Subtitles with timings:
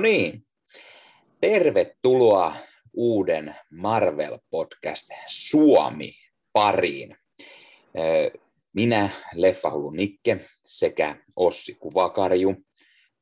[0.00, 0.46] Niin,
[1.40, 2.54] tervetuloa
[2.92, 6.12] uuden Marvel-podcast Suomi
[6.52, 7.16] pariin.
[8.72, 12.56] Minä, Leffahullu Nikke sekä Ossi Kuvakarju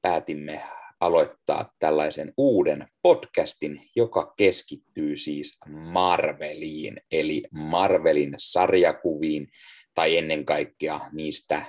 [0.03, 0.63] päätimme
[1.01, 9.49] aloittaa tällaisen uuden podcastin, joka keskittyy siis Marveliin, eli Marvelin sarjakuviin
[9.95, 11.67] tai ennen kaikkea niistä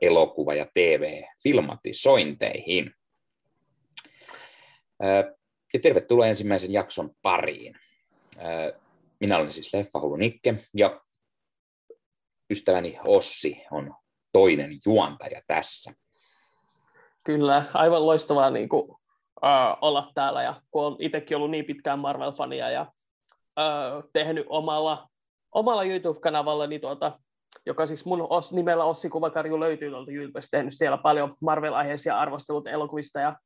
[0.00, 2.94] elokuva- ja TV-filmatisointeihin.
[5.74, 7.74] Ja tervetuloa ensimmäisen jakson pariin.
[9.20, 11.00] Minä olen siis Leffahullu Nikke ja
[12.50, 13.94] ystäväni Ossi on
[14.32, 15.92] toinen juontaja tässä.
[17.24, 18.82] Kyllä, aivan loistavaa niin kuin,
[19.42, 22.92] uh, olla täällä ja kun olen itsekin ollut niin pitkään Marvel-fania ja
[23.32, 25.08] uh, tehnyt omalla,
[25.52, 27.20] omalla YouTube-kanavalla, niin tuota,
[27.66, 32.66] joka siis mun os, nimellä Ossi Kuvakarju löytyy tuolta YouTubesta, tehnyt siellä paljon Marvel-aiheisia arvostelut
[32.66, 33.36] elokuvista ja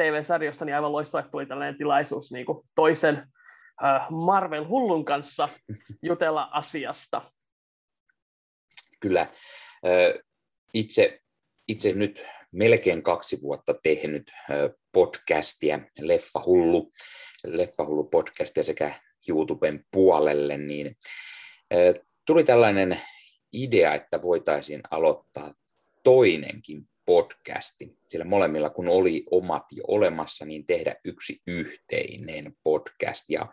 [0.00, 5.48] TV-sarjosta, niin aivan loistavaa, että tuli tällainen tilaisuus niin kuin toisen uh, Marvel-hullun kanssa
[6.02, 7.32] jutella asiasta.
[9.00, 9.26] Kyllä.
[10.74, 11.20] Itse,
[11.68, 14.32] itse nyt melkein kaksi vuotta tehnyt
[14.92, 16.92] podcastia, Leffahullu,
[17.46, 20.96] Leffahullu podcastia sekä YouTuben puolelle, niin
[22.26, 23.00] tuli tällainen
[23.52, 25.54] idea, että voitaisiin aloittaa
[26.02, 33.30] toinenkin podcasti, sillä molemmilla kun oli omat jo olemassa, niin tehdä yksi yhteinen podcast.
[33.30, 33.46] Ja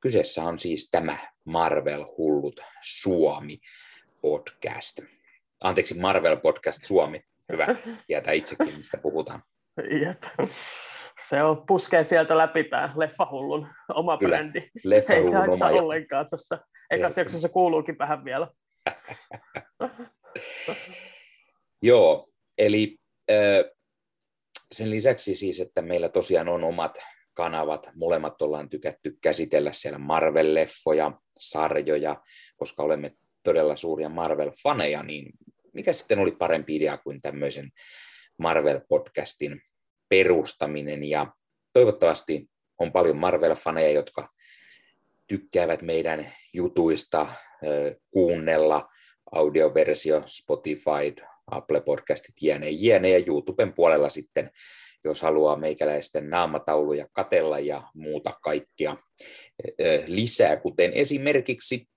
[0.00, 3.58] kyseessä on siis tämä Marvel Hullut Suomi
[4.20, 5.00] podcast.
[5.64, 7.20] Anteeksi, Marvel Podcast Suomi.
[7.52, 7.66] Hyvä
[8.06, 9.42] tietää itsekin, mistä puhutaan.
[10.06, 10.22] Jep.
[11.28, 14.70] Se on, puskee sieltä läpi tämä Leffahullun oma Kyllä, brändi.
[14.84, 15.66] Leffahullun Ei se oma.
[15.66, 16.58] ollenkaan tuossa.
[16.90, 18.48] Ekassa jaksossa kuuluukin vähän vielä.
[21.82, 22.27] Joo,
[22.58, 22.98] eli
[24.72, 26.98] sen lisäksi siis, että meillä tosiaan on omat
[27.34, 32.22] kanavat, molemmat ollaan tykätty käsitellä siellä Marvel-leffoja, sarjoja,
[32.56, 35.32] koska olemme todella suuria Marvel-faneja, niin
[35.72, 37.70] mikä sitten oli parempi idea kuin tämmöisen
[38.42, 39.60] Marvel-podcastin
[40.08, 41.32] perustaminen, ja
[41.72, 44.28] toivottavasti on paljon Marvel-faneja, jotka
[45.26, 47.28] tykkäävät meidän jutuista
[48.10, 48.88] kuunnella
[49.32, 51.14] audioversio, Spotify,
[51.50, 54.50] Apple Podcastit, jne, jne, ja YouTuben puolella sitten,
[55.04, 58.96] jos haluaa meikäläisten naamatauluja katella ja muuta kaikkia
[60.06, 61.88] lisää, kuten esimerkiksi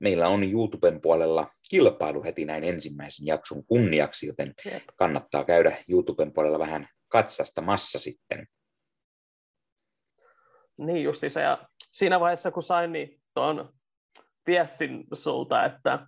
[0.00, 4.54] meillä on YouTuben puolella kilpailu heti näin ensimmäisen jakson kunniaksi, joten
[4.96, 8.46] kannattaa käydä YouTuben puolella vähän katsastamassa sitten.
[10.76, 13.72] Niin justiinsa, ja siinä vaiheessa kun sain niin tuon
[14.46, 16.06] viestin sulta, että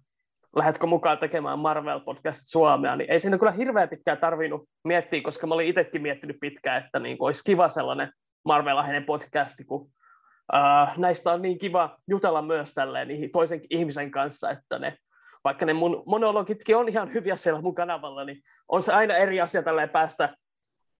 [0.56, 5.46] lähdetkö mukaan tekemään Marvel Podcast Suomea, niin ei siinä kyllä hirveän pitkään tarvinnut miettiä, koska
[5.46, 8.12] mä olin itsekin miettinyt pitkään, että niin olisi kiva sellainen
[8.44, 14.78] Marvel-aiheinen podcasti, kun uh, näistä on niin kiva jutella myös tälleen toisen ihmisen kanssa, että
[14.78, 14.96] ne,
[15.44, 19.40] vaikka ne mun monologitkin on ihan hyviä siellä mun kanavalla, niin on se aina eri
[19.40, 20.36] asia tälleen päästä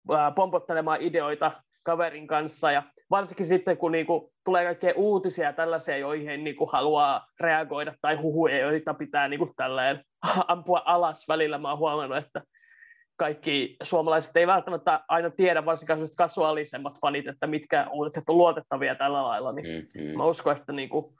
[0.09, 2.83] uh, pompottelemaan ideoita kaverin kanssa ja
[3.17, 8.95] varsinkin sitten, kun niinku tulee kaikkea uutisia tällaisia, joihin niinku haluaa reagoida tai huhuja, joita
[8.95, 10.05] pitää niinku tälleen
[10.49, 11.59] ampua alas välillä.
[11.59, 12.43] Mä oon huomannut, että
[13.17, 19.23] kaikki suomalaiset ei välttämättä aina tiedä, varsinkaan kasuaalisemmat fanit, että mitkä uutiset on luotettavia tällä
[19.23, 19.53] lailla.
[19.53, 20.17] Niin mm-hmm.
[20.17, 21.15] Mä uskon, että niinku,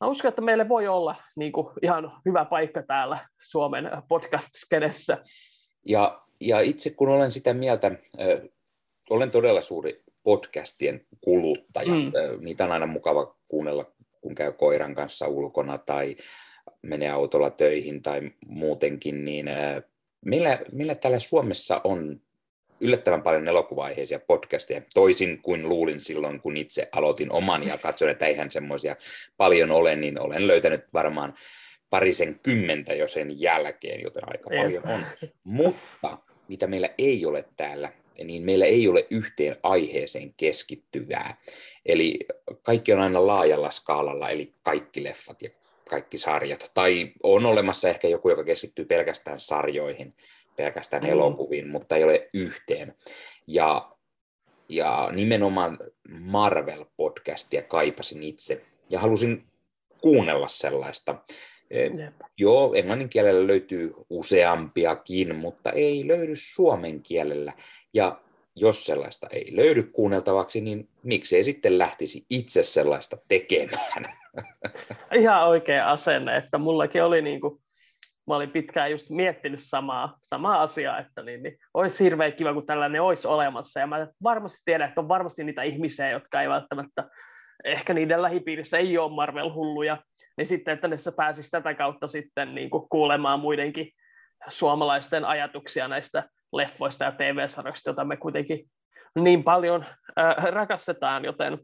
[0.00, 5.18] Mä uskon, että meille voi olla niin kuin, ihan hyvä paikka täällä Suomen podcast-skenessä.
[5.86, 7.90] Ja, ja itse kun olen sitä mieltä,
[9.10, 11.94] olen todella suuri podcastien kuluttaja.
[11.94, 12.12] Mm.
[12.40, 16.16] Niitä on aina mukava kuunnella, kun käy koiran kanssa ulkona tai
[16.82, 19.46] menee autolla töihin tai muutenkin, niin
[20.24, 22.20] meillä, meillä täällä Suomessa on
[22.80, 28.26] yllättävän paljon elokuva-aiheisia podcasteja, toisin kuin luulin silloin, kun itse aloitin oman ja katsoin, että
[28.26, 28.96] eihän semmoisia
[29.36, 31.34] paljon ole, niin olen löytänyt varmaan
[31.90, 35.06] parisen kymmentä jo sen jälkeen, joten aika paljon on.
[35.44, 36.18] Mutta
[36.48, 37.92] mitä meillä ei ole täällä,
[38.24, 41.36] niin meillä ei ole yhteen aiheeseen keskittyvää.
[41.86, 42.18] Eli
[42.62, 45.50] kaikki on aina laajalla skaalalla, eli kaikki leffat ja
[45.88, 46.70] kaikki sarjat.
[46.74, 50.14] Tai on olemassa ehkä joku, joka keskittyy pelkästään sarjoihin,
[50.56, 51.10] pelkästään mm.
[51.10, 52.94] elokuviin, mutta ei ole yhteen.
[53.46, 53.90] Ja,
[54.68, 55.78] ja nimenomaan
[56.08, 58.62] Marvel-podcastia kaipasin itse.
[58.90, 59.44] Ja halusin
[60.00, 61.14] kuunnella sellaista.
[61.70, 62.14] Jep.
[62.38, 67.52] Joo, englannin kielellä löytyy useampiakin, mutta ei löydy suomen kielellä.
[67.94, 68.20] Ja
[68.56, 74.04] jos sellaista ei löydy kuunneltavaksi, niin miksei sitten lähtisi itse sellaista tekemään?
[75.20, 77.64] Ihan oikea asenne, että mullakin oli niin kuin
[78.26, 82.66] mä olin pitkään just miettinyt samaa, samaa asiaa, että niin, niin, olisi hirveän kiva, kun
[82.66, 83.80] tällainen olisi olemassa.
[83.80, 87.08] Ja mä varmasti tiedän, että on varmasti niitä ihmisiä, jotka ei välttämättä,
[87.64, 90.02] ehkä niiden lähipiirissä ei ole Marvel-hulluja,
[90.36, 93.90] niin sitten, että ne pääsisi tätä kautta sitten niin kuin kuulemaan muidenkin
[94.48, 98.70] suomalaisten ajatuksia näistä leffoista ja TV-sarjoista, joita me kuitenkin
[99.18, 99.84] niin paljon
[100.18, 101.58] äh, rakastetaan, joten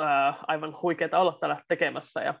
[0.00, 2.20] äh, aivan huikeaa olla täällä tekemässä.
[2.20, 2.34] Ja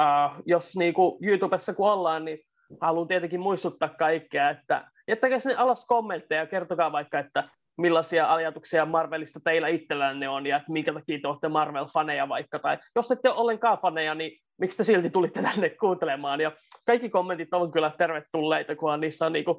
[0.00, 2.38] äh, jos niin kuin YouTubessa kun ollaan, niin
[2.80, 8.86] haluan tietenkin muistuttaa kaikkea, että jättäkää sinne alas kommentteja ja kertokaa vaikka, että millaisia ajatuksia
[8.86, 13.38] Marvelista teillä itsellänne on ja minkä takia te olette Marvel-faneja vaikka, tai jos ette ole
[13.38, 16.52] ollenkaan faneja, niin miksi te silti tulitte tänne kuuntelemaan, ja
[16.86, 19.58] kaikki kommentit on kyllä tervetulleita, kunhan niissä on niin kuin,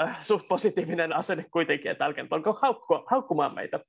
[0.00, 3.80] äh, suht positiivinen asenne kuitenkin, että älkää olko haukkua, haukkumaan meitä.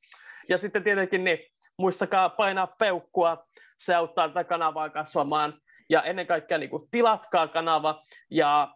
[0.49, 1.39] Ja sitten tietenkin niin,
[1.77, 3.43] muistakaa painaa peukkua,
[3.77, 5.53] se auttaa tätä kanavaa kasvamaan,
[5.89, 8.73] ja ennen kaikkea niin kuin, tilatkaa kanava, ja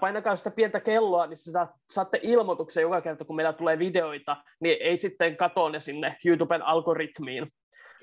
[0.00, 4.76] painakaa sitä pientä kelloa, niin saat, saatte ilmoituksen joka kerta, kun meillä tulee videoita, niin
[4.80, 7.52] ei sitten katoa ne sinne YouTuben algoritmiin.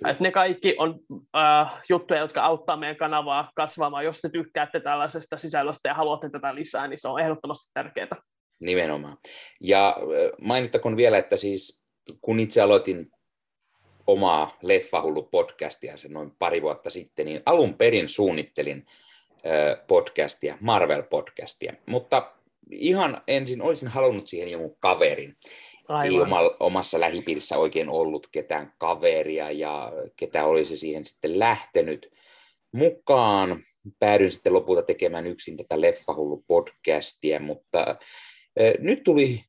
[0.07, 1.00] Et ne kaikki on
[1.38, 4.06] äh, juttuja, jotka auttaa meidän kanavaa kasvamaan.
[4.06, 8.07] Jos te tykkäätte tällaisesta sisällöstä ja haluatte tätä lisää, niin se on ehdottomasti tärkeää.
[8.60, 9.18] Nimenomaan.
[9.62, 9.98] Ja
[10.42, 11.83] mainittakoon vielä, että siis
[12.21, 13.12] kun itse aloitin
[14.07, 18.86] omaa Leffahullu-podcastia sen noin pari vuotta sitten, niin alun perin suunnittelin
[19.88, 22.36] podcastia, Marvel-podcastia, mutta
[22.71, 25.36] ihan ensin olisin halunnut siihen jonkun kaverin.
[25.88, 26.13] Aivan.
[26.13, 32.09] Ei oma, omassa lähipiirissä oikein ollut ketään kaveria ja ketä olisi siihen sitten lähtenyt
[32.71, 33.63] mukaan.
[34.00, 37.95] Päädyin sitten lopulta tekemään yksin tätä Leffahullu-podcastia, mutta
[38.80, 39.44] nyt tuli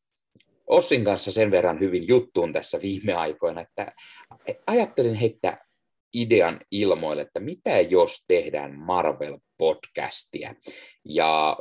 [0.66, 3.92] Ossin kanssa sen verran hyvin juttuun tässä viime aikoina, että
[4.66, 5.58] ajattelin heittää
[6.14, 8.78] idean ilmoille, että mitä jos tehdään
[9.62, 10.54] Marvel-podcastia.
[11.04, 11.58] Ja,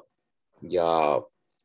[0.69, 1.21] ja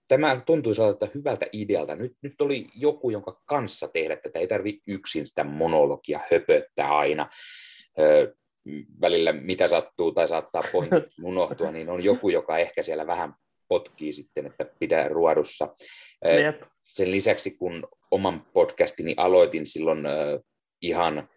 [0.08, 1.94] tämä tuntui sellaiselta hyvältä idealta.
[1.94, 4.38] Nyt, nyt oli joku, jonka kanssa tehdä tätä.
[4.38, 7.28] Ei tarvi yksin sitä monologia höpöttää aina.
[7.98, 8.34] Ö,
[9.00, 13.34] välillä mitä sattuu tai saattaa pointit unohtua, niin on joku, joka ehkä siellä vähän
[13.68, 15.74] potkii sitten, että pitää ruodussa.
[16.84, 19.98] Sen lisäksi, kun oman podcastini aloitin silloin
[20.82, 21.28] ihan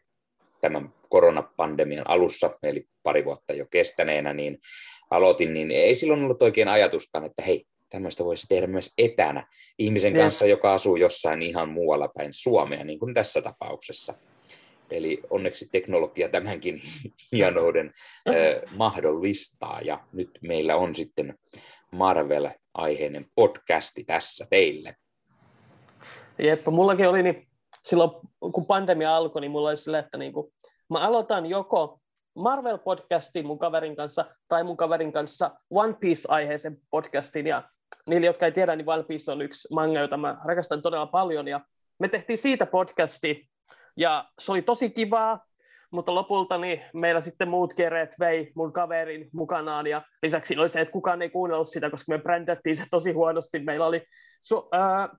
[0.62, 4.57] tämän koronapandemian alussa, eli pari vuotta jo kestäneenä, niin
[5.12, 9.48] aloitin, niin ei silloin ollut oikein ajatuskaan, että hei, tämmöistä voisi tehdä myös etänä
[9.80, 14.13] ihmisen kanssa, joka asuu jossain ihan muualla päin Suomea, niin kuin tässä tapauksessa.
[14.92, 16.81] Eli onneksi teknologia tämänkin
[17.31, 17.92] hienouden
[18.25, 21.38] eh, mahdollistaa, ja nyt meillä on sitten
[21.92, 24.95] Marvel-aiheinen podcasti tässä teille.
[26.39, 27.48] Jep, mullakin oli niin,
[27.83, 28.12] silloin
[28.54, 30.54] kun pandemia alkoi, niin mulla oli sille, että niin kuin,
[30.94, 32.00] mä aloitan joko
[32.40, 37.48] Marvel-podcastin mun kaverin kanssa tai mun kaverin kanssa One Piece-aiheisen podcastin.
[37.48, 37.63] Ja
[38.07, 41.48] niille, jotka ei tiedä, niin One Piece on yksi manga, jota mä rakastan todella paljon.
[41.48, 41.62] Ja
[42.00, 43.50] me tehtiin siitä podcasti
[43.98, 45.45] ja se oli tosi kivaa,
[45.92, 50.81] mutta lopulta niin meillä sitten muut kereet vei mun kaverin mukanaan ja lisäksi oli se,
[50.81, 53.60] että kukaan ei kuunnellut sitä, koska me brändättiin se tosi huonosti.
[53.60, 54.04] Meillä oli
[54.42, 55.10] so, äh,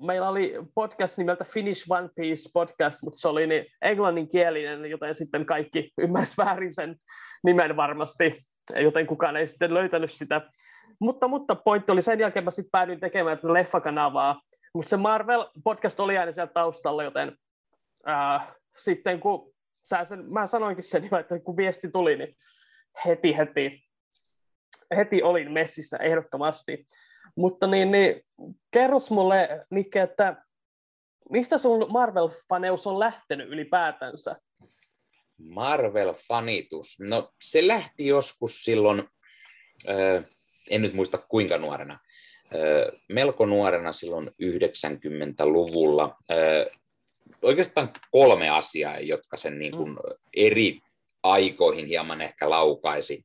[0.00, 5.46] meillä oli podcast nimeltä Finish One Piece podcast, mutta se oli niin englanninkielinen, joten sitten
[5.46, 6.96] kaikki ymmärsivät väärin sen
[7.44, 8.44] nimen varmasti,
[8.76, 10.40] joten kukaan ei sitten löytänyt sitä.
[11.00, 14.40] Mutta, mutta pointti oli, sen jälkeen mä sitten päädyin tekemään tätä leffakanavaa,
[14.74, 17.36] mutta se Marvel-podcast oli aina siellä taustalla, joten
[18.06, 19.52] ää, sitten kun
[19.84, 22.36] sä sen, mä sanoinkin sen, että kun viesti tuli, niin
[23.06, 23.82] heti, heti,
[24.96, 26.86] heti olin messissä ehdottomasti.
[27.36, 28.22] Mutta niin, niin
[28.70, 30.44] kerros mulle, Nikke, että
[31.30, 34.36] mistä sun Marvel-faneus on lähtenyt ylipäätänsä?
[35.42, 36.96] Marvel-fanitus?
[37.08, 39.02] No se lähti joskus silloin,
[39.88, 40.24] äh,
[40.70, 46.16] en nyt muista kuinka nuorena, äh, melko nuorena silloin 90-luvulla.
[46.30, 46.80] Äh,
[47.42, 49.96] oikeastaan kolme asiaa, jotka sen niin kuin
[50.36, 50.80] eri
[51.22, 53.22] aikoihin hieman ehkä laukaisi.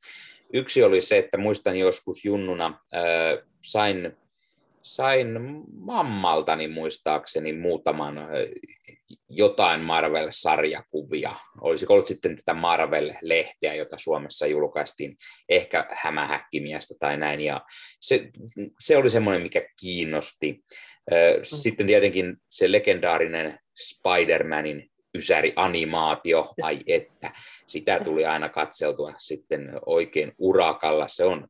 [0.54, 4.18] Yksi oli se, että muistan joskus junnuna äh, sain,
[4.82, 5.28] sain
[5.74, 8.20] mammaltani muistaakseni muutaman
[9.30, 11.36] jotain Marvel-sarjakuvia.
[11.62, 15.18] Olisiko ollut sitten tätä Marvel-lehteä, jota Suomessa julkaistiin,
[15.50, 17.62] ehkä hämähäkkimiestä tai näin, ja
[18.02, 18.30] se,
[18.80, 20.52] se oli semmoinen, mikä kiinnosti.
[20.52, 21.40] Mm.
[21.44, 27.32] Sitten tietenkin se legendaarinen Spider-Manin ysäri-animaatio, ai että,
[27.68, 31.08] sitä tuli aina katseltua sitten oikein urakalla.
[31.08, 31.48] Se on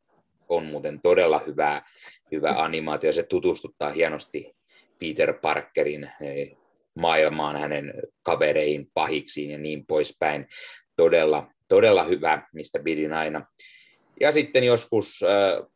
[0.50, 1.82] on muuten todella hyvä,
[2.32, 3.14] hyvä animaatio.
[3.14, 4.56] Se tutustuttaa hienosti
[5.00, 6.58] Peter Parkerin eh,
[6.96, 7.94] maailmaan, hänen
[8.24, 10.48] kavereihin, pahiksiin ja niin poispäin.
[10.96, 13.46] Todella, todella hyvä, mistä pidin aina.
[14.22, 15.68] Ja sitten joskus äh,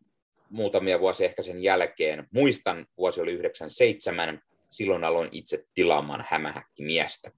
[0.49, 4.41] muutamia vuosia ehkä sen jälkeen, muistan, vuosi oli 97,
[4.71, 7.31] silloin aloin itse tilaamaan hämähäkkimiestä.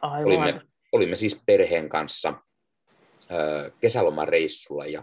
[0.00, 0.24] Aivan.
[0.24, 0.60] Olimme,
[0.92, 5.02] olimme siis perheen kanssa äh, kesälomareissulla ja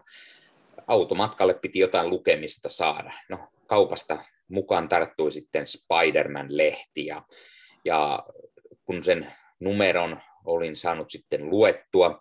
[0.88, 3.12] automatkalle piti jotain lukemista saada.
[3.30, 7.22] No, kaupasta mukaan tarttui sitten Spider-Man-lehti ja,
[7.86, 8.26] ja
[8.86, 12.20] kun sen numeron olin saanut sitten luettua,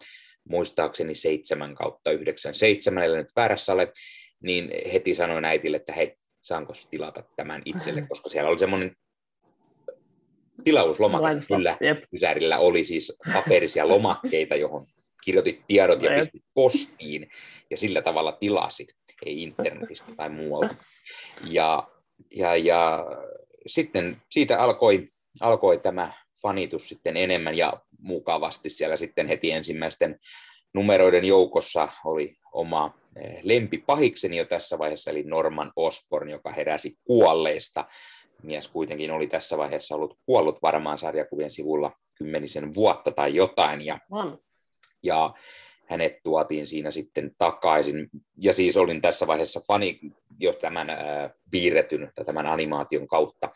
[0.49, 3.93] muistaakseni 7 kautta 97, eli nyt väärässä ole,
[4.43, 8.97] niin heti sanoin äitille, että hei, saanko tilata tämän itselle, koska siellä oli semmoinen
[10.65, 11.77] tilauslomake, kyllä
[12.15, 14.87] Ysärillä oli siis paperisia lomakkeita, johon
[15.25, 17.31] kirjoitit tiedot ja pistit postiin,
[17.71, 18.89] ja sillä tavalla tilasit,
[19.27, 20.75] ei internetistä tai muualta.
[21.47, 21.89] Ja,
[22.37, 23.07] ja, ja
[23.67, 25.09] sitten siitä alkoi,
[25.41, 30.19] alkoi tämä fanitus sitten enemmän, ja mukavasti siellä sitten heti ensimmäisten
[30.75, 37.85] numeroiden joukossa oli oma eh, lempipahikseni jo tässä vaiheessa, eli Norman Osborn, joka heräsi kuolleista.
[38.45, 43.99] Mies kuitenkin oli tässä vaiheessa ollut kuollut varmaan sarjakuvien sivulla kymmenisen vuotta tai jotain, ja,
[45.03, 45.35] ja
[45.87, 48.09] hänet tuotiin siinä sitten takaisin.
[48.39, 50.01] Ja siis olin tässä vaiheessa fani
[50.41, 50.99] jo tämän äh,
[51.51, 53.49] piirretyn tai tämän animaation kautta,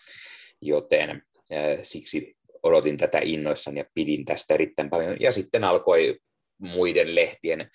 [0.61, 5.17] joten äh, siksi odotin tätä innoissani ja pidin tästä erittäin paljon.
[5.21, 6.19] Ja sitten alkoi
[6.59, 7.71] muiden lehtien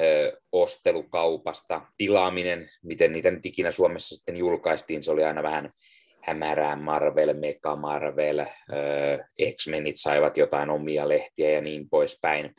[0.00, 5.72] ö, ostelukaupasta, tilaaminen, miten niitä nyt ikinä Suomessa sitten julkaistiin, se oli aina vähän
[6.26, 8.44] hämärää Marvel, Mega Marvel,
[9.56, 12.54] X-Menit saivat jotain omia lehtiä ja niin poispäin.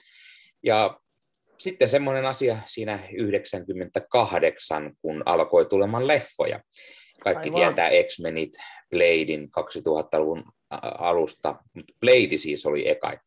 [0.63, 0.99] Ja
[1.57, 6.59] sitten semmoinen asia siinä 98, kun alkoi tulemaan leffoja.
[7.21, 7.75] Kaikki Aivan.
[7.75, 8.53] tietää X-Menit,
[8.89, 10.43] Bladein 2000-luvun
[10.99, 13.19] alusta, mutta Blade siis oli eka.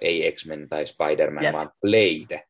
[0.00, 1.52] Ei X-Men tai Spider-Man, yep.
[1.52, 2.44] vaan Blade.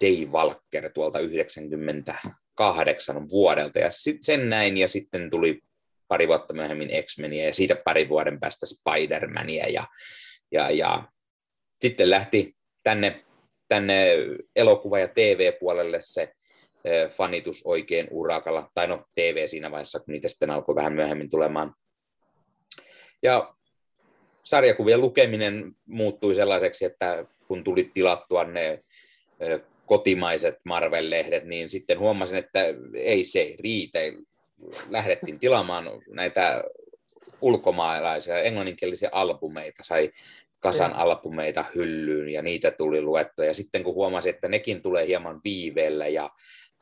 [0.00, 3.78] Dave Walker tuolta 98 vuodelta.
[3.78, 5.60] Ja sit sen näin, ja sitten tuli
[6.08, 9.86] pari vuotta myöhemmin X-Meniä, ja siitä pari vuoden päästä Spider-Mania, ja,
[10.52, 11.08] ja, ja
[11.80, 13.24] sitten lähti tänne,
[13.68, 14.16] tänne
[14.56, 16.32] elokuva- ja TV-puolelle se
[17.10, 21.74] fanitus oikein urakalla, tai no TV siinä vaiheessa, kun niitä sitten alkoi vähän myöhemmin tulemaan.
[23.22, 23.54] Ja
[24.42, 28.80] sarjakuvien lukeminen muuttui sellaiseksi, että kun tuli tilattua ne
[29.86, 32.60] kotimaiset Marvel-lehdet, niin sitten huomasin, että
[32.94, 33.98] ei se riitä.
[34.88, 36.64] Lähdettiin tilaamaan näitä
[37.40, 40.10] ulkomaalaisia englanninkielisiä albumeita, sai
[40.60, 40.96] kasan ja.
[40.96, 43.44] albumeita hyllyyn ja niitä tuli luettua.
[43.44, 46.30] Ja sitten kun huomasin, että nekin tulee hieman viiveellä ja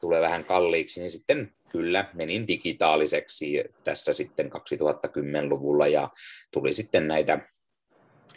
[0.01, 6.09] tulee vähän kalliiksi, niin sitten kyllä menin digitaaliseksi tässä sitten 2010-luvulla ja
[6.51, 7.39] tuli sitten näitä,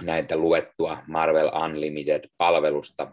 [0.01, 3.11] näitä luettua Marvel Unlimited-palvelusta.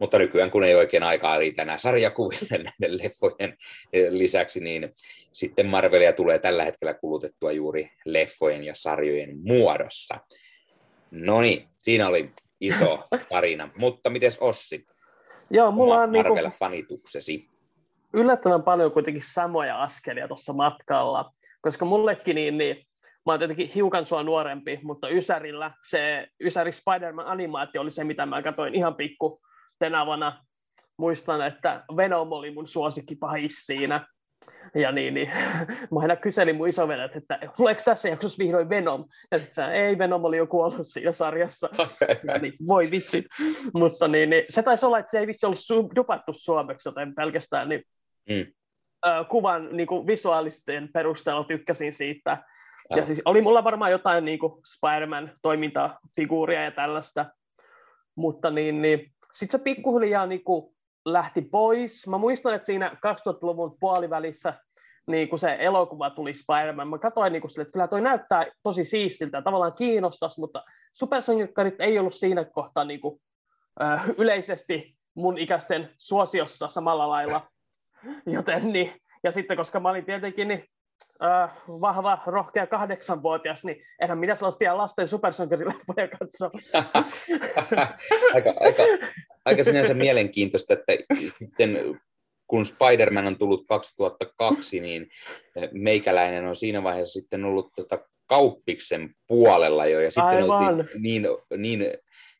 [0.00, 3.56] Mutta nykyään, kun ei oikein aikaa riitä enää sarjakuville näiden leffojen
[4.10, 4.92] lisäksi, niin
[5.32, 10.18] sitten Marvelia tulee tällä hetkellä kulutettua juuri leffojen ja sarjojen muodossa.
[11.10, 12.30] No niin, siinä oli
[12.60, 13.70] iso tarina.
[13.76, 14.86] Mutta mites Ossi?
[15.50, 17.50] Joo, mulla on niinku Marvel-fanituksesi
[18.12, 22.76] yllättävän paljon kuitenkin samoja askelia tuossa matkalla, koska mullekin niin, niin
[23.26, 28.26] mä oon tietenkin hiukan sua nuorempi, mutta Ysärillä se Ysäri Spider-Man animaatio oli se, mitä
[28.26, 29.40] mä katsoin ihan pikku
[29.80, 30.44] tenavana.
[30.96, 34.06] Muistan, että Venom oli mun suosikkipahis siinä.
[34.74, 35.30] Ja niin, niin
[35.92, 39.04] mä aina kyselin mun isovelet, että tuleeko tässä jaksossa vihdoin Venom?
[39.30, 41.68] Ja sitten sä, ei, Venom oli jo kuollut siinä sarjassa.
[42.28, 43.24] ja niin, voi vitsi.
[43.74, 47.14] Mutta niin, niin, se taisi olla, että se ei vissi ollut su- dupattu suomeksi, joten
[47.14, 47.82] pelkästään niin
[48.30, 48.46] mm.
[49.28, 52.44] kuvan niin kuin visuaalisten perusteella tykkäsin siitä.
[52.90, 57.26] Ja, ja siis oli mulla varmaan jotain niin kuin Spider-Man toimintafiguuria ja tällaista,
[58.14, 62.06] mutta niin, niin sitten se pikkuhiljaa niin kuin lähti pois.
[62.06, 64.54] Mä muistan, että siinä 2000-luvun puolivälissä
[65.06, 68.84] niin kun se elokuva tuli Spider-Man, mä katsoin niin sille, että kyllä toi näyttää tosi
[68.84, 73.20] siistiltä tavallaan kiinnostas, mutta supersankarit ei ollut siinä kohtaa niin kuin,
[73.82, 77.48] äh, yleisesti mun ikäisten suosiossa samalla lailla.
[78.26, 78.92] Joten niin,
[79.24, 80.64] ja sitten koska mä olin tietenkin niin,
[81.24, 86.50] äh, vahva, rohkea kahdeksanvuotias, niin enhän minä sellaisia lasten supersankarileffoja katso.
[88.34, 88.82] aika, aika,
[89.44, 90.92] aika sinänsä mielenkiintoista, että
[91.38, 92.00] sitten
[92.46, 95.08] kun Spider-Man on tullut 2002, niin
[95.72, 100.78] meikäläinen on siinä vaiheessa sitten ollut tota kauppiksen puolella jo, ja sitten Aivan.
[100.80, 101.84] oltiin niin, niin,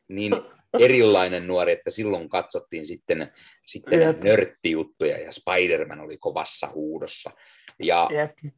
[0.09, 0.33] niin
[0.79, 3.31] erilainen nuori, että silloin katsottiin sitten,
[3.65, 7.31] sitten nörttijuttuja ja Spider-Man oli kovassa huudossa.
[7.83, 8.53] Ja yep.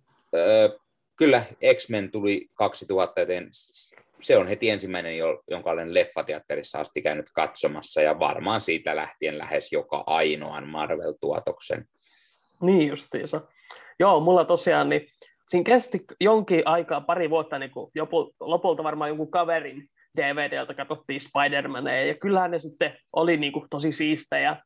[1.15, 3.47] Kyllä, X-Men tuli 2000, joten
[4.21, 5.17] se on heti ensimmäinen,
[5.51, 11.85] jonka olen leffateatterissa asti käynyt katsomassa, ja varmaan siitä lähtien lähes joka ainoan Marvel-tuotoksen.
[12.61, 13.41] Niin justiinsa.
[13.99, 15.07] Joo, mulla tosiaan, niin
[15.47, 21.21] siinä kesti jonkin aikaa, pari vuotta, niin kuin jopu, lopulta varmaan jonkun kaverin DVDltä katsottiin
[21.21, 24.57] Spider-Mania, ja kyllähän ne sitten oli niin kuin tosi siistejä.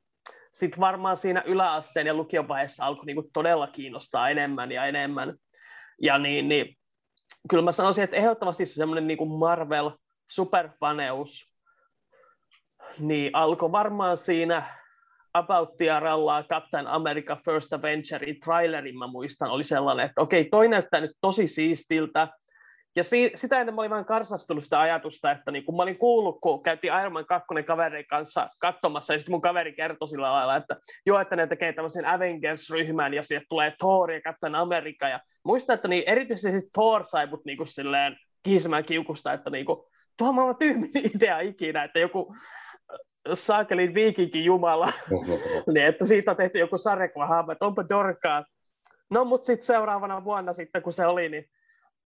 [0.52, 5.36] Sitten varmaan siinä yläasteen ja lukion vaiheessa alkoi niin kuin todella kiinnostaa enemmän ja enemmän.
[6.02, 6.78] Ja niin, niin
[7.50, 9.92] kyllä mä sanoisin, että ehdottomasti se semmoinen niin kuin Marvel
[10.30, 11.54] superfaneus
[13.00, 14.78] niin alkoi varmaan siinä
[15.34, 21.02] About Tiaralla Captain America First Avengerin trailerin mä muistan, oli sellainen, että okei, toi näyttää
[21.02, 22.28] nyt tosi siistiltä,
[22.98, 25.98] ja si- sitä ennen mä olin vähän karsastunut sitä ajatusta, että niin kun mä olin
[25.98, 30.32] kuullut, kun käytiin Iron Man 2 kaverin kanssa katsomassa, ja sitten mun kaveri kertoi sillä
[30.32, 30.76] lailla, että
[31.06, 35.74] joo, että ne tekee tämmöisen Avengers-ryhmän, ja sieltä tulee Thor ja Captain America, ja muistan,
[35.74, 39.80] että niin erityisesti Thor sai mut niin kuin silleen kiisemään kiukusta, että niin kuin,
[40.18, 42.36] tuo on tyhmin idea ikinä, että joku
[43.34, 44.94] saakelin viikinkin jumala,
[45.74, 48.46] niin että siitä on tehty joku sarjakuva, että onpa dorkaa.
[49.10, 51.46] No, mutta sitten seuraavana vuonna sitten, kun se oli, niin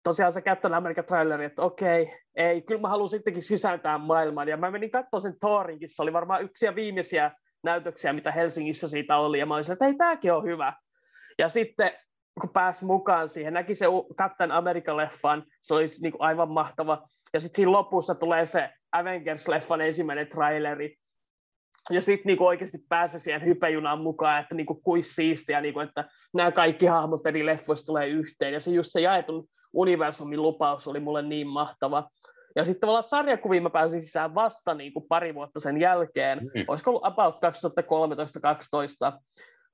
[0.06, 4.48] tosiaan se Captain America traileri, että okei, ei, kyllä mä haluan sittenkin sisältää maailman.
[4.48, 7.32] Ja mä menin katsomaan sen Thorinkin, se oli varmaan yksi ja viimeisiä
[7.64, 10.74] näytöksiä, mitä Helsingissä siitä oli, ja mä olisin, että ei, tämäkin on hyvä.
[11.38, 11.92] Ja sitten
[12.42, 13.86] kun pääsi mukaan siihen, näki se
[14.18, 17.08] Captain America-leffan, se oli niin kuin aivan mahtava.
[17.34, 20.96] Ja sitten siinä lopussa tulee se Avengers-leffan ensimmäinen traileri,
[21.90, 26.52] ja sitten niinku oikeasti pääsi siihen hypejunaan mukaan, että niinku kuis siistiä, niinku, että nämä
[26.52, 28.54] kaikki hahmot eri leffoista tulee yhteen.
[28.54, 32.10] Ja se just se jaetun universumin lupaus oli mulle niin mahtava.
[32.56, 36.40] Ja sitten tavallaan sarjakuviin mä pääsin sisään vasta niin kuin pari vuotta sen jälkeen.
[36.40, 36.66] Mm.
[36.68, 37.38] Olisiko ollut about 2013-2012.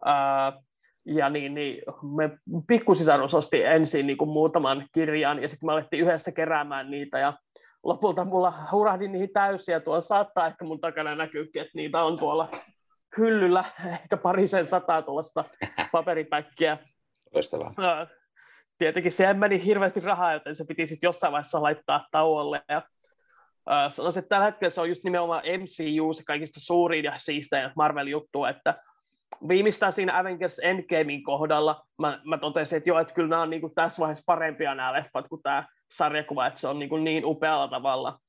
[0.05, 0.63] Uh,
[1.05, 1.81] ja niin, niin
[2.15, 7.20] me pikkusisarus osti ensin niin kuin muutaman kirjan ja sitten me alettiin yhdessä keräämään niitä
[7.20, 7.34] ja
[7.84, 9.79] lopulta mulla hurahdin niihin täysiä.
[9.79, 12.50] Tuolla saattaa ehkä mun takana näkyykin, että niitä on tuolla
[13.17, 13.63] hyllyllä
[14.01, 15.46] ehkä parisen sataa tuollaista
[15.91, 16.78] paperipäkkiä.
[17.34, 17.73] Loistavaa.
[18.82, 22.62] Tietenkin siihen meni hirveästi rahaa, joten se piti sitten jossain vaiheessa laittaa tauolle.
[22.70, 22.82] Ja,
[23.72, 27.72] äh, sanoisin, että tällä hetkellä se on just nimenomaan MCU, se kaikista suurin ja siistein
[27.76, 28.82] Marvel-juttu, että
[29.48, 33.62] viimeistään siinä Avengers Endgamein kohdalla mä, mä totesin, että joo, että kyllä nämä on niin
[33.62, 37.26] kuin tässä vaiheessa parempia nämä leffat kuin tämä sarjakuva, että se on niin, kuin niin
[37.26, 38.20] upealla tavalla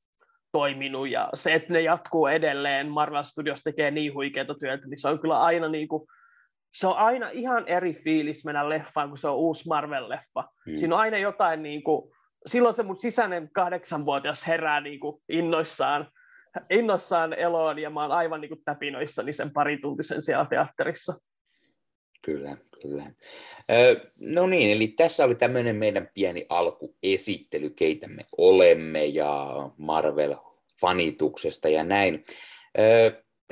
[0.52, 5.08] toiminut ja se, että ne jatkuu edelleen, Marvel Studios tekee niin huikeita työtä, niin se
[5.08, 6.06] on kyllä aina niin kuin,
[6.72, 10.48] se on aina ihan eri fiilis mennä leffaan, kun se on uusi Marvel-leffa.
[10.66, 10.76] Hmm.
[10.76, 12.12] Siinä on aina jotain, niin kuin,
[12.46, 16.10] silloin se mun sisäinen kahdeksanvuotias herää niin kuin innoissaan,
[16.70, 21.14] innoissaan eloon ja mä oon aivan niin kuin täpinoissani sen parituntisen siellä teatterissa.
[22.22, 23.04] Kyllä, kyllä.
[24.20, 29.46] No niin, eli tässä oli tämmöinen meidän pieni alkuesittely, keitä me olemme ja
[29.78, 32.24] Marvel-fanituksesta ja näin.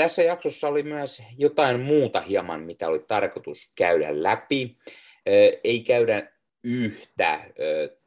[0.00, 4.76] Tässä jaksossa oli myös jotain muuta hieman, mitä oli tarkoitus käydä läpi.
[5.64, 6.32] Ei käydä
[6.64, 7.40] yhtä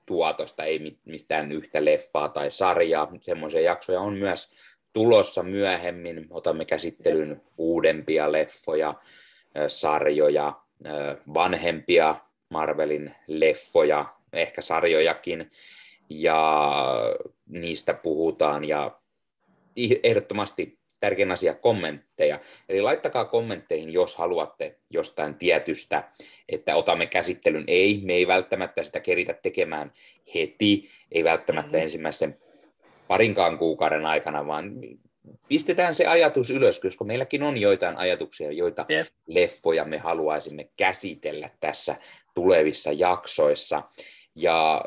[0.05, 3.11] tuotosta, ei mistään yhtä leffaa tai sarjaa.
[3.21, 4.51] Semmoisia jaksoja on myös
[4.93, 6.27] tulossa myöhemmin.
[6.29, 8.93] Otamme käsittelyn uudempia leffoja,
[9.67, 10.53] sarjoja,
[11.33, 12.15] vanhempia
[12.49, 15.51] Marvelin leffoja, ehkä sarjojakin,
[16.09, 16.71] ja
[17.49, 18.65] niistä puhutaan.
[18.65, 18.99] Ja
[20.03, 22.39] ehdottomasti tärkein asia kommentteja.
[22.69, 26.03] Eli laittakaa kommentteihin, jos haluatte jostain tietystä,
[26.49, 27.63] että otamme käsittelyn.
[27.67, 29.93] Ei, me ei välttämättä sitä keritä tekemään
[30.35, 31.83] heti, ei välttämättä mm-hmm.
[31.83, 32.37] ensimmäisen
[33.07, 34.71] parinkaan kuukauden aikana, vaan
[35.47, 39.07] pistetään se ajatus ylös, koska meilläkin on joitain ajatuksia, joita yep.
[39.27, 41.95] leffoja me haluaisimme käsitellä tässä
[42.33, 43.83] tulevissa jaksoissa.
[44.35, 44.85] Ja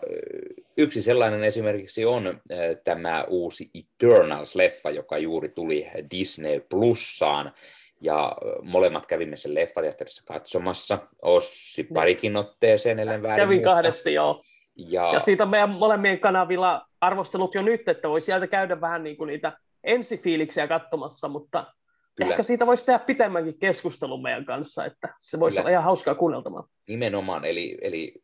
[0.77, 2.41] yksi sellainen esimerkiksi on
[2.85, 7.53] tämä uusi Eternals-leffa, joka juuri tuli Disney Plussaan.
[8.01, 10.99] Ja molemmat kävimme sen leffateatterissa katsomassa.
[11.23, 14.43] Ossi parikin otteeseen, ellen väärin Kävin kahdesti, joo.
[14.77, 15.13] Ja...
[15.13, 19.17] ja siitä on meidän molemmien kanavilla arvostelut jo nyt, että voi sieltä käydä vähän niin
[19.17, 21.73] kuin niitä ensifiiliksiä katsomassa, mutta
[22.15, 22.31] Kyllä.
[22.31, 25.63] ehkä siitä voisi tehdä pitemmänkin keskustelun meidän kanssa, että se voisi Kyllä.
[25.63, 26.65] olla ihan hauskaa kuunneltamaan.
[26.89, 28.15] Nimenomaan, eli, eli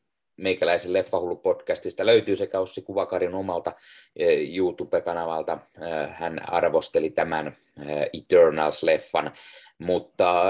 [0.43, 3.73] meikäläisen Leffahullu-podcastista löytyy sekä Ossi Kuvakarin omalta
[4.17, 5.59] eh, YouTube-kanavalta.
[5.77, 9.33] Eh, hän arvosteli tämän eh, Eternals-leffan,
[9.79, 10.45] mutta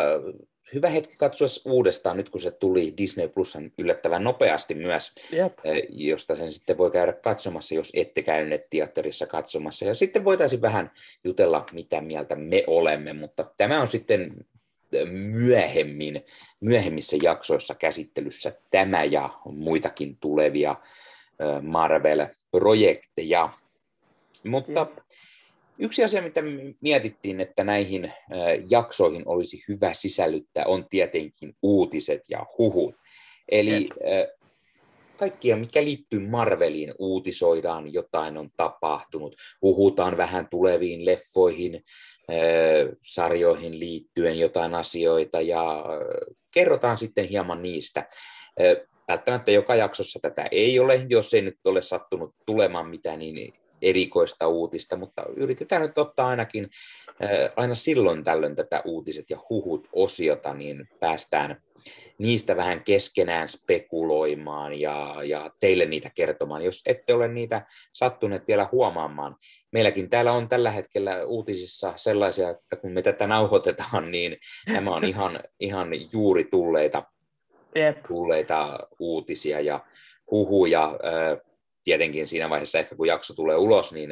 [0.74, 5.59] hyvä hetki katsoa uudestaan nyt, kun se tuli Disney Plusan yllättävän nopeasti myös, Jep.
[5.88, 9.85] josta sen sitten voi käydä katsomassa, jos ette käyneet teatterissa katsomassa.
[9.85, 10.90] Ja sitten voitaisiin vähän
[11.24, 14.35] jutella, mitä mieltä me olemme, mutta tämä on sitten
[15.11, 16.22] myöhemmin,
[16.61, 20.76] myöhemmissä jaksoissa käsittelyssä tämä ja muitakin tulevia
[21.62, 23.48] Marvel-projekteja.
[24.44, 24.87] Mutta
[25.78, 26.40] yksi asia, mitä
[26.81, 28.12] mietittiin, että näihin
[28.70, 32.94] jaksoihin olisi hyvä sisällyttää, on tietenkin uutiset ja huhut.
[33.48, 33.88] Eli
[35.16, 41.85] kaikkia, mikä liittyy Marveliin, uutisoidaan, jotain on tapahtunut, puhutaan vähän tuleviin leffoihin,
[43.02, 45.85] sarjoihin liittyen jotain asioita ja
[46.50, 48.06] kerrotaan sitten hieman niistä.
[49.08, 54.48] Välttämättä joka jaksossa tätä ei ole, jos ei nyt ole sattunut tulemaan mitään niin erikoista
[54.48, 56.68] uutista, mutta yritetään nyt ottaa ainakin
[57.56, 61.62] aina silloin tällöin tätä uutiset ja huhut osiota, niin päästään
[62.18, 68.68] niistä vähän keskenään spekuloimaan ja, ja teille niitä kertomaan, jos ette ole niitä sattuneet vielä
[68.72, 69.37] huomaamaan.
[69.72, 74.37] Meilläkin täällä on tällä hetkellä uutisissa sellaisia, että kun me tätä nauhoitetaan, niin
[74.68, 77.02] nämä on ihan, ihan juuri tulleita,
[78.08, 79.87] tulleita uutisia ja
[80.30, 80.98] huhuja.
[81.85, 84.11] Tietenkin siinä vaiheessa ehkä kun jakso tulee ulos, niin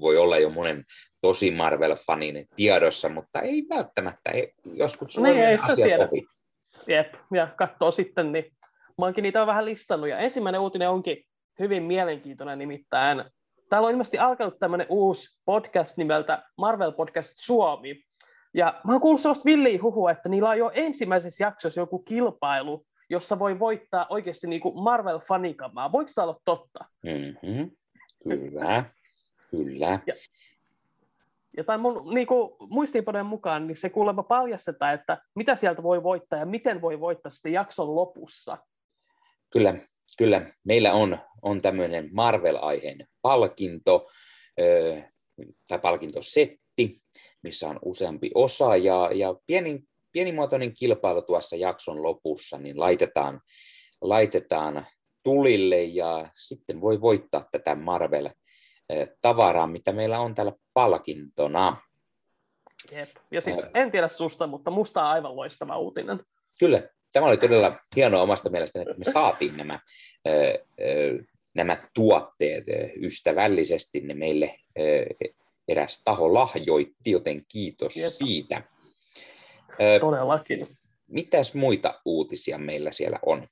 [0.00, 0.84] voi olla jo monen
[1.20, 4.30] tosi Marvel-fanin tiedossa, mutta ei välttämättä.
[4.30, 6.26] Ei, joskus sulla niin, ei, asiat ohi.
[6.86, 8.44] Jep, ja katsoo sitten, niin
[8.98, 10.10] mä oonkin niitä vähän listannut.
[10.10, 11.24] Ja ensimmäinen uutinen onkin
[11.58, 13.24] hyvin mielenkiintoinen nimittäin.
[13.72, 18.04] Täällä on ilmeisesti alkanut tämmöinen uusi podcast nimeltä Marvel Podcast Suomi.
[18.54, 22.86] Ja mä oon kuullut sellaista villiä huhua, että niillä on jo ensimmäisessä jaksossa joku kilpailu,
[23.10, 25.92] jossa voi voittaa oikeasti niin kuin Marvel-fanikamaa.
[25.92, 26.84] Voiko se olla totta?
[27.02, 27.70] Mm-hmm.
[28.24, 28.84] Kyllä,
[29.50, 29.98] kyllä.
[30.06, 30.14] Ja,
[31.56, 36.02] ja tai mun niin kuin, muistiinpanojen mukaan niin se kuulemma paljastetaan, että mitä sieltä voi
[36.02, 38.58] voittaa ja miten voi voittaa sitten jakson lopussa.
[39.52, 39.74] Kyllä,
[40.18, 40.50] kyllä.
[40.64, 44.10] Meillä on, on tämmöinen Marvel-aiheen palkinto,
[44.60, 45.02] ö,
[45.68, 47.02] tai palkintosetti,
[47.42, 49.80] missä on useampi osa, ja, ja pieni,
[50.12, 53.40] pienimuotoinen kilpailu tuossa jakson lopussa, niin laitetaan,
[54.00, 54.86] laitetaan
[55.22, 58.30] tulille, ja sitten voi voittaa tätä Marvel
[59.20, 61.76] tavaraa, mitä meillä on täällä palkintona.
[62.90, 63.08] Jep.
[63.30, 66.20] Ja siis en tiedä susta, mutta musta on aivan loistava uutinen.
[66.58, 69.78] Kyllä, tämä oli todella hienoa omasta mielestäni, että me saatiin nämä,
[71.54, 72.64] nämä tuotteet
[73.02, 74.00] ystävällisesti.
[74.00, 74.54] Ne meille
[75.68, 78.12] eräs taho lahjoitti, joten kiitos Jep.
[78.12, 78.62] siitä.
[80.00, 80.78] Todellakin.
[81.06, 83.46] Mitäs muita uutisia meillä siellä on?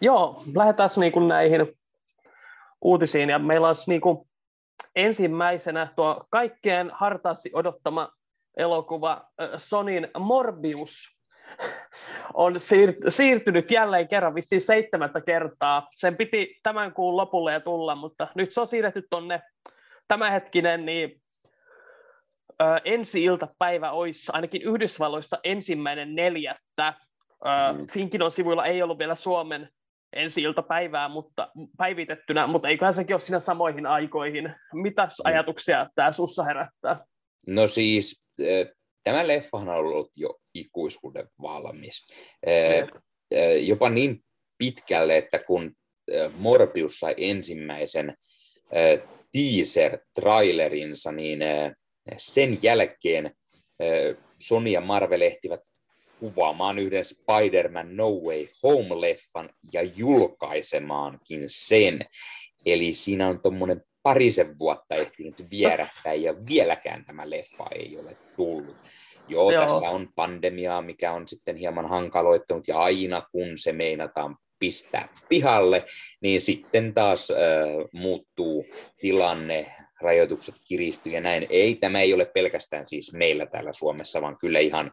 [0.00, 1.78] Joo, lähdetään niin näihin
[2.82, 3.28] uutisiin.
[3.28, 4.28] Ja meillä olisi niin kuin
[4.96, 8.12] ensimmäisenä tuo kaikkeen hartaasti odottama
[8.56, 11.17] elokuva Sonin Morbius
[12.34, 15.88] on siir- siirtynyt jälleen kerran vissiin seitsemättä kertaa.
[15.94, 19.40] Sen piti tämän kuun lopulle ja tulla, mutta nyt se on siirretty tuonne
[20.08, 21.20] tämänhetkinen, niin
[22.62, 26.94] ö, ensi iltapäivä olisi ainakin Yhdysvalloista ensimmäinen neljättä.
[27.46, 27.86] Ö, mm.
[27.86, 29.68] Finkinon sivuilla ei ollut vielä Suomen
[30.12, 34.54] ensi iltapäivää mutta, päivitettynä, mutta eiköhän sekin ole siinä samoihin aikoihin.
[34.72, 35.30] Mitäs mm.
[35.30, 37.04] ajatuksia tämä sussa herättää?
[37.46, 38.26] No siis,
[39.04, 42.06] tämä leffahan on ollut jo ikuisuuden valmis.
[43.60, 44.24] Jopa niin
[44.58, 45.72] pitkälle, että kun
[46.34, 48.16] Morbius sai ensimmäisen
[49.32, 51.38] teaser-trailerinsa, niin
[52.18, 53.30] sen jälkeen
[54.38, 55.60] Sony ja Marvel ehtivät
[56.20, 62.04] kuvaamaan yhden Spider-Man No Way Home-leffan ja julkaisemaankin sen.
[62.66, 68.76] Eli siinä on tuommoinen parisen vuotta ehtinyt vierähtää ja vieläkään tämä leffa ei ole tullut.
[69.28, 74.36] Joo, Joo, tässä on pandemiaa, mikä on sitten hieman hankaloittanut ja aina kun se meinataan
[74.58, 75.84] pistää pihalle,
[76.20, 77.36] niin sitten taas äh,
[77.92, 78.66] muuttuu
[79.00, 81.46] tilanne, rajoitukset kiristyy ja näin.
[81.50, 84.92] Ei, tämä ei ole pelkästään siis meillä täällä Suomessa, vaan kyllä ihan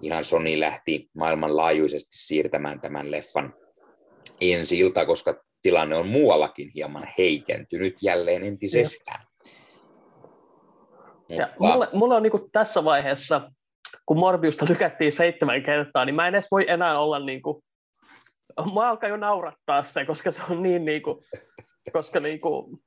[0.00, 3.54] ihan Sony lähti maailmanlaajuisesti siirtämään tämän leffan
[4.40, 9.24] ensi ilta, koska tilanne on muuallakin hieman heikentynyt jälleen entisestään.
[11.28, 11.72] Ja Mutta...
[11.74, 13.50] mulle, mulle on niin tässä vaiheessa,
[14.06, 17.62] kun Morbiusta lykättiin seitsemän kertaa, niin mä en edes voi enää olla niin kuin,
[18.74, 21.18] mä alkaa jo naurattaa se, koska se on niin, niin kuin,
[21.92, 22.78] koska niin kuin,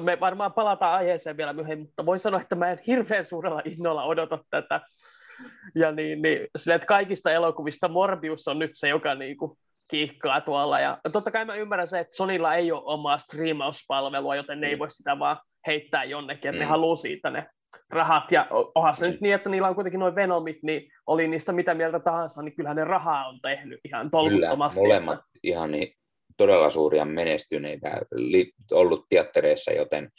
[0.00, 4.04] me varmaan palataan aiheeseen vielä myöhemmin, mutta voin sanoa, että mä en hirveän suurella innolla
[4.04, 4.80] odota tätä
[5.74, 10.40] ja niin, niin sille, että kaikista elokuvista Morbius on nyt se, joka niin kuin kiikkaa
[10.40, 10.80] tuolla.
[10.80, 14.74] Ja totta kai mä ymmärrän se, että Sonilla ei ole omaa striimauspalvelua, joten ne ei
[14.74, 14.78] mm.
[14.78, 16.64] voi sitä vaan heittää jonnekin, että mm.
[16.64, 17.46] ne haluaa siitä ne
[17.90, 18.32] rahat.
[18.32, 19.12] Ja onhan se mm.
[19.12, 22.56] nyt niin, että niillä on kuitenkin noin Venomit, niin oli niistä mitä mieltä tahansa, niin
[22.56, 24.80] kyllähän ne rahaa on tehnyt ihan tolkuttomasti.
[24.80, 25.92] Kyllä, molemmat ihan niin,
[26.36, 28.00] todella suuria menestyneitä
[28.72, 30.10] ollut teattereissa, joten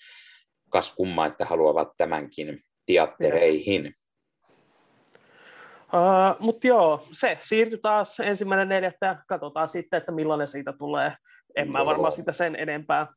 [0.70, 3.94] kas kumma, että haluavat tämänkin teattereihin.
[5.94, 6.00] Ja.
[6.00, 11.14] Uh, Mutta joo, se siirtyi taas ensimmäinen neljättä katsotaan sitten, että millainen siitä tulee
[11.58, 13.08] En mä varmaan sitä sen enempää.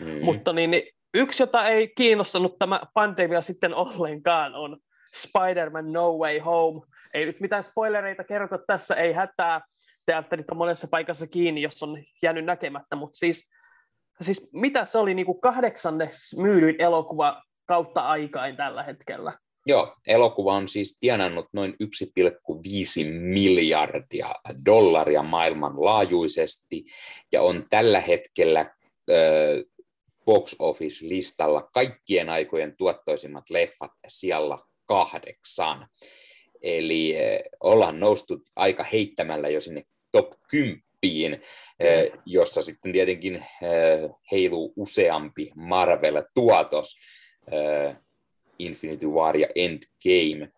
[0.00, 0.24] Mm.
[0.24, 0.82] Mutta niin, niin,
[1.14, 4.78] yksi, jota ei kiinnostanut tämä pandemia sitten ollenkaan, on
[5.14, 6.80] Spider-Man No Way Home.
[7.14, 9.60] Ei nyt mitään spoilereita kerrota tässä, ei hätää.
[10.06, 13.50] Teatterit on monessa paikassa kiinni, jos on jäänyt näkemättä, mutta siis,
[14.20, 19.32] siis mitä se oli niin kuin kahdeksanneksi myydyin elokuva kautta aikain tällä hetkellä?
[19.66, 24.34] Joo, elokuva on siis tienannut noin 1,5 miljardia
[24.66, 26.84] dollaria maailmanlaajuisesti
[27.32, 28.68] ja on tällä hetkellä äh,
[30.24, 35.88] box office-listalla kaikkien aikojen tuottoisimmat leffat siellä kahdeksan.
[36.62, 37.16] Eli
[37.60, 40.82] ollaan noustu aika heittämällä jo sinne top 10
[41.34, 41.40] äh,
[42.26, 43.46] jossa sitten tietenkin
[44.32, 46.96] heiluu useampi Marvel-tuotos.
[48.66, 50.52] Infinity War ja Endgame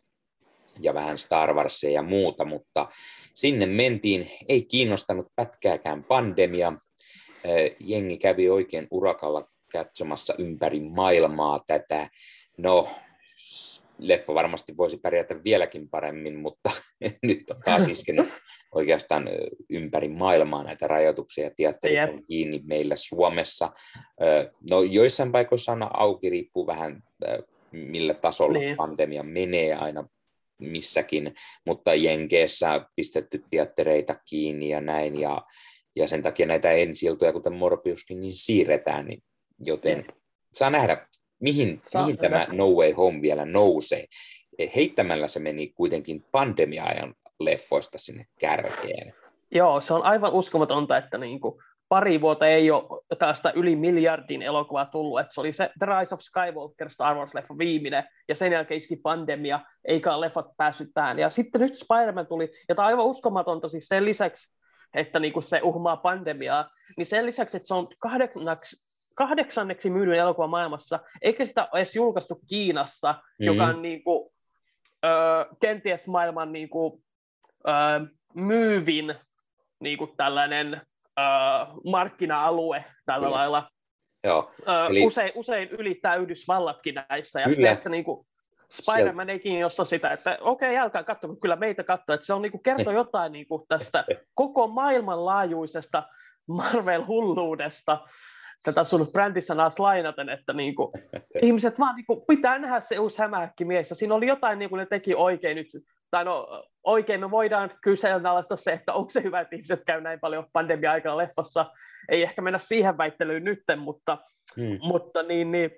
[0.81, 2.89] ja vähän Star Warsia ja muuta, mutta
[3.35, 6.73] sinne mentiin, ei kiinnostanut pätkääkään pandemia.
[7.81, 12.09] Jengi kävi oikein urakalla katsomassa ympäri maailmaa tätä.
[12.59, 12.89] No,
[13.99, 16.71] leffa varmasti voisi pärjätä vieläkin paremmin, mutta
[17.23, 18.29] nyt on taas iskenyt
[18.75, 19.29] oikeastaan
[19.71, 23.71] ympäri maailmaa näitä rajoituksia teatterit on kiinni meillä Suomessa.
[24.71, 27.03] No joissain paikoissa on auki, riippuu vähän
[27.73, 28.77] millä tasolla niin.
[28.77, 30.09] pandemia menee aina
[30.59, 31.35] missäkin,
[31.67, 35.43] mutta Jenkeissä pistetty teattereita kiinni ja näin, ja,
[35.97, 39.23] ja sen takia näitä ensiltoja, kuten Morbiuskin, niin siirretään, niin
[39.61, 40.07] joten niin.
[40.55, 41.07] saa nähdä,
[41.41, 44.07] mihin, saa mihin tämä No Way Home vielä nousee.
[44.77, 49.15] Heittämällä se meni kuitenkin pandemia-ajan leffoista sinne kärkeen.
[49.51, 51.55] Joo, se on aivan uskomatonta, että niin kuin
[51.93, 56.15] pari vuotta ei ole tästä yli miljardin elokuvaa tullut, että se oli se The Rise
[56.15, 61.19] of Skywalker Star Wars-leffa viimeinen, ja sen jälkeen iski pandemia, eikä leffat päässyt tähän.
[61.19, 64.57] Ja sitten nyt Spider-Man tuli, ja tämä on aivan uskomatonta siis sen lisäksi,
[64.95, 68.77] että niinku se uhmaa pandemiaa, niin sen lisäksi, että se on kahdeksanneksi,
[69.15, 73.47] kahdeksanneksi myydyn elokuva maailmassa, eikä sitä ole edes julkaistu Kiinassa, mm-hmm.
[73.47, 74.33] joka on niinku,
[75.05, 75.09] ö,
[75.61, 77.03] kenties maailman niinku,
[77.69, 77.71] ö,
[78.35, 79.15] myyvin
[79.81, 80.81] niinku tällainen
[81.85, 83.37] markkina-alue tällä Kyllä.
[83.37, 83.71] lailla.
[84.25, 84.51] Joo.
[84.61, 85.07] Uh, Eli...
[85.07, 88.27] usein, usein ylittää Yhdysvallatkin näissä, ja sitten, että niin kuin,
[88.73, 92.35] Spider-Man ei kiinnosta sitä, että okei, okay, älkää katso, kun kyllä meitä katsoo, että se
[92.35, 96.03] on niin kuin, kertoo jotain niin kuin, tästä koko maailmanlaajuisesta
[96.47, 97.99] Marvel-hulluudesta,
[98.63, 100.93] tätä sun brändisanaa lainaten, että niin kuin,
[101.43, 104.79] ihmiset vaan niin kuin, pitää nähdä se uusi hämähäkkimies, ja siinä oli jotain, niin kuin
[104.79, 105.69] ne teki oikein nyt
[106.13, 110.21] tai no oikein me voidaan kyseenalaista se, että onko se hyvä, että ihmiset käy näin
[110.21, 111.67] paljon pandemia-aikana leffassa.
[112.09, 114.19] Ei ehkä mennä siihen väittelyyn nytten, mutta,
[114.57, 114.79] hmm.
[114.81, 115.71] mutta niin, niin,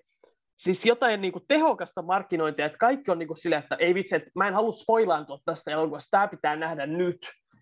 [0.57, 4.17] siis jotain niin kuin tehokasta markkinointia, että kaikki on niin kuin silleen, että ei vitsi,
[4.17, 7.19] että mä en halua spoilaantua tästä elokuvasta, tämä pitää nähdä nyt.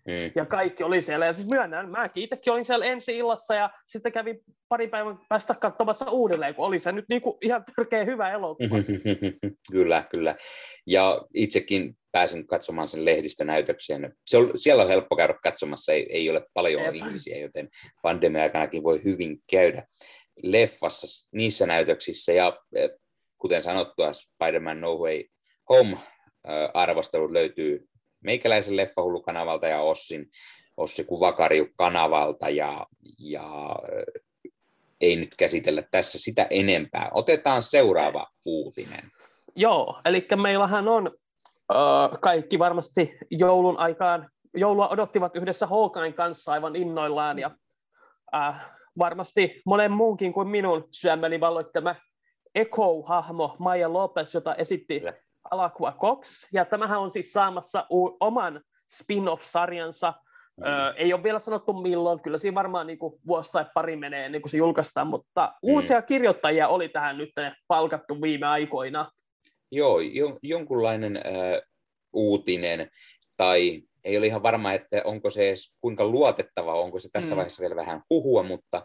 [0.07, 0.31] Mm.
[0.35, 1.25] Ja kaikki oli siellä.
[1.25, 4.39] Ja siis myönnän, mäkin itsekin olin siellä ensi illassa ja sitten kävin
[4.69, 8.75] pari päivän päästä katsomassa uudelleen, kun oli se nyt niinku ihan törkeä hyvä elokuva.
[9.71, 10.35] kyllä, kyllä.
[10.87, 14.15] Ja itsekin pääsin katsomaan sen lehdistönäytöksen.
[14.25, 16.95] Se on, siellä on helppo käydä katsomassa, ei, ei ole paljon Eep.
[16.95, 17.69] ihmisiä, joten
[18.01, 19.87] pandemia-aikanakin voi hyvin käydä
[20.43, 22.33] leffassa niissä näytöksissä.
[22.33, 22.89] Ja e,
[23.37, 25.23] kuten sanottua, Spider-Man No Way
[25.69, 25.97] Home
[26.73, 27.87] arvostelut löytyy
[28.23, 30.29] meikäläisen leffahullu-kanavalta ja Ossin,
[30.77, 32.87] Ossi Kuvakarju-kanavalta ja,
[33.19, 33.75] ja
[35.01, 37.09] ei nyt käsitellä tässä sitä enempää.
[37.13, 39.11] Otetaan seuraava uutinen.
[39.55, 41.11] Joo, eli meillähän on
[41.73, 47.51] äh, kaikki varmasti joulun aikaan, joulua odottivat yhdessä Hawkein kanssa aivan innoillaan ja
[48.35, 48.55] äh,
[48.97, 51.95] varmasti monen muunkin kuin minun syömäni valloittama
[52.55, 55.13] Echo-hahmo Maija Lopez, jota esitti Kyllä.
[55.51, 58.61] Alakua Cox, ja tämähän on siis saamassa u- oman
[58.93, 60.13] spin-off-sarjansa,
[60.57, 60.65] Mm.
[60.65, 64.25] Öö, ei ole vielä sanottu milloin, kyllä siinä varmaan niin kuin vuosi tai pari menee
[64.25, 65.53] ennen kuin se julkaistaan, mutta mm.
[65.61, 67.29] uusia kirjoittajia oli tähän nyt
[67.67, 69.11] palkattu viime aikoina.
[69.71, 71.61] Joo, jo, jonkunlainen äh,
[72.13, 72.89] uutinen,
[73.37, 77.37] tai ei ole ihan varma, että onko se edes kuinka luotettava, onko se tässä mm.
[77.37, 78.83] vaiheessa vielä vähän huhua, mutta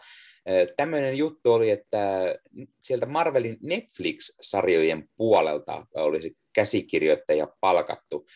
[0.76, 2.34] tämmöinen juttu oli, että
[2.82, 8.26] sieltä Marvelin Netflix-sarjojen puolelta olisi käsikirjoittaja palkattu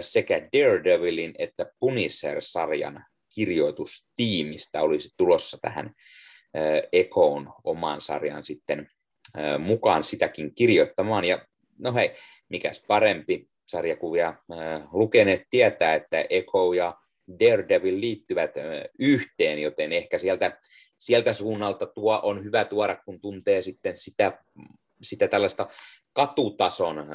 [0.00, 5.92] sekä Daredevilin että Punisher-sarjan kirjoitustiimistä olisi tulossa tähän äh,
[6.92, 8.88] Ekoon omaan sarjan sitten
[9.58, 11.24] mukaan sitäkin kirjoittamaan.
[11.24, 11.46] Ja
[11.78, 12.12] no hei,
[12.48, 16.94] mikäs parempi sarjakuvia äh, lukeneet tietää, että Echo ja
[17.40, 18.64] Daredevil liittyvät äh,
[18.98, 20.58] yhteen, joten ehkä sieltä,
[20.98, 24.38] sieltä suunnalta tuo on hyvä tuoda, kun tuntee sitten sitä,
[25.02, 25.68] sitä tällaista
[26.12, 27.06] katutason äh,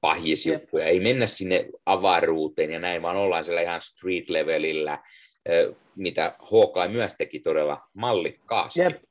[0.00, 0.86] pahisjuttuja.
[0.86, 4.98] Ei mennä sinne avaruuteen ja näin, vaan ollaan siellä ihan street levelillä
[5.96, 8.80] mitä Hawkeye myös teki todella mallikkaasti.
[8.80, 9.02] Jep.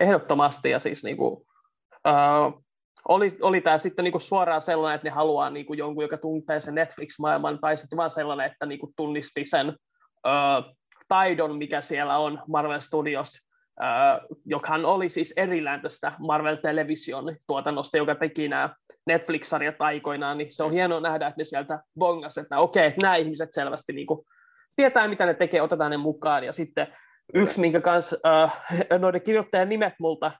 [0.00, 2.63] Ehdottomasti, ja siis niin kuin, uh,
[3.08, 6.74] oli, oli tämä sitten niinku suoraan sellainen, että ne haluaa niinku jonkun, joka tuntee sen
[6.74, 9.68] Netflix-maailman, tai sitten vaan sellainen, että niinku tunnisti sen
[10.26, 10.30] ö,
[11.08, 13.28] taidon, mikä siellä on Marvel Studios,
[13.80, 13.84] ö,
[14.46, 18.74] joka oli siis erillään tästä Marvel Television tuotannosta, joka teki nämä
[19.06, 23.16] Netflix-sarjat aikoinaan, niin se on hienoa nähdä, että ne sieltä bongas, että okei, että nämä
[23.16, 24.26] ihmiset selvästi niinku
[24.76, 26.86] tietää, mitä ne tekee, otetaan ne mukaan, ja sitten
[27.34, 28.64] yksi, minkä kanssa äh,
[28.98, 30.32] noiden kirjoittajan nimet multa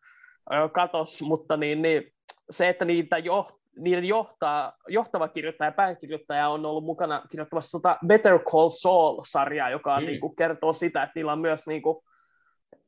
[0.72, 2.13] katos, mutta niin, niin
[2.50, 7.98] se, että niitä jo, niiden johtaa, johtava kirjoittaja ja pääkirjoittaja on ollut mukana kirjoittamassa tuota
[8.06, 10.06] Better Call Saul-sarjaa, joka mm.
[10.06, 11.96] niin kuin, kertoo sitä, että niillä on myös niin kuin,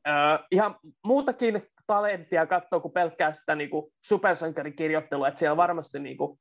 [0.07, 6.17] äh, ihan muutakin talenttia katsoa kuin pelkkää sitä niin kuin supersankarikirjoittelua, että siellä varmasti niin
[6.17, 6.39] kuin,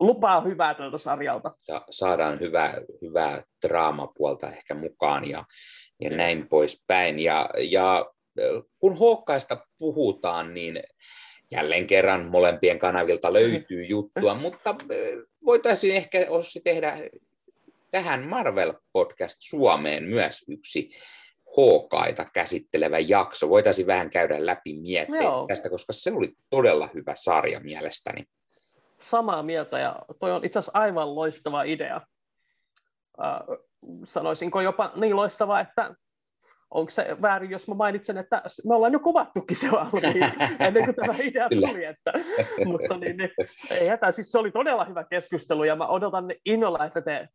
[0.00, 1.54] lupaa hyvää tältä sarjalta.
[1.68, 5.44] Ja saadaan hyvää, hyvää draamapuolta ehkä mukaan ja,
[6.00, 7.18] ja näin poispäin.
[7.18, 8.06] Ja, ja
[8.78, 10.82] kun Hawkeista puhutaan, niin
[11.50, 14.74] jälleen kerran molempien kanavilta löytyy juttua, mutta
[15.44, 16.98] voitaisiin ehkä Ossi tehdä
[17.90, 20.90] tähän Marvel-podcast Suomeen myös yksi
[21.56, 23.48] Hawkeita käsittelevä jakso.
[23.48, 28.24] Voitaisiin vähän käydä läpi miettiä tästä, koska se oli todella hyvä sarja mielestäni.
[29.00, 32.00] Samaa mieltä, ja toi on itse asiassa aivan loistava idea.
[33.24, 33.58] Äh,
[34.04, 35.94] sanoisinko jopa niin loistava, että
[36.70, 40.32] onko se väärin, jos mä mainitsen, että me ollaan jo kuvattukin se valmiin,
[40.66, 42.12] ennen kuin tämä idea tuli, että,
[42.66, 43.30] mutta niin, niin,
[43.70, 47.28] ei hätää, siis se oli todella hyvä keskustelu, ja mä odotan innolla, että te,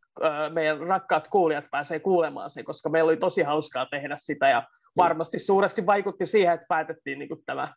[0.54, 4.67] meidän rakkaat kuulijat pääsee kuulemaan sen, koska meillä oli tosi hauskaa tehdä sitä, ja
[4.98, 7.74] varmasti suuresti vaikutti siihen, että päätettiin niin kuin tämä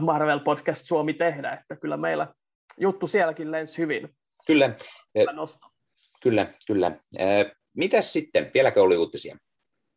[0.00, 2.28] Marvel Podcast Suomi tehdä, että kyllä meillä
[2.80, 4.08] juttu sielläkin lensi hyvin.
[4.46, 4.70] Kyllä,
[6.22, 6.92] kyllä, kyllä.
[7.76, 9.36] Mitäs sitten, vieläkö oli uutisia?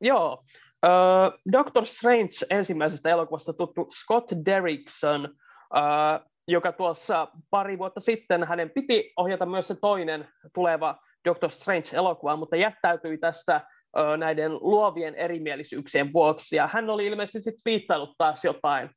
[0.02, 0.44] Joo.
[0.86, 8.70] Uh, Doctor Strange ensimmäisestä elokuvasta tuttu Scott Derrickson, uh, joka tuossa pari vuotta sitten, hänen
[8.70, 16.14] piti ohjata myös se toinen tuleva Doctor Strange-elokuva, mutta jättäytyi tästä uh, näiden luovien erimielisyyksien
[16.14, 18.90] vuoksi, ja hän oli ilmeisesti viittailut taas jotain.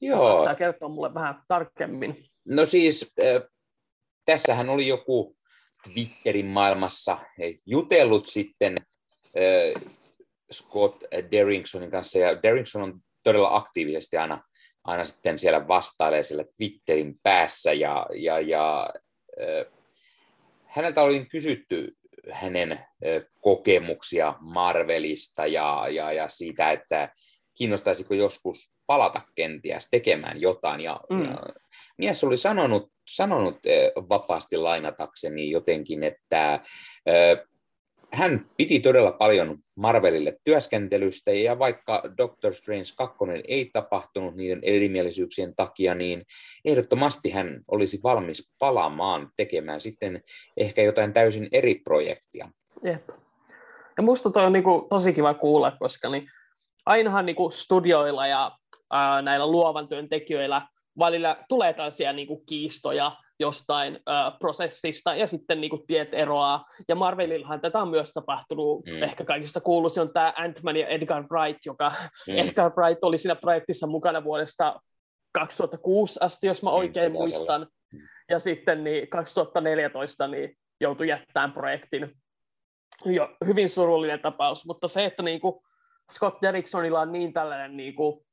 [0.00, 0.44] Joo.
[0.44, 2.24] Sä kertoa mulle vähän tarkemmin.
[2.48, 3.42] No siis, äh,
[4.24, 5.36] tässähän oli joku
[5.84, 7.18] Twitterin maailmassa
[7.66, 8.76] jutellut sitten
[9.36, 9.82] äh,
[10.52, 14.42] Scott Derricksonin kanssa, ja Derrickson on todella aktiivisesti aina,
[14.84, 18.90] aina sitten siellä vastailee siellä Twitterin päässä, ja, ja, ja
[19.40, 19.72] äh,
[20.64, 21.96] häneltä oli kysytty
[22.30, 22.80] hänen äh,
[23.40, 27.08] kokemuksia Marvelista ja, ja, ja siitä, että
[27.54, 31.24] kiinnostaisiko joskus palata kenties tekemään jotain, ja, mm.
[31.24, 31.38] ja
[31.98, 33.58] mies oli sanonut, sanonut
[34.08, 36.60] vapaasti lainatakseni jotenkin, että
[38.12, 43.16] hän piti todella paljon Marvelille työskentelystä, ja vaikka Doctor Strange 2
[43.48, 46.22] ei tapahtunut niiden erimielisyyksien takia, niin
[46.64, 50.22] ehdottomasti hän olisi valmis palaamaan tekemään sitten
[50.56, 52.48] ehkä jotain täysin eri projektia.
[52.84, 53.08] Jep.
[53.96, 56.28] Ja musta toi on niinku tosi kiva kuulla, koska niin
[56.86, 58.52] ainahan niinku studioilla ja
[58.90, 60.62] ää, näillä luovan työn tekijöillä
[60.98, 66.64] välillä tulee tällaisia niin kuin kiistoja jostain äh, prosessista ja sitten niin kuin tiet eroaa.
[66.88, 68.86] Ja Marvelillahan tätä on myös tapahtunut.
[68.86, 69.02] Mm.
[69.02, 71.92] Ehkä kaikista kuuluisin on tämä Ant-Man ja Edgar Wright, joka
[72.28, 72.38] mm.
[72.38, 74.80] Edgar Wright oli siinä projektissa mukana vuodesta
[75.32, 77.66] 2006 asti, jos mä mm, oikein mm, muistan.
[77.92, 78.00] Mm.
[78.28, 82.12] Ja sitten niin 2014 niin joutui jättämään projektin.
[83.04, 85.54] Jo, hyvin surullinen tapaus, mutta se, että niin kuin
[86.12, 88.26] Scott Derricksonilla on niin tällainen niin kuin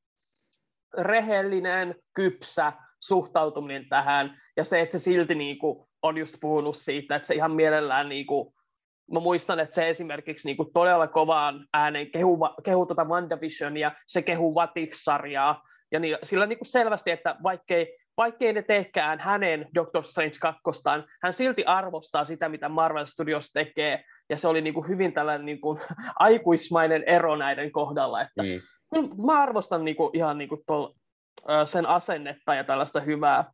[0.97, 7.15] rehellinen, kypsä suhtautuminen tähän, ja se, että se silti niin kuin, on just puhunut siitä,
[7.15, 8.53] että se ihan mielellään niin kuin,
[9.11, 14.21] mä muistan, että se esimerkiksi niin kuin todella kovaan ääneen kehu, kehu tuota WandaVisionia, se
[14.21, 19.67] kehu What If-sarjaa, ja niin, sillä niin kuin selvästi, että vaikkei, vaikkei ne tehkään hänen
[19.75, 20.61] Doctor Strange 2,
[21.23, 25.45] hän silti arvostaa sitä, mitä Marvel Studios tekee, ja se oli niin kuin hyvin tällainen
[25.45, 25.79] niin kuin
[26.19, 28.61] aikuismainen ero näiden kohdalla, että mm
[29.25, 30.93] mä arvostan niinku, ihan niinku tol,
[31.65, 33.51] sen asennetta ja tällaista hyvää,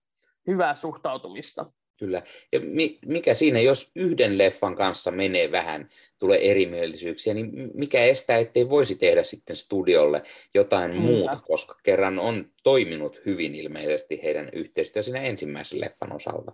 [0.48, 1.66] hyvää suhtautumista.
[2.00, 2.22] Kyllä.
[2.52, 2.60] Ja
[3.06, 8.96] mikä siinä, jos yhden leffan kanssa menee vähän, tulee erimielisyyksiä, niin mikä estää, ettei voisi
[8.96, 10.22] tehdä sitten studiolle
[10.54, 11.04] jotain Kyllä.
[11.04, 16.52] muuta, koska kerran on toiminut hyvin ilmeisesti heidän yhteistyö siinä ensimmäisen leffan osalta.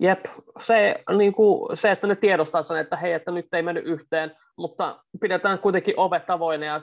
[0.00, 0.24] Jep,
[0.60, 4.36] se, niin kuin, se, että ne tiedostaa sen, että hei, että nyt ei mennyt yhteen,
[4.56, 6.80] mutta pidetään kuitenkin ovet avoinna ja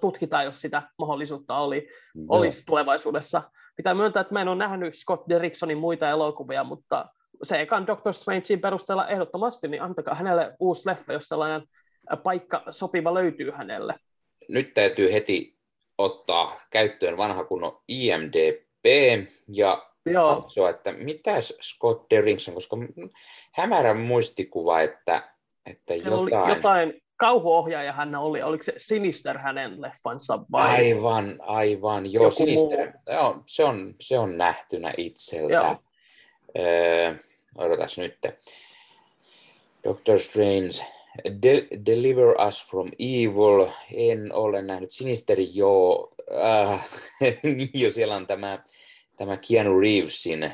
[0.00, 2.24] tutkitaan, jos sitä mahdollisuutta oli, no.
[2.28, 3.42] olisi tulevaisuudessa.
[3.76, 7.06] Pitää myöntää, että mä en ole nähnyt Scott Derricksonin muita elokuvia, mutta
[7.42, 11.62] se ekan Doctor Strangein perusteella ehdottomasti, niin antakaa hänelle uusi leffa, jos sellainen
[12.22, 13.94] paikka sopiva löytyy hänelle.
[14.48, 15.56] Nyt täytyy heti
[15.98, 18.84] ottaa käyttöön vanha kunnon IMDP
[19.48, 20.36] ja Joo.
[20.36, 22.76] katsoa, että mitä Scott Derrickson, koska
[23.52, 25.32] hämärä muistikuva, että,
[25.66, 26.14] että jotain...
[26.14, 30.70] Oli jotain kauhuohjaaja hän oli, oliko se Sinister hänen leffansa vai?
[30.70, 35.54] Aivan, aivan, joo, Joku Sinister, joo, se, on, se on nähtynä itseltä.
[35.54, 35.76] Joo.
[36.58, 37.14] Öö,
[37.58, 38.18] odotas nyt.
[39.84, 40.86] Doctor Strange,
[41.42, 44.90] De- Deliver Us from Evil, en ole nähnyt.
[44.90, 46.10] Sinisteri, joo.
[46.44, 46.86] Äh,
[47.42, 48.58] niin jo siellä on tämä,
[49.16, 50.52] tämä Keanu Reevesin äh,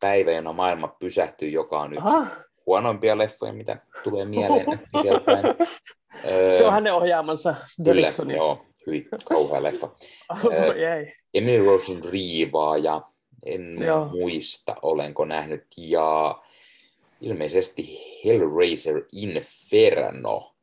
[0.00, 2.26] päivä, jona maailma pysähtyy, joka on yksi Aha.
[2.66, 5.32] huonoimpia leffoja, mitä tulee mieleen sieltä.
[6.58, 7.54] Se on hänen ohjaamansa
[7.84, 9.86] Kyllä, joo, hyvin kauhea leffa.
[10.30, 13.02] oh, äh, Emily Rosen riivaaja,
[13.46, 14.04] en joo.
[14.04, 15.64] muista, olenko nähnyt.
[15.76, 16.38] Ja
[17.20, 20.54] ilmeisesti Hellraiser Inferno.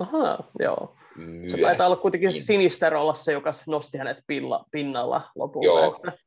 [0.00, 0.94] Aha, joo.
[1.16, 1.52] Myös.
[1.52, 5.66] Se taitaa olla kuitenkin Sinister olla se, joka nosti hänet pilla, pinnalla lopulta.
[5.66, 6.25] Joo, että...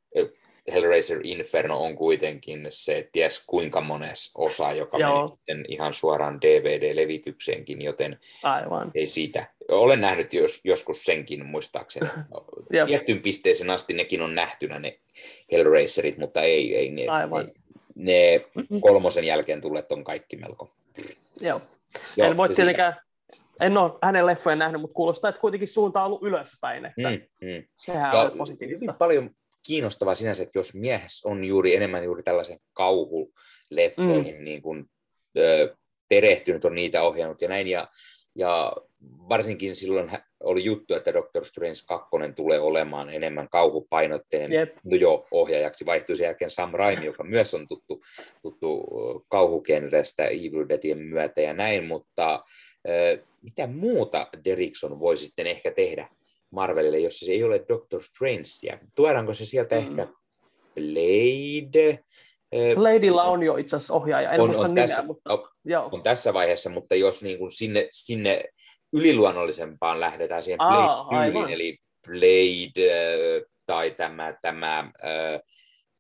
[0.73, 5.17] Hellraiser Inferno on kuitenkin se ties kuinka mones osa, joka Joo.
[5.17, 8.91] meni sitten ihan suoraan DVD-levitykseenkin, joten Aivan.
[8.95, 9.47] ei siitä.
[9.67, 12.09] Olen nähnyt jos, joskus senkin muistaakseni.
[12.87, 14.99] Tiettyyn pisteeseen asti nekin on nähtynä ne
[15.51, 17.45] Hellraiserit, mutta ei, ei ne, Aivan.
[17.45, 17.53] Ei,
[17.95, 18.45] ne
[18.81, 20.71] kolmosen jälkeen tulleet on kaikki melko.
[21.41, 21.61] Joo.
[22.17, 22.95] Joo en voi tietenkään,
[23.59, 27.47] en ole hänen leffojen nähnyt, mutta kuulostaa, että kuitenkin suunta on ollut ölöspäin, että mm,
[27.47, 27.63] mm.
[27.75, 28.83] sehän ja on positiivista.
[28.83, 29.29] Hyvin paljon
[29.67, 34.43] kiinnostavaa sinänsä, että jos mies on juuri enemmän juuri tällaisen kauhuleffoihin mm.
[34.43, 34.85] niin kuin,
[35.37, 35.75] ö,
[36.09, 37.87] perehtynyt, on niitä ohjannut ja näin, ja,
[38.35, 40.11] ja varsinkin silloin
[40.43, 44.59] oli juttu, että Doctor Strange 2 tulee olemaan enemmän kauhupainotteinen.
[44.59, 44.75] Yep.
[44.83, 48.01] No joo, ohjaajaksi vaihtui sen jälkeen Sam Raimi, joka myös on tuttu,
[48.41, 48.87] tuttu
[49.27, 52.33] kauhukenrestä Evil Deadien myötä ja näin, mutta
[52.89, 56.09] äh, mitä muuta Derrickson voi sitten ehkä tehdä
[56.51, 58.79] Marvelille, jos se ei ole Doctor Strange?
[58.95, 59.81] Tuodaanko se sieltä mm.
[59.81, 60.07] ehkä
[60.75, 61.99] Blade?
[62.75, 65.89] Bladeilla on jo itse asiassa ohjaaja, en on, on, nimeä, tässä, mutta, on, joo.
[65.91, 68.43] on tässä vaiheessa, mutta jos niin kuin sinne, sinne
[68.93, 71.77] yliluonnollisempaan lähdetään siihen Blade-tyyliin, eli
[72.07, 74.91] Blade tai tämä, tämä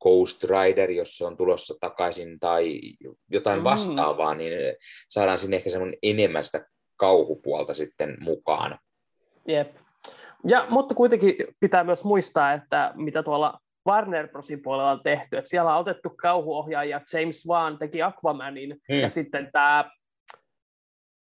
[0.01, 2.81] Ghost Rider, jos se on tulossa takaisin, tai
[3.31, 3.63] jotain mm.
[3.63, 4.53] vastaavaa, niin
[5.09, 8.79] saadaan sinne ehkä semmoinen enemmän sitä kauhupuolta sitten mukaan.
[9.47, 9.75] Jep.
[10.47, 15.49] Ja, mutta kuitenkin pitää myös muistaa, että mitä tuolla Warner Brosin puolella on tehty, että
[15.49, 18.99] siellä on otettu kauhuohjaaja James Wan teki Aquamanin, hmm.
[18.99, 19.91] ja sitten tämä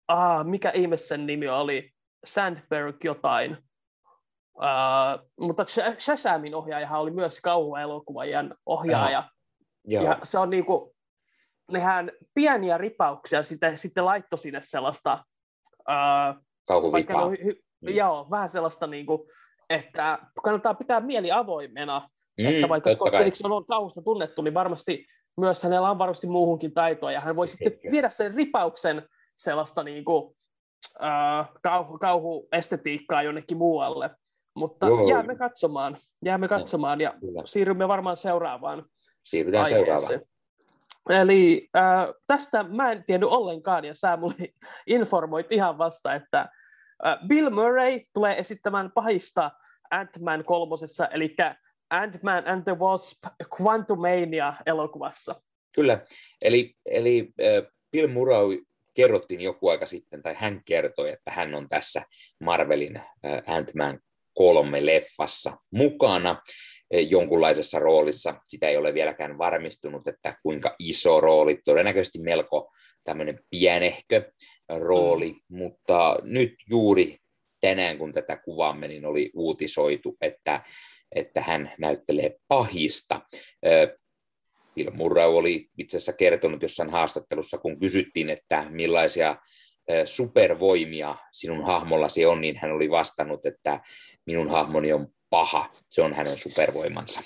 [0.09, 1.91] ah, mikä ihme sen nimi oli,
[2.27, 3.59] Sandberg jotain.
[4.55, 5.65] Uh, mutta
[5.99, 9.19] Shazamin ohjaajahan oli myös kauhuelokuvajan ohjaaja.
[9.19, 9.29] Aha.
[9.87, 10.95] Ja se on niinku,
[11.73, 15.25] nehän pieniä ripauksia sitten, sitten laittoi sinne sellaista...
[15.79, 17.29] Uh, Kauhuvipaa.
[17.29, 17.97] Hy- mm.
[17.97, 19.29] Joo, vähän sellaista, niinku,
[19.71, 22.09] että kannattaa pitää mieli avoimena,
[22.39, 25.07] mm, että vaikka Scott Derrickson on kauhusta tunnettu, niin varmasti
[25.37, 30.05] myös hänellä on varmasti muuhunkin taitoa, ja hän voi sitten viedä sen ripauksen sellaista niin
[30.05, 30.37] kuin,
[31.03, 34.11] äh, kauhu, kauhuestetiikkaa jonnekin muualle.
[34.55, 35.09] Mutta Joo.
[35.09, 37.43] jäämme katsomaan, jäämme katsomaan ja Kyllä.
[37.45, 38.85] siirrymme varmaan seuraavaan
[39.25, 40.01] Siirrytään aiheeseen.
[40.01, 40.35] seuraavaan.
[41.11, 44.35] Eli äh, tästä mä en tiennyt ollenkaan, ja sä mulle
[44.87, 46.49] informoit ihan vasta, että
[47.27, 49.51] Bill Murray tulee esittämään pahista
[49.91, 51.37] Ant-Man kolmosessa, eli
[51.91, 53.19] Ant-Man and the Wasp
[53.61, 55.43] Quantumania-elokuvassa.
[55.73, 56.01] Kyllä,
[56.43, 58.59] eli, eli äh, Bill Murray
[58.95, 62.03] kerrottiin joku aika sitten, tai hän kertoi, että hän on tässä
[62.41, 63.01] Marvelin
[63.47, 64.01] Ant-Man
[64.35, 66.43] kolme leffassa mukana
[66.91, 68.35] jonkunlaisessa roolissa.
[68.45, 72.73] Sitä ei ole vieläkään varmistunut, että kuinka iso rooli, todennäköisesti melko
[73.05, 74.33] tämmöinen pienehkö
[74.69, 75.59] rooli, mm.
[75.59, 77.19] mutta nyt juuri
[77.61, 80.61] tänään, kun tätä kuvaamme, niin oli uutisoitu, että,
[81.15, 83.21] että hän näyttelee pahista.
[84.75, 89.37] Bill Murray oli itse asiassa kertonut jossain haastattelussa, kun kysyttiin, että millaisia
[90.05, 93.81] supervoimia sinun hahmollasi on, niin hän oli vastannut, että
[94.27, 97.21] minun hahmoni on paha, se on hänen supervoimansa.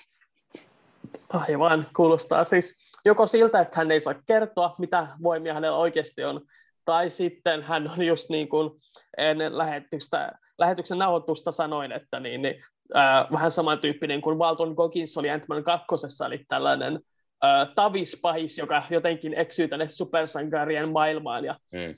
[1.28, 2.74] Aivan, kuulostaa siis
[3.04, 6.46] joko siltä, että hän ei saa kertoa, mitä voimia hänellä oikeasti on,
[6.88, 8.70] tai sitten hän on just niin kuin
[9.18, 12.64] ennen lähetystä, lähetyksen nauhoitusta sanoin, että niin, niin,
[12.96, 17.00] äh, vähän samantyyppinen kuin Walton Goggins oli Ant-Man kakkosessa, eli tällainen
[17.44, 21.94] äh, tavispahis, joka jotenkin eksyy tänne supersankarien maailmaan ja mm.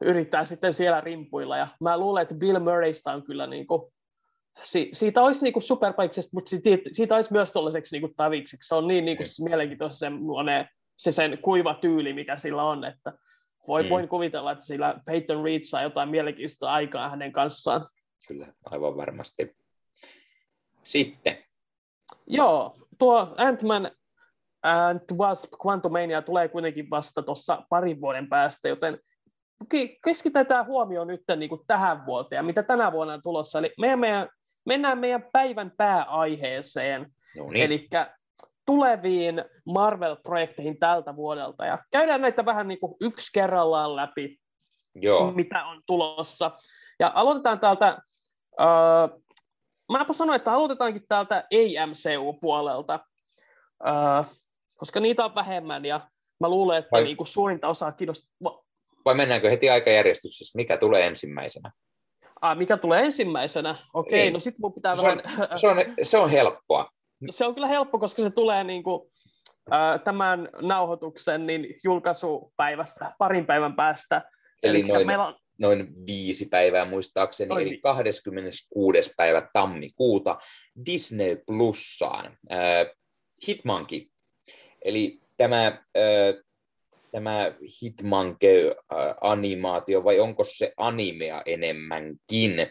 [0.00, 1.56] yrittää sitten siellä rimpuilla.
[1.56, 3.92] Ja mä luulen, että Bill Murraysta on kyllä niin kuin,
[4.62, 8.68] si, siitä olisi niin superpahiksesta, mutta siitä, siitä olisi myös tuollaiseksi niin tavikseksi.
[8.68, 9.44] Se on niin, niin kuin mm.
[9.44, 10.66] mielenkiintoinen se,
[10.96, 13.12] se sen kuiva tyyli, mikä sillä on, että
[13.70, 13.88] voi, mm.
[13.88, 17.86] voin kuvitella, että sillä Peyton Reed saa jotain mielenkiintoista aikaa hänen kanssaan.
[18.28, 19.56] Kyllä, aivan varmasti.
[20.82, 21.38] Sitten.
[22.26, 23.90] Joo, tuo Ant-Man
[24.62, 28.98] and Wasp Quantumania tulee kuitenkin vasta tuossa parin vuoden päästä, joten
[30.04, 33.58] keskitetään huomioon nyt niin kuin tähän vuoteen ja mitä tänä vuonna on tulossa.
[33.58, 34.28] Eli meidän, meidän,
[34.64, 37.06] mennään meidän päivän pääaiheeseen,
[37.36, 37.64] no niin.
[37.64, 37.88] eli
[38.66, 41.66] tuleviin Marvel-projekteihin tältä vuodelta.
[41.66, 44.36] Ja käydään näitä vähän niin kuin yksi kerrallaan läpi,
[44.94, 45.32] Joo.
[45.32, 46.50] mitä on tulossa.
[46.98, 47.98] Ja aloitetaan täältä,
[48.60, 49.22] uh,
[49.92, 53.00] mäpä sanoin, että aloitetaankin täältä ei-MCU-puolelta,
[53.84, 54.26] uh,
[54.76, 56.00] koska niitä on vähemmän ja
[56.40, 57.04] mä luulen, että Vai...
[57.04, 58.62] niin kuin suurinta osaa kiinnostaa.
[59.04, 60.56] Vai mennäänkö heti aikajärjestyksessä?
[60.56, 61.70] Mikä tulee ensimmäisenä?
[62.40, 63.70] Ah, mikä tulee ensimmäisenä?
[63.70, 64.32] Okei, okay, niin.
[64.32, 65.22] no sitten mun pitää se vähän...
[65.52, 66.90] On, se, on, se on helppoa.
[67.30, 69.10] Se on kyllä helppo, koska se tulee niin kuin,
[69.72, 74.22] äh, tämän nauhoituksen niin julkaisupäivästä parin päivän päästä.
[74.62, 75.34] Eli, Eli noin, meillä on...
[75.58, 77.66] noin viisi päivää muistaakseni, noin.
[77.66, 79.12] eli 26.
[79.16, 80.38] päivä tammikuuta
[80.86, 82.36] Disney Plussaan.
[82.52, 82.86] Äh,
[83.48, 84.06] Hitmonkey,
[84.84, 85.74] eli tämä äh,
[87.12, 87.52] tämä
[87.82, 92.70] Hitmanke-animaatio, vai onko se animea enemmänkin?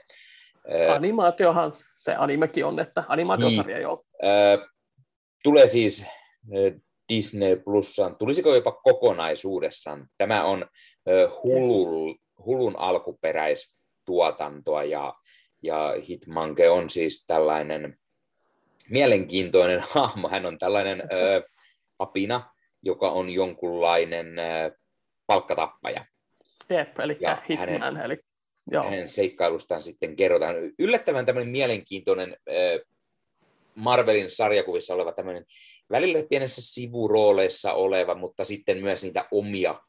[0.95, 4.05] Animaatiohan se animekin on, että animaatiosarja niin, joo.
[5.43, 6.05] Tulee siis
[7.09, 10.07] Disney Plussaan, tulisiko jopa kokonaisuudessaan?
[10.17, 10.65] Tämä on
[11.43, 15.13] Hulun, Hulun alkuperäistuotantoa ja,
[15.63, 17.97] ja Hitmanke on siis tällainen
[18.89, 20.29] mielenkiintoinen hahmo.
[20.29, 21.05] Hän on tällainen ö,
[21.99, 22.41] apina,
[22.83, 24.71] joka on jonkunlainen äh,
[25.27, 26.05] palkkatappaja.
[26.69, 27.69] Jep, eli ja Hitman.
[27.69, 28.17] Hänen, eli,
[28.71, 28.83] joo.
[28.83, 30.55] hänen seikkailustaan sitten kerrotaan.
[30.79, 32.55] Yllättävän tämmöinen mielenkiintoinen äh,
[33.75, 35.45] Marvelin sarjakuvissa oleva tämmöinen
[35.91, 39.79] välillä pienessä sivurooleissa oleva, mutta sitten myös niitä omia äh,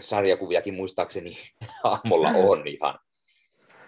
[0.00, 1.36] sarjakuviakin muistaakseni
[1.84, 2.98] hahmolla on ihan.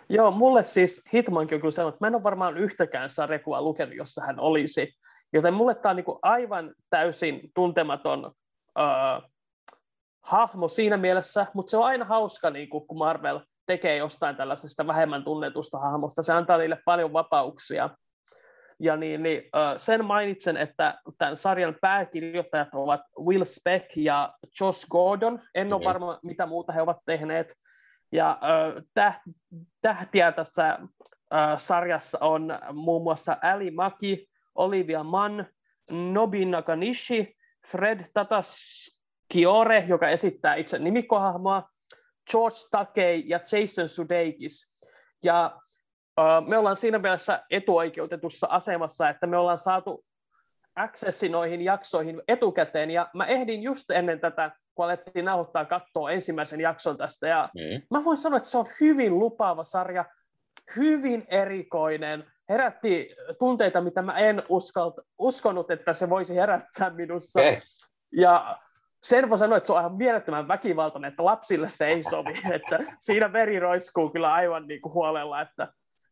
[0.09, 3.95] Joo, mulle siis Hitmankin on kyllä sellainen, että mä en ole varmaan yhtäkään sarjakuvaa lukenut,
[3.95, 4.93] jossa hän olisi.
[5.33, 9.31] Joten mulle tämä on niin aivan täysin tuntematon uh,
[10.23, 15.25] hahmo siinä mielessä, mutta se on aina hauska, niin kun Marvel tekee jostain tällaisesta vähemmän
[15.25, 16.23] tunnetusta hahmosta.
[16.23, 17.91] Se antaa niille paljon vapauksia.
[18.81, 19.43] Ja niin, niin,
[19.77, 25.43] sen mainitsen, että tämän sarjan pääkirjoittajat ovat Will Speck ja Josh Gordon.
[25.55, 27.55] En ole varma, mitä muuta he ovat tehneet.
[28.13, 28.39] Ja
[29.83, 30.79] tähtiä tässä
[31.57, 35.45] sarjassa on muun muassa Ali Maki, Olivia Mann,
[35.91, 37.37] Nobin Nakanishi,
[37.67, 41.69] Fred Tataskiore, joka esittää itse nimikkohahmoa,
[42.31, 44.73] George Takei ja Jason Sudeikis.
[45.25, 45.61] Ja
[46.21, 50.05] uh, me ollaan siinä mielessä etuoikeutetussa asemassa, että me ollaan saatu
[50.77, 56.61] accessi noihin jaksoihin etukäteen, ja mä ehdin just ennen tätä, kun alettiin nauhoittaa katsoa ensimmäisen
[56.61, 57.83] jakson tästä, ja mm.
[57.91, 60.05] mä voin sanoa, että se on hyvin lupaava sarja,
[60.77, 67.41] hyvin erikoinen, herätti tunteita, mitä mä en uskalta, uskonut, että se voisi herättää minussa.
[67.41, 67.57] Okay.
[68.13, 68.59] Ja
[69.09, 72.35] sen voi sanoa, että se on ihan mielettömän väkivaltainen, että lapsille se ei sovi.
[72.57, 75.69] että siinä veri roiskuu kyllä aivan niin kuin huolella, että,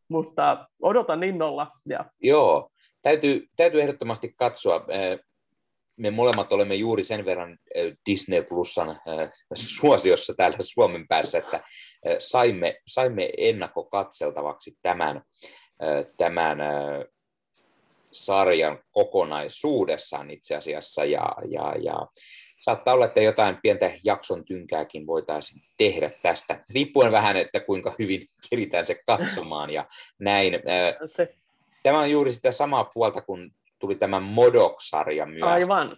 [0.07, 1.71] mutta odotan innolla.
[1.85, 2.05] Ja...
[2.21, 2.69] Joo,
[3.01, 4.85] täytyy, täytyy ehdottomasti katsoa.
[5.97, 7.57] Me molemmat olemme juuri sen verran
[8.05, 8.95] Disney Plusan
[9.53, 11.63] suosiossa täällä Suomen päässä, että
[12.19, 15.21] saimme, saimme ennakkokatseltavaksi tämän
[16.17, 16.57] tämän
[18.11, 22.07] sarjan kokonaisuudessaan itse asiassa, ja, ja, ja
[22.65, 28.27] saattaa olla, että jotain pientä jakson tynkääkin voitaisiin tehdä tästä, riippuen vähän, että kuinka hyvin
[28.49, 29.85] keritään se katsomaan ja
[30.19, 30.53] näin.
[31.83, 35.97] Tämä on juuri sitä samaa puolta, kun tuli tämä Modok-sarja myös, Aivan,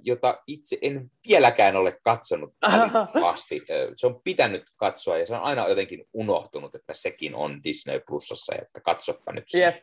[0.00, 3.62] jota itse en vieläkään ole katsonut valitettavasti.
[3.96, 8.54] Se on pitänyt katsoa ja se on aina jotenkin unohtunut, että sekin on Disney Plusassa,
[8.62, 9.82] että katsoppa nyt se.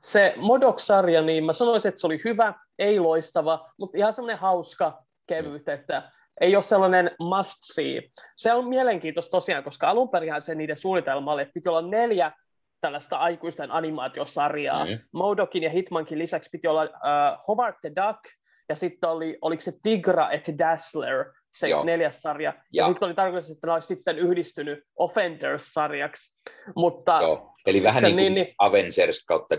[0.00, 5.02] Se Modok-sarja, niin mä sanoisin, että se oli hyvä, ei loistava, mutta ihan semmoinen hauska
[5.26, 5.72] kevyt, mm.
[5.72, 6.10] että
[6.40, 8.02] ei ole sellainen must see.
[8.36, 12.32] Se on mielenkiintoista tosiaan, koska alun perin se niiden suunnitelma oli, että piti olla neljä
[12.80, 14.84] tällaista aikuisten animaatiosarjaa.
[14.84, 14.98] Mm.
[15.12, 18.20] Modokin ja Hitmankin lisäksi piti olla uh, Howard the Duck,
[18.68, 21.84] ja sitten oli, oliko se Tigra et Dazzler, se Joo.
[21.84, 22.50] neljäs sarja.
[22.50, 26.36] Ja, ja sitten oli tarkoitus, että ne olisi sitten yhdistynyt Offenders-sarjaksi.
[26.76, 27.54] Mutta Joo.
[27.66, 29.54] Eli vähän niin kuin niin, Avengers kautta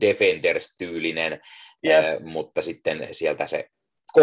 [0.00, 1.40] Defenders-tyylinen,
[1.86, 2.04] yep.
[2.04, 3.68] äh, mutta sitten sieltä se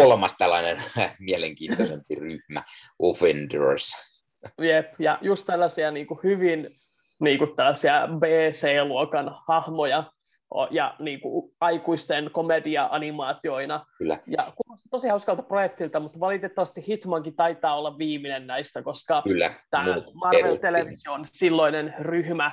[0.02, 0.82] kolmas tällainen
[1.18, 2.64] mielenkiintoisempi ryhmä,
[2.98, 3.92] Offenders.
[4.60, 6.76] Jep, ja just tällaisia niin kuin hyvin
[7.20, 10.04] niin kuin tällaisia BC-luokan hahmoja
[10.70, 13.86] ja niin kuin, aikuisten komedia-animaatioina.
[13.98, 14.18] Kyllä.
[14.26, 19.96] Ja kuulostaa tosi hauskalta projektilta, mutta valitettavasti Hitmankin taitaa olla viimeinen näistä, koska Kyllä, tämä
[20.14, 22.52] Marvel Television silloinen ryhmä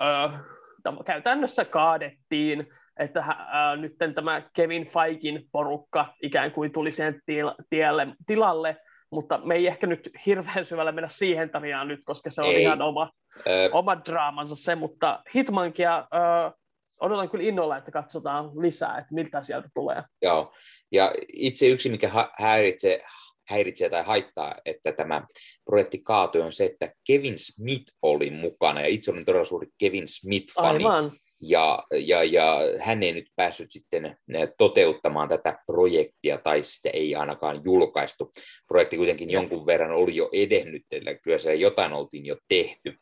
[0.00, 2.66] ö, käytännössä kaadettiin,
[3.00, 8.76] että ää, nyt tämä Kevin Feikin porukka ikään kuin tuli sen tielle, tilalle,
[9.10, 12.62] mutta me ei ehkä nyt hirveän syvällä mennä siihen tarinaan nyt, koska se on ei.
[12.62, 13.10] ihan oma,
[13.46, 13.68] Ö...
[13.72, 16.52] oma draamansa se, mutta Hitmankia ö,
[17.00, 20.02] odotan kyllä innolla, että katsotaan lisää, että miltä sieltä tulee.
[20.22, 20.52] Joo,
[20.92, 23.04] ja itse yksi, mikä häiritsee,
[23.48, 25.22] häiritsee tai haittaa, että tämä
[25.64, 30.08] projekti kaatui, on se, että Kevin Smith oli mukana, ja itse olin todella suuri Kevin
[30.08, 30.66] Smith-fani.
[30.66, 31.12] Aivan.
[31.42, 37.14] Ja, ja, ja hän ei nyt päässyt sitten eh, toteuttamaan tätä projektia, tai sitä ei
[37.14, 38.32] ainakaan julkaistu.
[38.68, 42.94] Projekti kuitenkin jonkun verran oli jo edennyt, eli kyllä se jotain oltiin jo tehty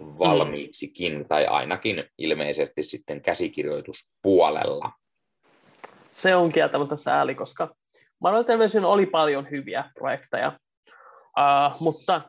[0.00, 1.24] valmiiksikin, mm.
[1.28, 4.92] tai ainakin ilmeisesti sitten käsikirjoituspuolella.
[6.10, 7.74] Se on kieltämättä sääli, koska
[8.20, 12.20] Marvel Television oli paljon hyviä projekteja, uh, mutta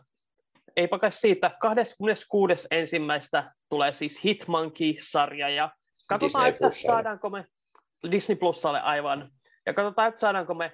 [0.78, 2.67] eipä kai siitä 26.
[2.71, 5.69] ensimmäistä tulee siis Hitmonkey-sarja ja
[6.07, 7.45] katsotaan, Disney että saadaanko me
[8.11, 9.32] Disney Plusalle aivan,
[9.65, 10.71] ja katsotaan, että saadaanko me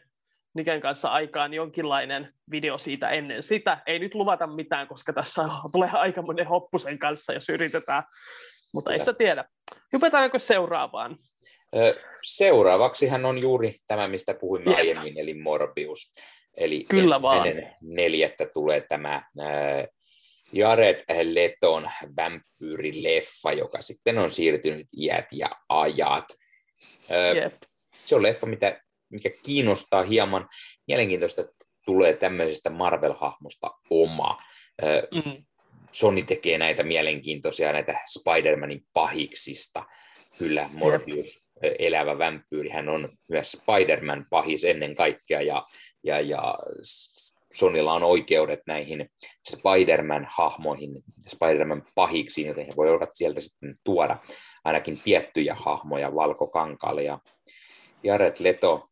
[0.53, 3.81] Niken kanssa aikaan jonkinlainen video siitä ennen sitä.
[3.85, 8.03] Ei nyt luvata mitään, koska tässä tulee aika monen hoppusen kanssa, jos yritetään,
[8.73, 9.45] mutta ei sitä tiedä.
[9.93, 11.17] Hypätäänkö seuraavaan?
[12.23, 14.79] Seuraavaksi hän on juuri tämä, mistä puhuimme Jep.
[14.79, 16.11] aiemmin, eli Morbius.
[16.60, 17.47] Eli Kyllä vaan.
[17.82, 19.24] neljättä tulee tämä
[20.53, 26.26] Jared Leton vampyyrileffa, joka sitten on siirtynyt iät ja ajat.
[27.36, 27.53] Jep.
[28.05, 30.47] Se on leffa, mitä, mikä kiinnostaa hieman.
[30.88, 34.38] Mielenkiintoista, että tulee tämmöisestä Marvel-hahmosta oma.
[35.12, 35.45] Mm.
[35.91, 39.86] Sony tekee näitä mielenkiintoisia, näitä Spider-Manin pahiksista.
[40.38, 41.48] Kyllä, Morbius Jep.
[41.80, 45.66] Elävä vampyyri, hän on myös Spider-Man pahis ennen kaikkea, ja,
[46.03, 46.60] ja, ja
[47.53, 49.10] Sonilla on oikeudet näihin
[49.49, 54.18] Spider-Man-hahmoihin, Spider-Man pahiksiin, joten he voivat sieltä sitten tuoda
[54.64, 57.03] ainakin tiettyjä hahmoja valkokankaalle.
[57.03, 57.20] Ja
[58.03, 58.89] Jared Leto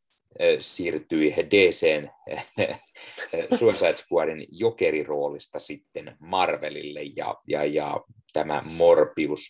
[0.59, 2.09] siirtyi DCn
[3.59, 8.01] Suicide Squadin jokeriroolista sitten Marvelille ja, ja, ja
[8.34, 9.41] tämä Morbius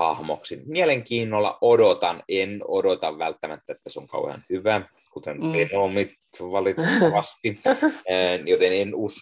[0.00, 0.62] hahmoksi.
[0.66, 4.82] Mielenkiinnolla odotan, en odota välttämättä, että se on kauhean hyvä,
[5.12, 5.52] kuten mm.
[5.52, 7.60] Venomit valitettavasti,
[8.52, 9.14] joten en us,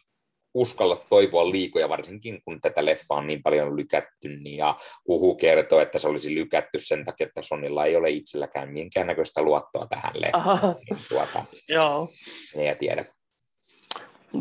[0.54, 4.76] uskalla toivoa liikoja, varsinkin kun tätä leffaa on niin paljon lykätty, niin ja
[5.08, 9.86] huhu kertoo, että se olisi lykätty sen takia, että Sonilla ei ole itselläkään minkäännäköistä luottoa
[9.86, 10.76] tähän leffaan.
[10.90, 12.08] Niin tuota, Joo.
[12.54, 13.04] Ei tiedä.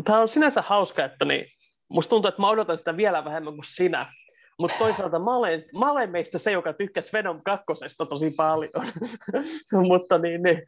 [0.03, 1.45] Tämä on sinänsä hauska, että niin,
[1.89, 4.13] musta tuntuu, että mä odotan sitä vielä vähemmän kuin sinä,
[4.59, 8.87] mutta toisaalta mä olen, mä olen meistä se, joka tykkäsi Venom kakkosesta tosi paljon.
[9.89, 10.63] Mutta niin, niin.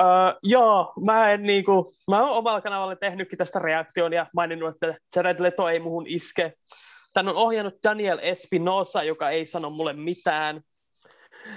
[0.00, 4.94] Uh, joo, mä en niinku, mä oon omalla kanavalla tehnytkin tästä reaktion ja maininnut, että
[5.16, 6.52] Jared Leto ei muhun iske.
[7.14, 10.60] Tän on ohjannut Daniel Espinosa, joka ei sano mulle mitään.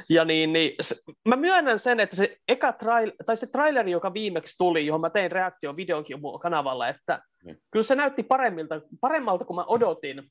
[0.09, 0.95] Ja niin, niin se,
[1.29, 5.09] mä myönnän sen, että se eka trail, tai se traileri, joka viimeksi tuli, johon mä
[5.09, 7.55] tein reaktion videonkin mun kanavalla, että mm.
[7.71, 10.23] kyllä se näytti paremmilta, paremmalta kuin mä odotin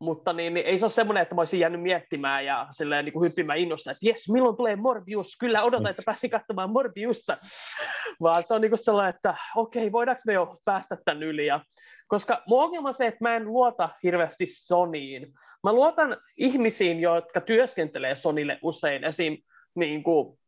[0.00, 3.12] mutta niin, niin ei se ole semmoinen, että mä olisin jäänyt miettimään ja silleen, niin
[3.12, 7.36] kuin hyppimään innosta, että jes, milloin tulee Morbius, kyllä odotan, että pääsin katsomaan Morbiusta,
[8.22, 11.46] vaan se on niin kuin sellainen, että okei, okay, voidaanko me jo päästä tämän yli,
[11.46, 11.60] ja,
[12.08, 15.32] koska mun ongelma on se, että mä en luota hirveästi Sonyin.
[15.64, 19.38] Mä luotan ihmisiin, jotka työskentelee Sonille usein, esim.
[19.74, 20.38] Niin kuin,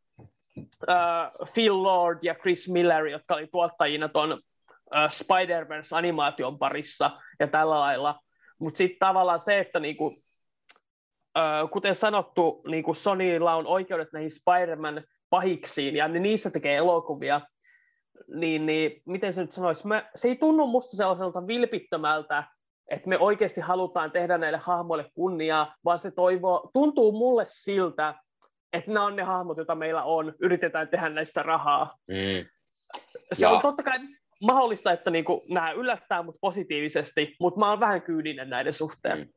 [0.59, 4.39] uh, Phil Lord ja Chris Miller, jotka oli tuottajina tuon uh,
[5.11, 8.21] Spider-Verse-animaation parissa ja tällä lailla,
[8.63, 10.17] mutta sitten tavallaan se, että niinku,
[11.39, 17.41] äh, kuten sanottu, niinku Sonylla on oikeudet näihin Spider-Man pahiksiin, ja ne niissä tekee elokuvia,
[18.35, 22.45] niin, niin miten se nyt sanoisi, mä, se ei tunnu musta sellaiselta vilpittömältä,
[22.89, 28.15] että me oikeasti halutaan tehdä näille hahmoille kunniaa, vaan se toivoo, tuntuu mulle siltä,
[28.73, 31.97] että nämä on ne hahmot, joita meillä on, yritetään tehdä näistä rahaa.
[32.09, 32.47] Mm.
[33.33, 33.51] Se ja.
[33.51, 33.99] on totta kai
[34.43, 39.18] mahdollista, että niin kuin, nämä yllättää mut positiivisesti, mutta mä oon vähän kyydinen näiden suhteen.
[39.18, 39.28] Mm.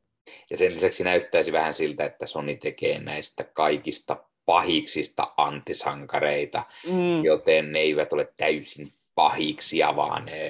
[0.50, 7.24] Ja sen lisäksi näyttäisi vähän siltä, että Sony tekee näistä kaikista pahiksista antisankareita, mm.
[7.24, 10.46] joten ne eivät ole täysin pahiksia, vaan e,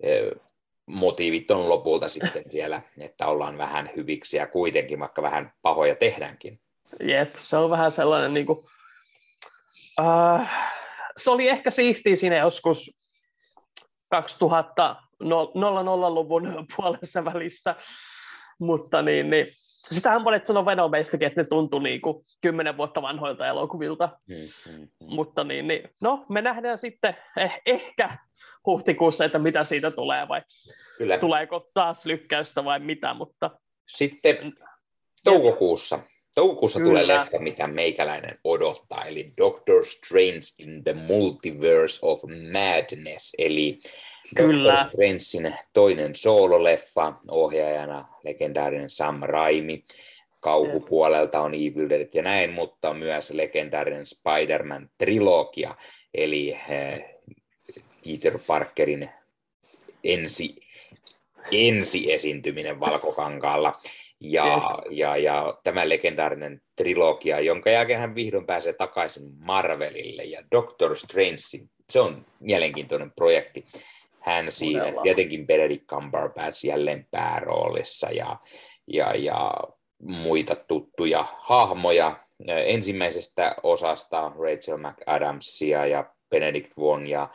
[0.00, 0.30] e,
[0.86, 6.60] motiivit on lopulta sitten siellä, että ollaan vähän hyviksiä kuitenkin, vaikka vähän pahoja tehdäänkin.
[7.00, 8.58] Jep, se on vähän sellainen, niin kuin,
[10.00, 10.46] uh,
[11.16, 12.97] se oli ehkä siistiä siinä joskus
[14.14, 17.76] 2000-luvun puolessa välissä
[18.58, 19.46] mutta niin, niin
[19.92, 24.18] sitähän monet sanoo Venomeistakin, että ne tuntui niin kuin kymmenen vuotta vanhoilta elokuvilta.
[24.26, 24.34] Mm,
[24.72, 24.88] mm, mm.
[25.00, 28.18] Mutta niin, niin, no, me nähdään sitten eh, ehkä
[28.66, 30.42] huhtikuussa, että mitä siitä tulee, vai
[30.98, 31.18] Kyllä.
[31.18, 33.50] tuleeko taas lykkäystä vai mitä, mutta...
[33.86, 34.52] Sitten
[35.24, 35.98] toukokuussa.
[36.38, 36.88] Toukokuussa Kyllä.
[36.88, 42.22] tulee leffa, mitä meikäläinen odottaa, eli Doctor Strange in the Multiverse of
[42.52, 43.78] Madness, eli
[44.36, 44.72] Kyllä.
[44.72, 49.84] Doctor Strangein toinen soololeffa, ohjaajana legendaarinen Sam Raimi,
[50.40, 55.74] kauhupuolelta on Evil Dead ja näin, mutta myös legendaarinen Spider-Man-trilogia,
[56.14, 57.04] eli eh,
[58.04, 59.10] Peter Parkerin
[60.04, 60.56] ensi,
[61.52, 63.72] ensi esiintyminen Valkokankaalla.
[64.20, 70.98] Ja, ja, ja tämä legendaarinen trilogia, jonka jälkeen hän vihdoin pääsee takaisin Marvelille ja Doctor
[70.98, 73.64] Strange, se on mielenkiintoinen projekti.
[74.20, 75.02] Hän siinä, Todella.
[75.02, 78.36] tietenkin Benedict Cumberbatch jälleen pääroolissa ja,
[78.86, 79.54] ja, ja
[80.02, 82.16] muita tuttuja hahmoja.
[82.48, 87.28] Ensimmäisestä osasta Rachel McAdamsia ja Benedict Wong ja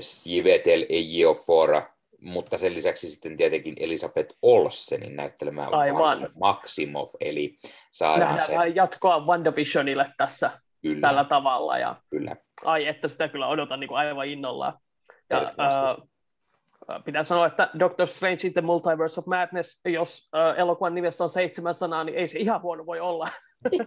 [0.00, 1.82] Sivetel Ejiofor,
[2.20, 6.28] mutta sen lisäksi sitten tietenkin Elisabeth Olsenin näyttelemään Aivan.
[6.40, 7.56] Maximov, eli
[7.90, 8.74] saadaan Nähdään se...
[8.74, 10.50] jatkoa WandaVisionille tässä
[10.82, 11.08] kyllä.
[11.08, 11.78] tällä tavalla.
[11.78, 11.96] Ja...
[12.10, 12.36] Kyllä.
[12.64, 14.80] Ai, että sitä kyllä odotan niin kuin aivan innolla.
[15.30, 15.96] Ja, äh,
[17.04, 21.30] pitää sanoa, että Doctor Strange in the Multiverse of Madness, jos äh, elokuvan nimessä on
[21.30, 23.28] seitsemän sanaa, niin ei se ihan huono voi olla.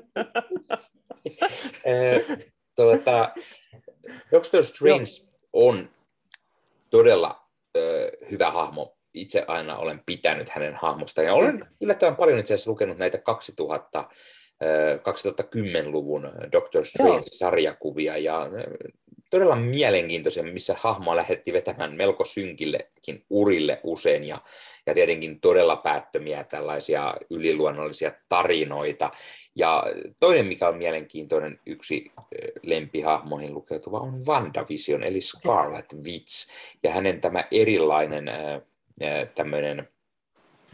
[2.75, 3.29] tuota,
[4.31, 5.11] Doctor Strange
[5.53, 5.89] on
[6.89, 8.95] todella ö, hyvä hahmo.
[9.13, 11.27] Itse aina olen pitänyt hänen hahmostaan.
[11.27, 14.09] Ja olen yllättävän paljon itse asiassa lukenut näitä 2000
[14.99, 18.17] 2010-luvun Doctor Strange-sarjakuvia.
[18.17, 18.47] Ja
[19.29, 24.41] todella mielenkiintoisia, missä hahmoa lähdettiin vetämään melko synkillekin urille usein ja,
[24.85, 29.11] ja tietenkin todella päättömiä tällaisia yliluonnollisia tarinoita.
[29.55, 29.83] Ja
[30.19, 32.11] toinen, mikä on mielenkiintoinen, yksi
[32.63, 36.49] lempihahmoihin lukeutuva on WandaVision, eli Scarlet Witch,
[36.83, 38.25] ja hänen tämä erilainen
[39.35, 39.89] tämmöinen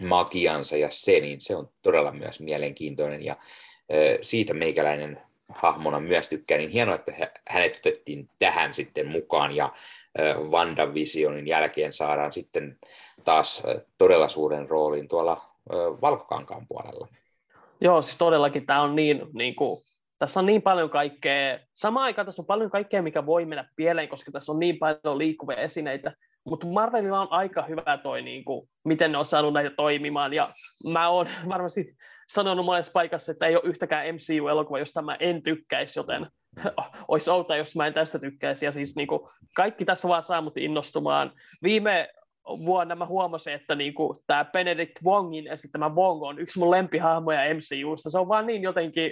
[0.02, 3.38] magiansa ja se, niin se on todella myös mielenkiintoinen ja
[4.22, 7.12] siitä meikäläinen hahmona myös tykkään, niin hienoa, että
[7.50, 9.72] hänet otettiin tähän sitten mukaan ja
[10.50, 12.78] WandaVisionin jälkeen saadaan sitten
[13.24, 13.64] taas
[13.98, 15.42] todella suuren roolin tuolla
[16.02, 17.08] Valkokankaan puolella.
[17.82, 19.82] Joo, siis todellakin tämä on niin, niin kuin,
[20.20, 24.10] tässä on niin paljon kaikkea, samaan aikaan tässä on paljon kaikkea, mikä voi mennä pieleen,
[24.10, 28.70] koska tässä on niin paljon liikkuvia esineitä, mutta Marvelilla on aika hyvä toi, niin kuin,
[28.84, 30.54] miten ne on saanut näitä toimimaan, ja
[30.94, 31.96] mä oon varmasti
[32.28, 36.28] sanonut monessa paikassa, että ei ole yhtäkään MCU-elokuva, josta mä en tykkäisi, joten
[37.08, 38.66] olisi outa, jos mä en tästä tykkäisi.
[38.66, 41.32] Ja siis niin kuin, kaikki tässä vaan saa mut innostumaan.
[41.64, 42.10] Viime
[42.46, 47.56] vuonna mä huomasin, että niin kuin, tämä Benedict Wongin esittämä Wong on yksi mun lempihahmoja
[47.56, 48.10] MCUsta.
[48.10, 49.12] Se on vaan niin jotenkin,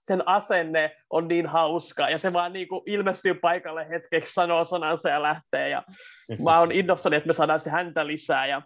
[0.00, 5.08] sen asenne on niin hauska, ja se vaan niin kuin ilmestyy paikalle hetkeksi, sanoo sanansa
[5.08, 5.82] ja lähtee, ja
[6.44, 8.62] mä oon innossani, että me saadaan se häntä lisää, ja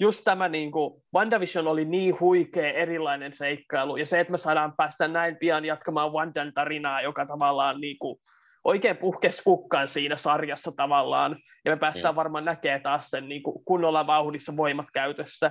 [0.00, 4.72] just tämä niin kuin, WandaVision oli niin huikea erilainen seikkailu, ja se, että me saadaan
[4.76, 8.18] päästä näin pian jatkamaan Wandan tarinaa, joka tavallaan niin kuin,
[8.64, 12.16] oikein puhkesi kukkaan siinä sarjassa tavallaan, ja me päästään mm.
[12.16, 15.50] varmaan näkemään taas sen niin kuin, kunnolla vauhdissa voimat käytössä.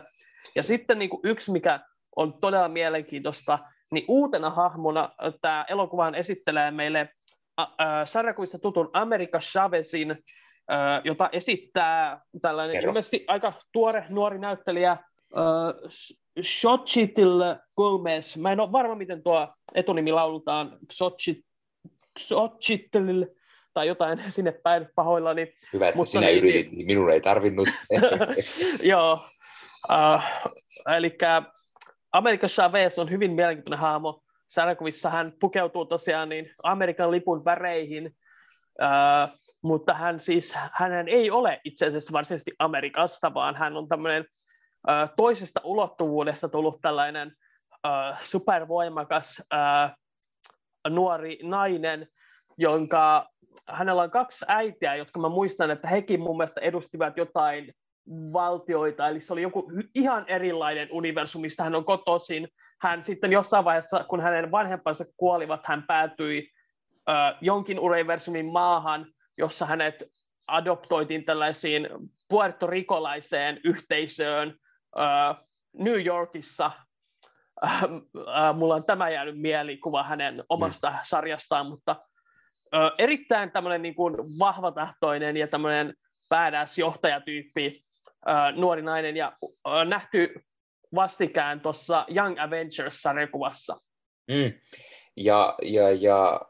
[0.55, 1.79] Ja sitten niin kuin, yksi, mikä
[2.15, 3.59] on todella mielenkiintoista,
[3.91, 5.09] niin uutena hahmona
[5.41, 7.09] tämä elokuvan esittelee meille
[8.05, 10.17] sarjakuista tutun America Chavezin
[11.03, 12.89] jota esittää tällainen Kerro.
[12.89, 14.97] ilmeisesti aika tuore nuori näyttelijä
[16.41, 17.41] Xochitl
[17.78, 18.38] Gomez.
[18.38, 20.78] Mä en ole varma, miten tuo etunimi laulutaan.
[22.20, 23.24] Xochitl
[23.74, 25.53] tai jotain sinne päin pahoillani.
[25.74, 27.68] Hyvä, että Mutta sinä niin, yritit, niin minun ei tarvinnut.
[28.91, 29.20] Joo,
[29.89, 30.22] uh,
[30.95, 31.18] eli
[32.11, 34.24] Amerikan Chavez on hyvin mielenkiintoinen hahmo.
[34.49, 38.16] Sarjakuvissa hän pukeutuu tosiaan niin Amerikan lipun väreihin.
[38.82, 44.26] Uh, mutta hän siis, hän ei ole itse asiassa varsinaisesti Amerikasta, vaan hän on tämmöinen
[45.18, 47.32] toisesta ulottuvuudesta tullut tällainen
[48.20, 49.43] supervoimakas
[50.89, 52.07] nuori nainen,
[52.57, 53.30] jonka
[53.68, 57.74] hänellä on kaksi äitiä, jotka mä muistan, että hekin mun mielestä edustivat jotain
[58.34, 62.47] valtioita, eli se oli joku ihan erilainen universumi, mistä hän on kotoisin.
[62.82, 66.49] Hän sitten jossain vaiheessa, kun hänen vanhempansa kuolivat, hän päätyi
[67.09, 67.11] ö,
[67.41, 69.05] jonkin universumin maahan,
[69.38, 70.03] jossa hänet
[70.47, 71.88] adoptoitiin tällaisiin
[72.29, 74.57] puertorikolaiseen yhteisöön
[74.99, 76.71] äh, New Yorkissa.
[77.65, 80.97] Äh, äh, mulla on tämä jäänyt mielikuva hänen omasta mm.
[81.03, 81.95] sarjastaan, mutta
[82.73, 85.93] äh, erittäin tämmöinen niin kuin vahvatahtoinen ja tämmöinen
[86.29, 87.84] badass johtajatyyppi,
[88.29, 90.43] äh, nuori nainen, ja äh, nähty
[90.95, 93.77] vastikään tuossa Young Avengers-sarjakuvassa.
[94.27, 94.53] Mm.
[95.17, 96.41] Ja, ja, ja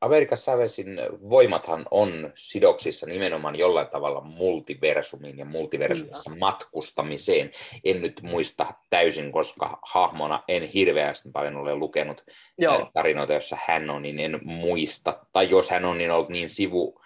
[0.00, 7.50] Amerikan Savesin voimathan on sidoksissa nimenomaan jollain tavalla multiversumiin ja multiversumissa matkustamiseen.
[7.84, 12.24] En nyt muista täysin, koska hahmona en hirveästi paljon ole lukenut
[12.58, 12.90] Joo.
[12.94, 15.26] tarinoita, jossa hän on, niin en muista.
[15.32, 17.00] Tai jos hän on, niin ollut niin sivu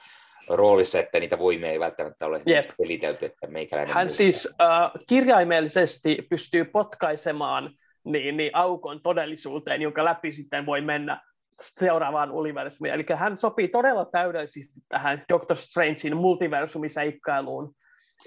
[0.49, 2.71] roolissa, että niitä voimia ei välttämättä ole yep.
[2.83, 3.95] selitelty, että meikäläinen...
[3.95, 4.17] Hän muista.
[4.17, 7.71] siis äh, kirjaimellisesti pystyy potkaisemaan
[8.05, 12.95] niin, niin aukon todellisuuteen, jonka läpi sitten voi mennä seuraavaan universumiin.
[12.95, 17.75] Eli hän sopii todella täydellisesti tähän Doctor Strangein multiversumiseikkailuun.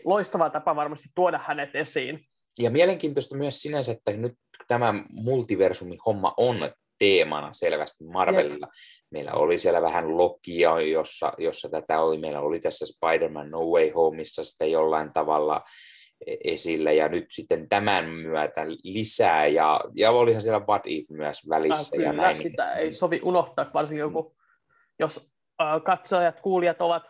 [0.05, 2.26] Loistava tapa varmasti tuoda hänet esiin.
[2.59, 4.34] Ja mielenkiintoista myös sinänsä, että nyt
[4.67, 6.55] tämä multiversumi-homma on
[6.99, 8.67] teemana selvästi Marvelilla.
[8.67, 9.09] Jep.
[9.11, 12.17] Meillä oli siellä vähän Lokia, jossa, jossa tätä oli.
[12.17, 15.61] Meillä oli tässä Spider-Man No Way Homeissa sitten jollain tavalla
[16.43, 21.95] esille ja nyt sitten tämän myötä lisää ja, ja olihan siellä What If myös välissä.
[21.95, 22.38] Ah, kyllä, ja näin.
[22.38, 24.36] sitä ei sovi unohtaa, varsinkin kun,
[24.99, 25.30] jos
[25.61, 27.03] äh, katsojat, kuulijat ovat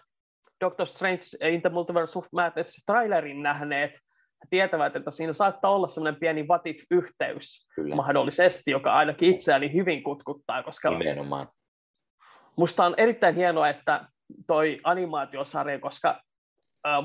[0.61, 3.99] Doctor Strange in the Multiverse of Madness trailerin nähneet,
[4.49, 7.95] tietävät, että siinä saattaa olla sellainen pieni what if-yhteys Kyllä.
[7.95, 11.47] mahdollisesti, joka ainakin itseäni hyvin kutkuttaa, koska Nimenomaan.
[12.55, 14.07] musta on erittäin hienoa, että
[14.47, 16.21] toi animaatiosarja, koska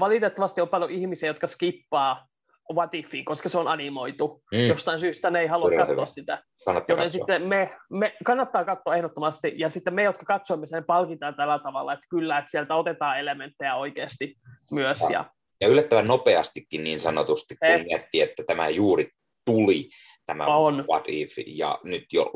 [0.00, 2.26] valitettavasti on paljon ihmisiä, jotka skippaa
[2.74, 4.42] What Ifiin, koska se on animoitu.
[4.52, 4.58] Mm.
[4.58, 6.06] Jostain syystä ne ei halua Kyllä katsoa hyvä.
[6.06, 6.42] sitä.
[6.64, 7.18] Kannattaa Joten katsoa.
[7.18, 11.92] sitten me, me, kannattaa katsoa ehdottomasti, ja sitten me, jotka katsoimme sen, palkitaan tällä tavalla,
[11.92, 14.34] että kyllä, että sieltä otetaan elementtejä oikeasti
[14.72, 15.00] myös.
[15.00, 15.24] Ja, ja,
[15.60, 17.84] ja yllättävän nopeastikin niin sanotusti, kun eh.
[17.84, 19.08] miettii, että tämä juuri
[19.44, 19.88] tuli,
[20.26, 20.84] tämä on.
[20.90, 22.30] What If, ja nyt jo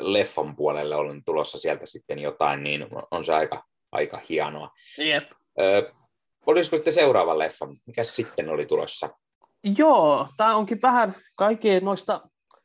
[0.00, 4.70] leffan puolelle on tulossa sieltä sitten jotain, niin on se aika, aika hienoa.
[4.98, 5.30] Jep.
[5.60, 5.92] Ö,
[6.46, 7.66] Olisiko sitten seuraava leffa?
[7.86, 9.08] Mikä sitten oli tulossa?
[9.78, 12.20] Joo, tämä onkin vähän kaikkien noista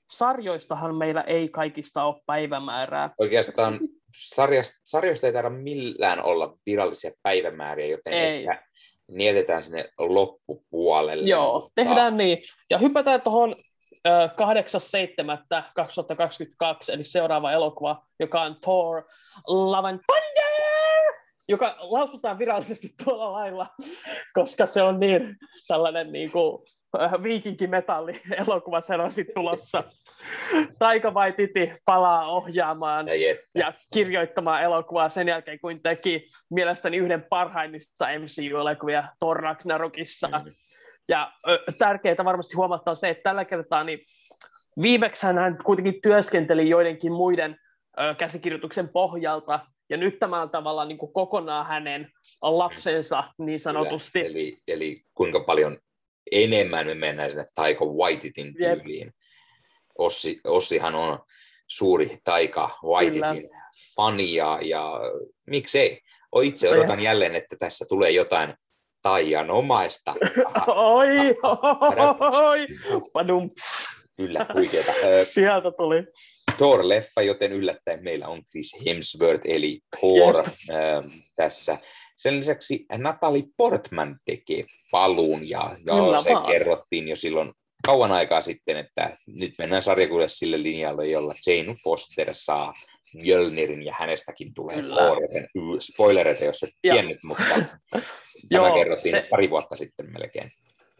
[0.09, 3.09] sarjoistahan meillä ei kaikista ole päivämäärää.
[3.17, 3.79] Oikeastaan
[4.15, 8.47] sarjasta, sarjoista ei tarvitse millään olla virallisia päivämääriä, joten ei.
[9.11, 11.29] Nietetään sinne loppupuolelle.
[11.29, 11.71] Joo, mutta...
[11.75, 12.37] tehdään niin.
[12.69, 13.55] Ja hypätään tuohon
[14.07, 14.13] 8.7.2022,
[16.93, 19.03] eli seuraava elokuva, joka on Thor
[19.47, 20.50] Love and Thunder!
[21.47, 23.67] Joka lausutaan virallisesti tuolla lailla,
[24.33, 25.37] koska se on niin
[25.67, 26.63] tällainen niin kuin,
[27.01, 29.83] äh, viikinkimetalli elokuva on sitten tulossa.
[30.79, 38.05] Taika Waititi palaa ohjaamaan ja, ja kirjoittamaan elokuvaa sen jälkeen, kun teki mielestäni yhden parhaimmista
[38.19, 40.27] MCU-elokuvia Thor Ragnarokissa.
[40.27, 40.51] Mm.
[41.09, 41.31] Ja
[41.77, 43.99] tärkeää varmasti huomattaa se, että tällä kertaa niin
[44.81, 47.57] viimeksi hän kuitenkin työskenteli joidenkin muiden
[47.99, 49.59] ö, käsikirjoituksen pohjalta,
[49.91, 52.11] ja nyt tämä on tavallaan niin kuin kokonaan hänen
[52.41, 54.19] lapsensa niin sanotusti.
[54.19, 55.77] Kyllä, eli, eli kuinka paljon
[56.31, 59.13] enemmän me mennään sinne Taika Waititin tyyliin.
[59.97, 61.19] Ossi, Ossihan on
[61.67, 63.49] suuri Taika Waititin
[63.95, 64.99] fani ja, ja
[65.47, 65.99] miksei.
[66.35, 67.03] O itse odotan ja.
[67.03, 68.53] jälleen, että tässä tulee jotain
[69.01, 70.15] taianomaista.
[70.67, 72.67] oi, oi,
[73.13, 73.49] oi.
[74.17, 74.91] Kyllä, huikeeta.
[75.23, 76.03] Sieltä tuli.
[76.57, 80.47] Thor-leffa, joten yllättäen meillä on Chris Hemsworth eli Thor yep.
[80.47, 81.77] äh, tässä.
[82.17, 86.51] Sen lisäksi Natalie Portman tekee paluun ja, ja se vaan.
[86.51, 87.51] kerrottiin jo silloin
[87.85, 92.73] kauan aikaa sitten, että nyt mennään sarjakuvassa sille linjalle, jolla Jane Foster saa
[93.13, 95.17] Mjölnirin ja hänestäkin tulee Thor,
[95.79, 97.43] spoilereita, jos et tiennyt, mutta
[98.49, 99.27] tämä Joo, kerrottiin se...
[99.29, 100.51] pari vuotta sitten melkein.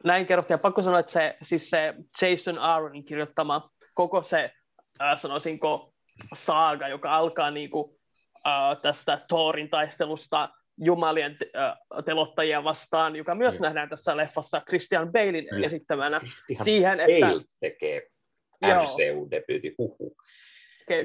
[0.03, 4.51] Näin kerrottiin, ja pakko sanoa, että se, siis se Jason Aaronin kirjoittama koko se
[5.01, 5.93] äh, sanoisinko
[6.33, 7.97] saaga, joka alkaa niin kuin,
[8.47, 13.63] äh, tästä Thorin taistelusta jumalien äh, telottajia vastaan, joka myös mm.
[13.63, 15.65] nähdään tässä leffassa Christian Balein Kyllä.
[15.65, 16.19] esittämänä.
[16.19, 18.07] Christian siihen, Bale että, tekee
[18.65, 20.15] MCU-debyytin, huhu.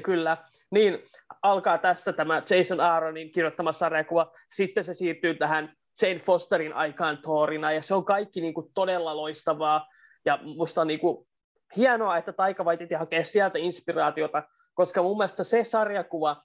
[0.03, 0.37] Kyllä,
[0.71, 1.03] niin
[1.41, 7.71] alkaa tässä tämä Jason Aaronin kirjoittama sarjakuva, sitten se siirtyy tähän Jane Fosterin aikaan Thorina,
[7.71, 9.87] ja se on kaikki niin kuin todella loistavaa,
[10.25, 11.26] ja musta on niin kuin
[11.75, 14.43] hienoa, että Taika Waititi hakee sieltä inspiraatiota,
[14.73, 16.43] koska mun mielestä se sarjakuva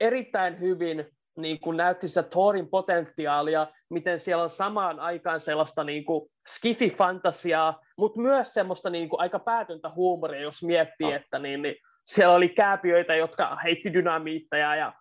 [0.00, 6.04] erittäin hyvin niin kuin näytti sitä Thorin potentiaalia, miten siellä on samaan aikaan sellaista niin
[6.04, 11.16] kuin skifi-fantasiaa, mutta myös semmoista niin kuin aika päätöntä huumoria, jos miettii, no.
[11.16, 14.92] että niin, niin siellä oli kääpiöitä, jotka heitti dynamiitteja ja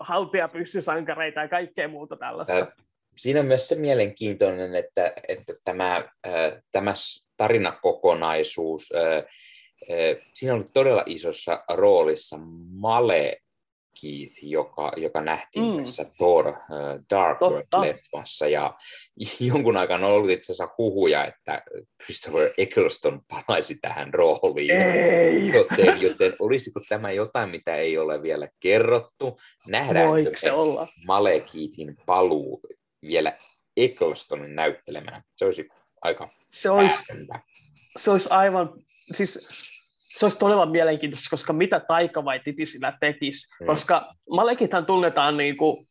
[0.00, 2.66] haltia pyssysankareita ja kaikkea muuta tällaista.
[3.16, 6.94] Siinä on myös se mielenkiintoinen, että, että tämä, äh, tämä
[7.36, 8.92] tarinakokonaisuus,
[10.34, 12.36] siinä oli todella isossa roolissa
[12.70, 13.40] Male
[14.02, 15.84] Keith, joka, joka nähtiin mm.
[15.84, 16.54] tässä Thor uh,
[17.10, 18.48] Dark World-leffassa.
[18.48, 18.74] Ja
[19.50, 21.62] jonkun aikaan on ollut itse asiassa huhuja, että
[22.04, 24.70] Christopher Eccleston palaisi tähän rooliin.
[24.70, 25.48] Ei.
[25.48, 29.38] Joten, joten olisiko tämä jotain, mitä ei ole vielä kerrottu?
[29.66, 30.88] Nähdäänkö se olla?
[32.06, 32.60] Paluu
[33.06, 33.38] vielä
[33.76, 35.22] Ecclestonin näyttelemänä?
[35.36, 35.68] Se olisi
[36.02, 37.04] aika se olisi,
[37.96, 38.70] se olisi aivan,
[39.12, 39.46] siis
[40.16, 43.66] se olisi todella mielenkiintoista, koska mitä Taika vai Titi sillä tekisi, mm.
[43.66, 45.88] koska Malekithan tunnetaan niin kuin,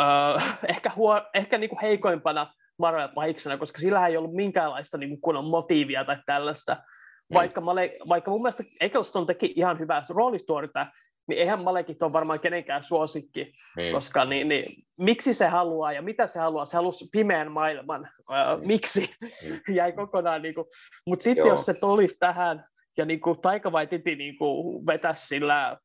[0.00, 5.08] äh, ehkä, huo, ehkä niin kuin heikoimpana marvel pahiksena, koska sillä ei ollut minkäänlaista niin
[5.08, 7.34] kuin kunnon motiivia tai tällaista, mm.
[7.34, 10.86] vaikka, Male, vaikka mun mielestä Eccleston teki ihan hyvää roolistuorita,
[11.28, 13.92] niin eihän Malekit ole varmaan kenenkään suosikki, mm.
[13.92, 18.66] koska niin, niin, miksi se haluaa ja mitä se haluaa, se halusi pimeän maailman, mm.
[18.66, 19.74] miksi, mm.
[19.74, 20.54] jäi kokonaan, niin
[21.06, 22.64] mutta sitten jos se tulisi tähän,
[22.96, 25.78] ja niin kuin Taika Waititi niin kuin vetäisi sillä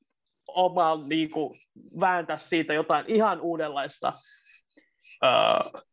[0.47, 1.59] omaan, niin kuin,
[1.99, 4.13] vääntää siitä jotain ihan uudenlaista.
[5.23, 5.83] Uh,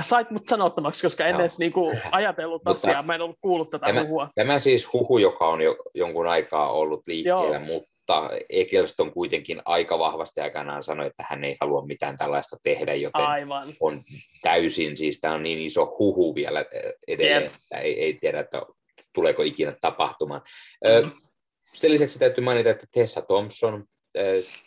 [0.00, 3.70] sait mut sanottavaksi, koska en edes niin kuin, ajatellut mutta, asiaa, mä en ollut kuullut
[3.70, 4.28] tätä tämä, huhua.
[4.34, 7.66] Tämä siis huhu, joka on jo jonkun aikaa ollut liikkeellä, Joo.
[7.66, 7.89] mutta
[8.48, 13.74] Ekelston kuitenkin aika vahvasti aikanaan sanoi, että hän ei halua mitään tällaista tehdä, joten Aivan.
[13.80, 14.02] on
[14.42, 16.64] täysin, siis tämä on niin iso huhu vielä
[17.08, 17.52] edelleen, yep.
[17.54, 18.62] että ei, ei tiedä, että
[19.12, 20.42] tuleeko ikinä tapahtumaan.
[20.84, 21.12] Mm-hmm.
[21.72, 23.84] Sen lisäksi täytyy mainita, että Tessa Thompson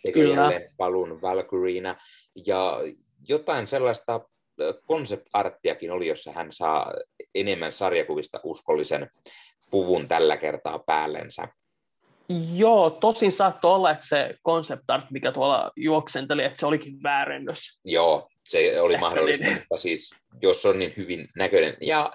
[0.04, 1.96] teki jälleen palun Valkyriina,
[2.46, 2.80] ja
[3.30, 4.22] jotain sellaista
[4.86, 6.94] konceptarttiakin oli, jossa hän saa
[7.36, 9.10] enemmän sarjakuvista uskollisen
[9.72, 11.48] puvun tällä kertaa päällensä.
[12.56, 17.80] Joo, tosin saattoi olla, että se concept art, mikä tuolla juoksenteli, että se olikin väärennös.
[17.86, 19.66] Joo, se oli Ehkä mahdollista, niin.
[19.70, 21.78] mutta siis jos on niin hyvin näköinen.
[21.82, 22.12] Ja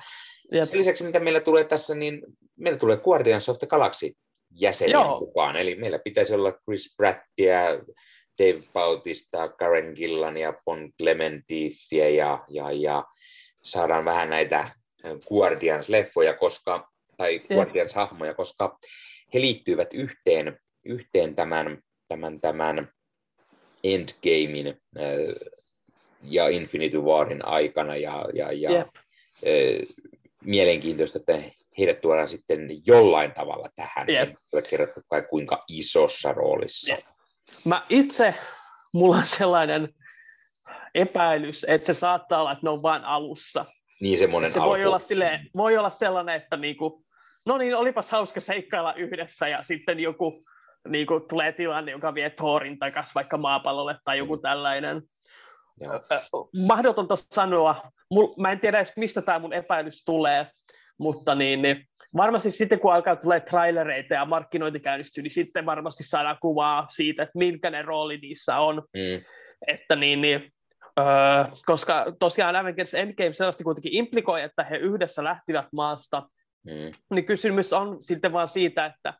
[0.53, 0.65] Jep.
[0.65, 2.23] Sen lisäksi, mitä meillä tulee tässä, niin
[2.57, 4.13] meillä tulee Guardians of the Galaxy
[4.51, 5.57] jäseniä mukaan.
[5.57, 7.61] Eli meillä pitäisi olla Chris Prattia,
[8.39, 13.05] Dave Bautista, Karen Gillan ja Bon Clementifia ja, ja, ja
[13.63, 14.71] saadaan vähän näitä
[15.05, 18.79] Guardians-leffoja, koska, tai Guardians-hahmoja, koska
[19.35, 22.89] he liittyvät yhteen, yhteen tämän, tämän, tämän
[23.85, 24.81] Endgamein
[26.23, 28.89] ja Infinity Warin aikana ja, ja, ja yep
[30.45, 34.11] mielenkiintoista, että heidät tuodaan sitten jollain tavalla tähän.
[34.11, 34.29] Yep.
[34.29, 36.95] Ei ole kerrottu kai kuinka isossa roolissa.
[36.95, 37.05] Yep.
[37.65, 38.35] Mä itse,
[38.93, 39.89] mulla on sellainen
[40.95, 43.65] epäilys, että se saattaa olla, että ne on vain alussa.
[44.01, 47.05] Niin semmoinen se voi olla, silleen, voi olla sellainen, että niinku,
[47.49, 50.45] no niin, olipas hauska seikkailla yhdessä ja sitten joku
[50.89, 54.43] niinku, tulee tilanne, joka vie Thorin takaisin vaikka maapallolle tai joku mm.
[54.43, 55.03] tällainen.
[55.81, 56.01] Joo.
[56.67, 57.91] Mahdotonta sanoa.
[58.39, 60.47] Mä en tiedä edes, mistä tämä mun epäilys tulee,
[60.99, 61.85] mutta niin, niin
[62.17, 67.23] varmasti sitten kun alkaa tulee trailereita ja markkinointi käynnistyy, niin sitten varmasti saadaan kuvaa siitä,
[67.23, 68.77] että minkä ne rooli niissä on.
[68.77, 69.25] Mm.
[69.67, 70.53] Että niin, niin,
[70.99, 71.05] öö,
[71.67, 76.23] koska tosiaan Avengers Endgame sellaista kuitenkin implikoi, että he yhdessä lähtivät maasta,
[76.65, 76.93] mm.
[77.11, 79.15] niin kysymys on sitten vaan siitä, että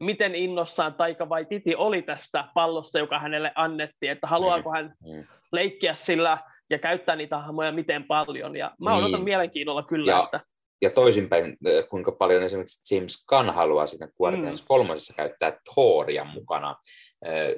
[0.00, 4.74] miten innossaan Taika vai Titi oli tästä pallosta, joka hänelle annettiin, että haluaako mm.
[4.74, 5.24] hän mm.
[5.52, 6.38] leikkiä sillä
[6.70, 8.56] ja käyttää niitä hahmoja miten paljon.
[8.56, 9.04] Ja mä niin.
[9.04, 10.40] odotan mielenkiinnolla kyllä, ja, että...
[10.82, 11.56] Ja toisinpäin,
[11.90, 14.66] kuinka paljon esimerkiksi James Gunn haluaa siinä Guardians mm.
[14.68, 16.76] kolmosessa käyttää Thoria mukana.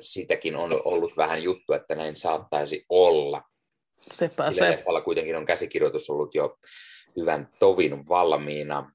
[0.00, 3.42] Siitäkin on ollut vähän juttu, että näin saattaisi olla.
[4.10, 5.02] Sepä Sillä se.
[5.04, 6.56] kuitenkin on käsikirjoitus ollut jo
[7.16, 8.92] hyvän tovin valmiina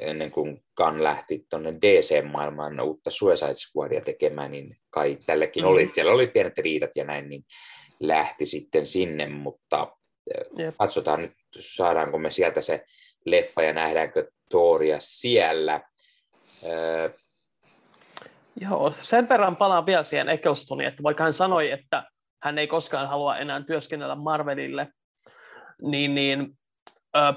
[0.00, 5.70] ennen kuin Gunn lähti tuonne DC-maailmaan uutta Suicide Squadia tekemään, niin kai tällekin mm.
[5.70, 7.44] oli, siellä oli pienet riidat ja näin, niin
[8.00, 9.96] lähti sitten sinne, mutta
[10.58, 10.74] Jep.
[10.78, 12.84] katsotaan nyt, saadaanko me sieltä se
[13.26, 15.80] leffa ja nähdäänkö Thoria siellä.
[16.64, 17.10] Öö...
[18.60, 22.04] Joo, sen verran palaan vielä siihen Ecclestoniin, että vaikka hän sanoi, että
[22.42, 24.88] hän ei koskaan halua enää työskennellä Marvelille,
[25.82, 26.61] niin, niin ö,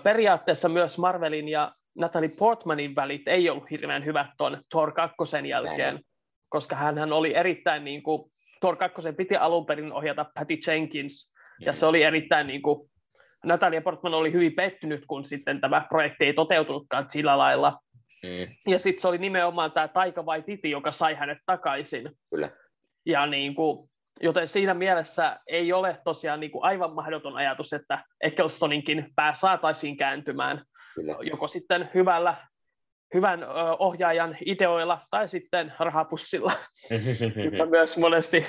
[0.03, 5.15] periaatteessa myös Marvelin ja Natalie Portmanin välit ei ollut hirveän hyvät tuon Thor 2
[5.47, 6.05] jälkeen, Näin.
[6.49, 11.73] koska hän oli erittäin, niin kuin, Thor 2 piti alun perin ohjata Patty Jenkins, ja
[11.73, 12.89] se oli erittäin, niin kuin,
[13.45, 17.79] Natalia Portman oli hyvin pettynyt, kun sitten tämä projekti ei toteutunutkaan sillä lailla.
[18.23, 18.55] Mm.
[18.67, 22.11] Ja sitten se oli nimenomaan tämä Taika vai Titi, joka sai hänet takaisin.
[22.29, 22.49] Kyllä.
[23.05, 23.89] Ja niin kuin,
[24.21, 29.97] joten siinä mielessä ei ole tosiaan niin kuin aivan mahdoton ajatus, että Ecclestoninkin pää saataisiin
[29.97, 31.15] kääntymään Kyllä.
[31.21, 32.35] joko sitten hyvällä,
[33.13, 33.45] hyvän
[33.79, 36.51] ohjaajan ideoilla tai sitten rahapussilla,
[37.69, 38.45] myös monesti,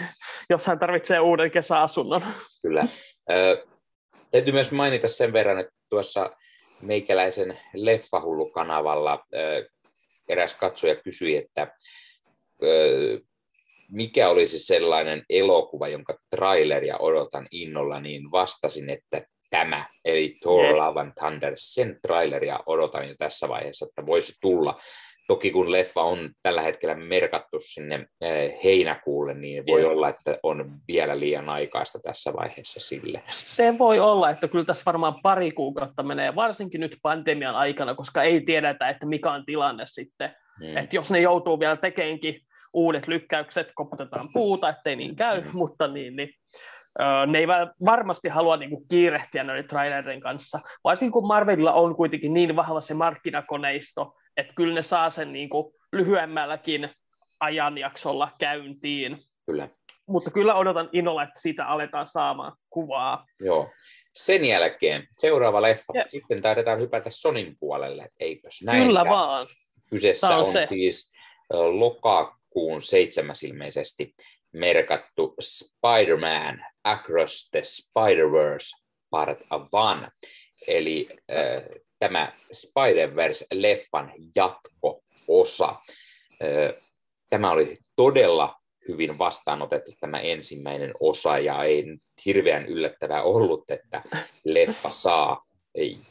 [0.51, 2.23] jos hän tarvitsee uuden kesäasunnon.
[2.63, 2.87] Kyllä.
[3.31, 3.67] Ö,
[4.31, 6.31] täytyy myös mainita sen verran, että tuossa
[6.81, 9.69] meikäläisen Leffahullu-kanavalla ö,
[10.29, 11.75] eräs katsoja kysyi, että
[12.63, 13.21] ö,
[13.91, 21.01] mikä olisi sellainen elokuva, jonka traileria odotan innolla, niin vastasin, että tämä, eli Thor Love
[21.01, 24.77] and Thunder, sen traileria odotan jo tässä vaiheessa, että voisi tulla.
[25.29, 29.93] Toki kun leffa on tällä hetkellä merkattu sinne eh, heinäkuulle, niin voi yeah.
[29.93, 33.23] olla, että on vielä liian aikaista tässä vaiheessa sille.
[33.31, 38.23] Se voi olla, että kyllä tässä varmaan pari kuukautta menee, varsinkin nyt pandemian aikana, koska
[38.23, 40.37] ei tiedetä, että mikä on tilanne sitten.
[40.61, 40.77] Mm.
[40.77, 42.46] Että jos ne joutuu vielä tekeenkin
[42.77, 45.51] uudet lykkäykset, koputetaan puuta, ettei niin käy, mm.
[45.53, 46.31] mutta niin, niin
[47.27, 47.49] ne ei
[47.87, 52.81] varmasti halua niin kuin, kiirehtiä noiden trailerin kanssa, varsinkin kun Marvelilla on kuitenkin niin vahva
[52.81, 56.91] se markkinakoneisto, että kyllä ne saa sen niin kuin, lyhyemmälläkin
[57.41, 59.19] ajanjaksolla käyntiin.
[59.47, 59.69] Kyllä.
[60.09, 63.27] Mutta kyllä odotan innolla, että siitä aletaan saamaan kuvaa.
[63.41, 63.71] Joo.
[64.15, 65.93] Sen jälkeen seuraava leffa.
[65.95, 66.05] Ja.
[66.09, 68.87] Sitten taidetaan hypätä Sonin puolelle, eikös näin?
[68.87, 69.47] Kyllä vaan.
[69.91, 70.67] Kyseessä on, on se.
[70.69, 71.13] siis
[72.57, 74.15] lokakuun seitsemäs ilmeisesti
[74.53, 79.51] merkattu Spider-Man Across the Spider-Verse Part 1,
[80.67, 81.63] eli äh,
[81.99, 85.69] tämä Spider-Verse-leffan jatko-osa.
[86.43, 86.83] Äh,
[87.31, 88.57] tämä oli todella
[88.89, 91.85] hyvin vastaanotettu tämä ensimmäinen osa, ja ei
[92.27, 94.03] hirveän yllättävää ollut, että
[94.45, 95.47] leffa saa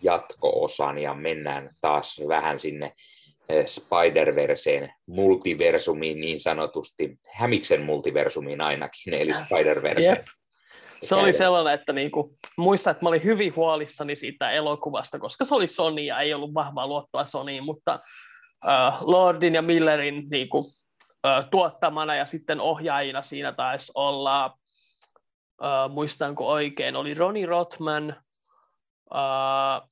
[0.01, 2.95] jatko-osan, ja mennään taas vähän sinne Eh,
[3.65, 10.09] Spider-Verseen multiversumiin niin sanotusti, Hämiksen multiversumiin ainakin, eli Spider-Verse.
[10.09, 10.25] Yep.
[11.03, 15.55] Se oli sellainen, että niinku, muistan, että mä olin hyvin huolissani siitä elokuvasta, koska se
[15.55, 17.99] oli Sony ja ei ollut vahvaa luottoa Sonyin, mutta
[18.65, 24.45] uh, Lordin ja Millerin niinku, uh, tuottamana ja sitten ohjaajina siinä taisi olla,
[25.61, 28.15] uh, muistanko oikein, oli Ronnie Rothman,
[29.11, 29.89] uh,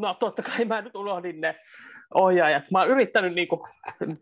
[0.00, 1.56] no totta kai mä nyt unohdin ne
[2.14, 2.70] ohjaajat.
[2.70, 3.68] Mä oon yrittänyt niinku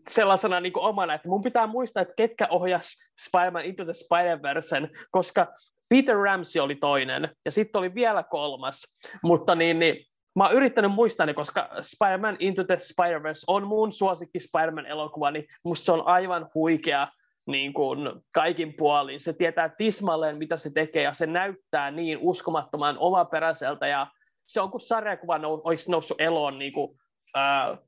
[0.09, 5.47] sellaisena niinku omana, että mun pitää muistaa, että ketkä ohjas Spider-Man Into the Spider-Versen, koska
[5.89, 8.83] Peter Ramsey oli toinen, ja sitten oli vielä kolmas,
[9.22, 9.97] mutta niin, niin
[10.37, 15.45] mä oon yrittänyt muistaa ne, koska Spider-Man Into the Spider-Verse on mun suosikki Spider-Man-elokuva, niin
[15.64, 17.09] musta se on aivan huikea
[17.47, 17.99] niin kuin
[18.35, 19.20] kaikin puolin.
[19.20, 24.07] Se tietää tismalleen, mitä se tekee, ja se näyttää niin uskomattoman omaperäiseltä ja
[24.49, 26.99] se on kuin sarjakuva nou, olisi noussut eloon niin kuin,
[27.35, 27.79] ää,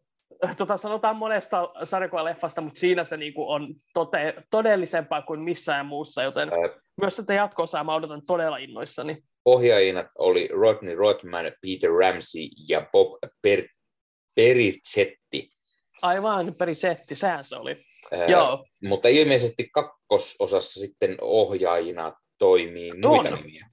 [0.57, 6.23] tota, sanotaan monesta sarjakuvaleffasta, mutta siinä se niin kuin on tote, todellisempaa kuin missään muussa,
[6.23, 6.81] joten Ää...
[7.01, 9.23] myös sitä jatkossa mä odotan todella innoissani.
[9.45, 13.69] Ohjaajina oli Rodney Rothman, Peter Ramsey ja Bob per-
[14.35, 15.51] Pericetti.
[16.03, 17.85] Aivan, Pericetti, sehän se oli.
[18.13, 18.67] Ää, Joo.
[18.85, 23.35] Mutta ilmeisesti kakkososassa sitten ohjaajina toimii muita on.
[23.35, 23.71] nimiä.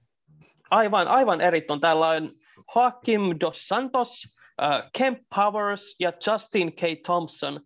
[0.70, 1.80] Aivan, aivan eriton.
[1.80, 2.32] Täällä on
[2.74, 4.24] Hakim Dos Santos,
[4.62, 6.80] uh, Kemp Powers ja Justin K.
[7.06, 7.60] Thompson.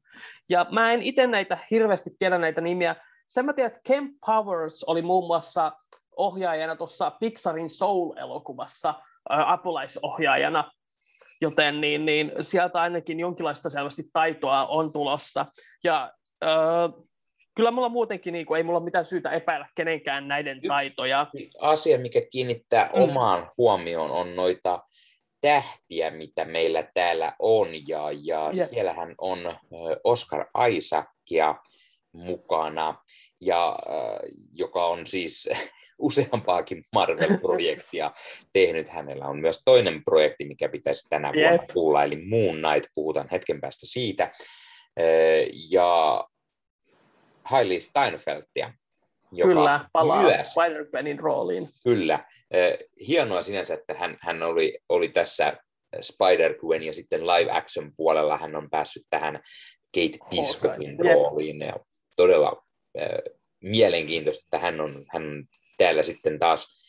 [0.48, 2.96] Ja mä en itse näitä hirveästi tiedä näitä nimiä.
[3.28, 5.72] Sen mä tiedän, että Kemp Powers oli muun muassa
[6.16, 10.70] ohjaajana tuossa Pixarin Soul-elokuvassa uh, apulaisohjaajana,
[11.40, 15.46] joten niin, niin sieltä ainakin jonkinlaista selvästi taitoa on tulossa.
[15.84, 16.12] Ja
[16.44, 17.09] uh,
[17.57, 21.26] kyllä mulla muutenkin niin kuin, ei mulla ole mitään syytä epäillä kenenkään näiden Yksi taitoja.
[21.61, 23.03] asia, mikä kiinnittää mm.
[23.03, 24.82] omaan huomioon, on noita
[25.43, 28.68] tähtiä, mitä meillä täällä on, ja, ja yeah.
[28.68, 29.38] siellähän on
[30.05, 31.55] Oscar Isaacia
[32.12, 32.95] mukana,
[33.40, 33.78] ja,
[34.53, 35.49] joka on siis
[35.99, 38.12] useampaakin Marvel-projektia
[38.53, 38.88] tehnyt.
[38.88, 43.61] Hänellä on myös toinen projekti, mikä pitäisi tänä vuonna tulla, eli Moon Knight, puhutaan hetken
[43.61, 44.32] päästä siitä.
[45.70, 46.24] Ja
[47.45, 48.72] Hailey Steinfeldtia,
[49.33, 51.68] joka Kyllä, palaa myös, Spider-Manin rooliin.
[51.85, 52.24] Kyllä.
[53.09, 55.56] Hienoa sinänsä, että hän, hän oli, oli tässä
[56.01, 59.35] Spider-Gwen ja sitten live action puolella hän on päässyt tähän
[59.94, 61.15] Kate Bishopin okay.
[61.15, 61.61] rooliin.
[61.61, 61.77] Ja
[62.16, 62.62] todella
[63.01, 63.09] äh,
[63.61, 65.44] mielenkiintoista, että hän on, hän on
[65.78, 66.82] täällä sitten taas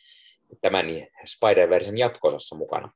[0.60, 0.86] tämän
[1.26, 2.92] Spider-Versen jatkosassa mukana.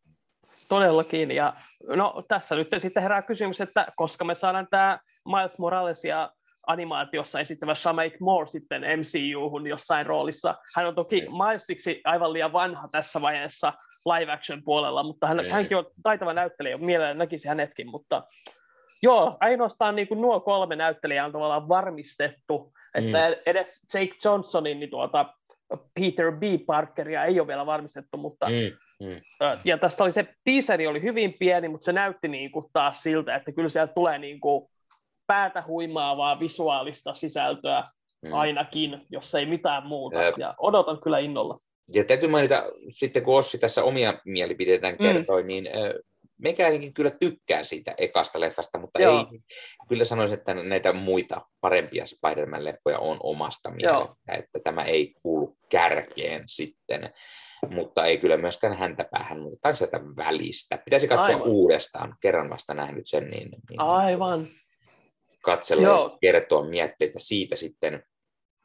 [0.68, 1.52] Todellakin, ja
[1.86, 6.32] no tässä nyt sitten herää kysymys, että koska me saadaan tämä Miles Morales ja
[6.68, 10.54] animaatiossa esittävä Shameik Moore sitten MCU-hun jossain roolissa.
[10.76, 11.32] Hän on toki niin.
[11.32, 13.72] Milesiksi aivan liian vanha tässä vaiheessa
[14.04, 15.52] live action puolella, mutta hän, niin.
[15.52, 18.22] hänkin on taitava näyttelijä, mielellään näkisi hänetkin, mutta
[19.02, 23.34] joo, ainoastaan niin kuin nuo kolme näyttelijää on tavallaan varmistettu, että mm.
[23.46, 25.34] edes Jake Johnsonin niin tuota,
[26.00, 26.42] Peter B.
[26.66, 29.20] Parkeria ei ole vielä varmistettu, mutta mm, mm.
[29.64, 33.36] ja tässä oli se teaseri oli hyvin pieni, mutta se näytti niin kuin taas siltä,
[33.36, 34.68] että kyllä sieltä tulee niin kuin
[35.28, 37.84] päätä huimaavaa visuaalista sisältöä
[38.22, 38.32] mm.
[38.32, 40.22] ainakin, jos ei mitään muuta.
[40.22, 41.58] Ja, ja odotan kyllä innolla.
[41.94, 42.62] Ja täytyy mainita,
[42.94, 44.98] sitten kun Ossi tässä omia mielipiteitään mm.
[44.98, 45.46] kertoi, mm.
[45.46, 45.68] niin
[46.38, 49.18] meikäläinenkin kyllä tykkää siitä ekasta leffasta, mutta Joo.
[49.18, 49.40] ei,
[49.88, 56.42] kyllä sanoisin, että näitä muita parempia Spider-Man-leffoja on omasta mielestä, että tämä ei kuulu kärkeen
[56.46, 57.12] sitten,
[57.70, 60.78] mutta ei kyllä myöskään häntä päähän, mutta sieltä välistä.
[60.84, 61.48] Pitäisi katsoa Aivan.
[61.48, 64.48] uudestaan, kerran vasta nähnyt sen, niin, niin Aivan.
[65.50, 66.18] Katsella ja Joo.
[66.20, 68.02] kertoa mietteitä siitä sitten.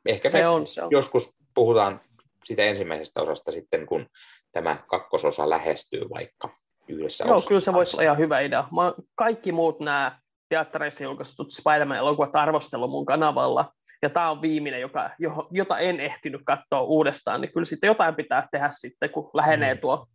[0.05, 0.91] Ehkä Se me on, se on.
[0.91, 2.01] joskus puhutaan
[2.43, 4.05] siitä ensimmäisestä osasta sitten, kun
[4.51, 6.49] tämä kakkososa lähestyy vaikka
[6.87, 8.67] yhdessä Joo, osassa kyllä se voisi olla ihan hyvä idea.
[8.75, 10.19] Mä, kaikki muut nämä
[10.49, 16.41] teattereissa julkaistut Spider-Man-elokuvat arvostellut mun kanavalla, ja tämä on viimeinen, joka, jo- jota en ehtinyt
[16.45, 19.79] katsoa uudestaan, niin kyllä sitten jotain pitää tehdä sitten, kun lähenee Mm.
[19.79, 20.07] tuo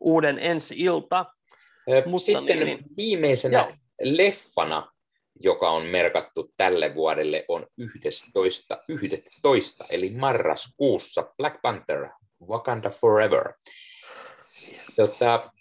[0.00, 1.26] uuden ensi-ilta.
[1.90, 2.78] Ö, Mutta Sitten niin, niin.
[2.96, 3.72] viimeisenä Joo.
[4.02, 4.91] leffana,
[5.40, 12.08] joka on merkattu tälle vuodelle, on 11, 11 eli marraskuussa Black Panther,
[12.48, 13.52] Wakanda Forever.
[14.96, 15.52] Tota,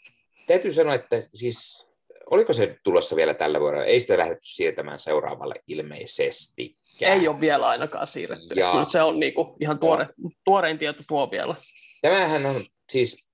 [0.48, 1.88] täytyy sanoa, että siis,
[2.30, 3.86] oliko se tulossa vielä tällä vuodella?
[3.86, 6.78] Ei sitä lähdetty siirtämään seuraavalle ilmeisesti.
[7.02, 8.54] Ei ole vielä ainakaan siirretty.
[8.56, 10.08] Ja- Kyllä se on niinku ihan tuore,
[10.46, 11.56] tuorein tieto tuo vielä.
[12.02, 13.26] Tämähän on siis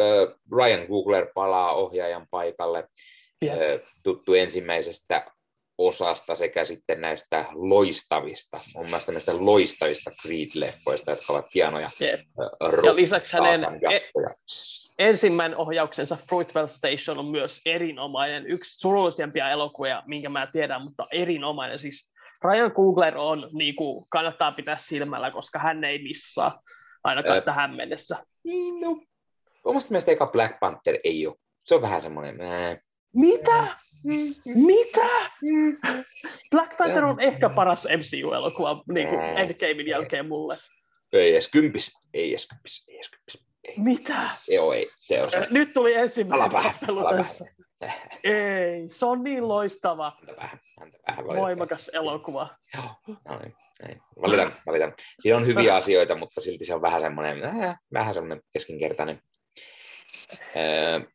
[0.00, 2.88] äh, Ryan Googler palaa ohjaajan paikalle,
[3.48, 3.54] äh,
[4.02, 5.30] tuttu ensimmäisestä
[5.88, 12.20] osasta sekä sitten näistä loistavista, mun mielestä näistä loistavista Creed-leffoista, jotka ovat hienoja äh,
[12.84, 14.30] Ja lisäksi hänen e- jatkoja.
[14.98, 21.78] ensimmäinen ohjauksensa Fruitvale Station on myös erinomainen, yksi surullisimpia elokuvia, minkä mä tiedän, mutta erinomainen.
[21.78, 22.12] Siis
[22.44, 26.62] Ryan Coogler on, niin kuin, kannattaa pitää silmällä, koska hän ei missaa,
[27.04, 27.40] ainakaan Ää.
[27.40, 28.16] tähän mennessä.
[28.44, 29.02] Niin, no,
[29.64, 31.36] omasta mielestä eka Black Panther ei ole.
[31.64, 32.78] Se on vähän semmoinen, äh,
[33.14, 33.76] Mitä?
[34.44, 35.08] Mitä?
[36.50, 39.20] Black Panther on ehkä paras MCU-elokuva niin kuin.
[39.20, 40.58] Endgamein jälkeen mulle.
[41.12, 43.50] ei edes kympis, ei edes kympis, ei edes kympis.
[43.64, 44.30] Ei, Mitä?
[44.48, 45.46] Joo, ei, se on se.
[45.50, 47.44] Nyt tuli ensimmäinen tappelu tässä.
[48.24, 50.60] Ei, se on niin loistava, vähän,
[51.08, 52.56] vähän voimakas elokuva.
[52.74, 53.54] Joo, no niin,
[53.86, 54.02] niin.
[54.22, 54.94] Valitan, valitan.
[55.20, 59.22] Siinä on hyviä asioita, mutta silti se on vähän semmoinen, äh, vähän semmoinen keskinkertainen.
[60.32, 61.06] Äh,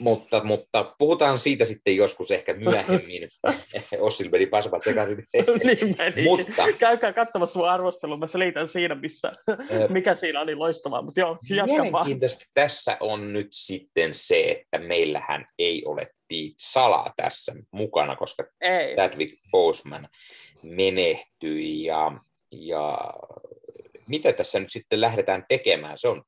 [0.00, 3.28] mutta, mutta puhutaan siitä sitten joskus ehkä myöhemmin.
[4.00, 5.16] Ossil meni pasmat sekaisin.
[5.64, 6.24] niin meni.
[6.24, 9.32] Mutta- Käykää katsomassa mun arvostelun, mä selitän siinä, missä,
[9.88, 11.82] mikä siinä niin loistavaa, mutta joo, jatka vaan.
[11.82, 18.44] Mielenkiintoista tässä on nyt sitten se, että meillähän ei ole Teach Salaa tässä mukana, koska
[18.60, 20.08] Ei, Chadwick Boseman
[20.62, 22.12] menehtyi ja,
[22.50, 22.98] ja
[24.08, 26.22] mitä tässä nyt sitten lähdetään tekemään, se on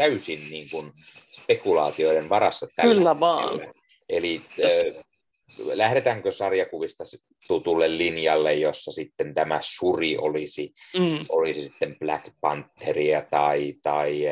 [0.00, 0.92] täysin niin kuin
[1.32, 3.52] spekulaatioiden varassa tällä Kyllä vaan.
[3.52, 3.74] hetkellä.
[4.08, 5.04] Eli äh,
[5.58, 7.04] lähdetäänkö sarjakuvista
[7.48, 14.22] tutulle linjalle, jossa sitten tämä suri olisi, mm, olisi sitten Black Pantheria tai, tai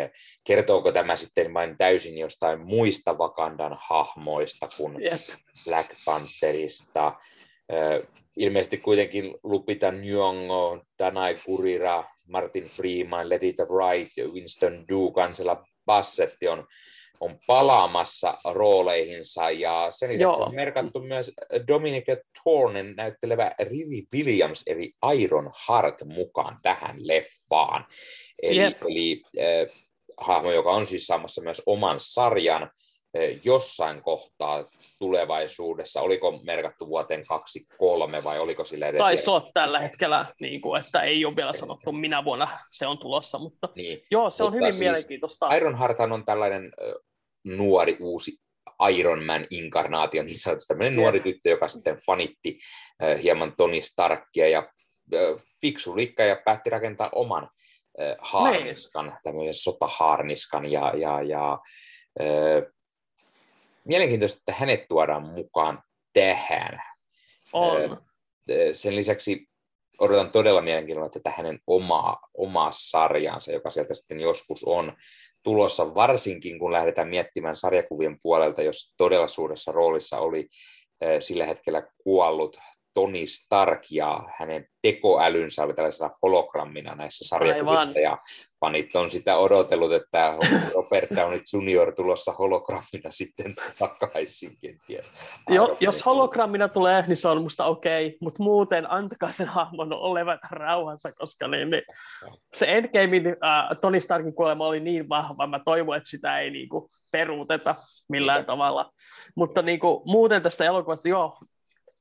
[0.44, 5.20] kertooko tämä sitten vain täysin jostain muista Wakandan hahmoista kuin jep.
[5.64, 7.12] Black Pantherista.
[8.36, 16.66] Ilmeisesti kuitenkin Lupita Nyong'o, Danai Gurira, Martin Freeman, Letita Wright, Winston Duke, Angela Bassett on,
[17.20, 20.44] on palaamassa rooleihinsa ja sen lisäksi Joo.
[20.44, 21.32] on merkattu myös
[21.68, 27.86] Dominica Thornen näyttelevä Riri Williams eli Iron Heart mukaan tähän leffaan.
[28.42, 28.82] Eli, Jep.
[28.82, 29.86] eli äh,
[30.16, 32.70] hahmo, joka on siis saamassa myös oman sarjan äh,
[33.44, 34.64] jossain kohtaa
[34.98, 36.00] tulevaisuudessa.
[36.00, 38.98] Oliko merkattu vuoteen 23 vai oliko sillä edes...
[38.98, 42.98] Taisi olla tällä hetkellä, niin kuin, että ei ole vielä sanottu minä vuonna se on
[42.98, 44.00] tulossa, mutta Niin.
[44.10, 45.54] joo, se on Mutta hyvin siis mielenkiintoista.
[45.56, 46.72] Ironhearthan on tällainen
[47.44, 48.32] nuori uusi
[48.90, 52.58] Iron Man-inkarnaatio, niin sanotusti tämmöinen nuori tyttö, joka sitten fanitti
[53.22, 54.72] hieman Tony Starkia ja
[55.60, 57.48] fiksu liikka ja päätti rakentaa oman
[58.00, 61.58] ö, haarniskan, tämmöisen sotahaarniskan ja, ja, ja
[63.88, 65.82] mielenkiintoista, että hänet tuodaan mukaan
[66.12, 66.82] tähän.
[67.52, 68.02] On.
[68.72, 69.48] Sen lisäksi
[69.98, 74.92] odotan todella mielenkiinnolla tätä hänen omaa, omaa sarjansa, joka sieltä sitten joskus on
[75.42, 80.48] tulossa, varsinkin kun lähdetään miettimään sarjakuvien puolelta, jos todella suuressa roolissa oli
[81.20, 82.58] sillä hetkellä kuollut
[82.94, 88.02] Tony Stark ja hänen tekoälynsä oli tällaisena hologrammina näissä sarjakuvissa Aivan.
[88.02, 88.18] ja
[88.60, 90.34] fanit on sitä odotellut, että
[90.74, 91.94] Robert Downey Jr.
[91.94, 95.12] tulossa hologrammina sitten takaisin kenties.
[95.48, 99.92] Jo, jos hologrammina tulee, niin se on musta okei, okay, mutta muuten antakaa sen hahmon
[99.92, 101.82] olevat rauhassa, koska niin, niin,
[102.52, 106.90] se Endgamein äh, Tony Starkin kuolema oli niin vahva, mä toivon, että sitä ei niinku,
[107.12, 107.74] peruuteta
[108.08, 108.52] millään Niinpä.
[108.52, 108.92] tavalla.
[109.36, 111.38] Mutta niinku, muuten tästä elokuvasta, joo,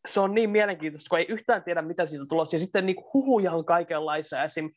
[0.07, 2.55] se on niin mielenkiintoista, kun ei yhtään tiedä, mitä siitä on tulossa.
[2.55, 4.43] Ja sitten niinku, huhuja on kaikenlaisia.
[4.43, 4.69] Esim.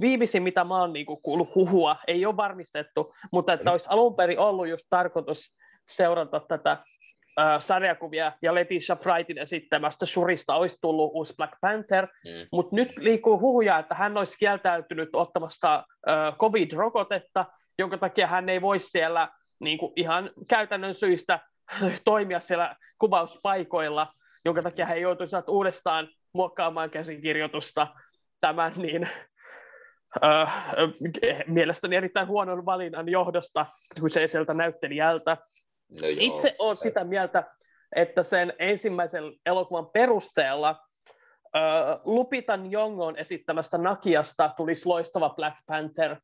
[0.00, 4.38] viimeisin, mitä mä oon niinku, kuullut huhua, ei ole varmistettu, mutta että olisi alun perin
[4.38, 5.56] ollut just tarkoitus
[5.88, 12.48] seurata tätä äh, sarjakuvia, ja Letitia Frightin esittämästä Shurista olisi tullut uusi Black Panther, mm.
[12.52, 15.74] mutta nyt liikkuu huhuja, että hän olisi kieltäytynyt ottamasta
[16.08, 17.44] äh, COVID-rokotetta,
[17.78, 19.28] jonka takia hän ei voi siellä
[19.60, 21.40] niin kuin ihan käytännön syistä
[22.04, 24.12] toimia siellä kuvauspaikoilla,
[24.48, 27.86] jonka takia he joutuisivat uudestaan muokkaamaan käsikirjoitusta
[28.40, 29.08] tämän niin
[30.24, 30.74] äh,
[31.46, 33.66] mielestäni erittäin huonon valinnan johdosta
[34.00, 35.36] kyseiseltä näyttelijältä.
[35.90, 37.44] No Itse olen sitä mieltä,
[37.96, 46.16] että sen ensimmäisen elokuvan perusteella äh, Lupitan Jongon esittämästä Nakiasta tulisi loistava Black Panther,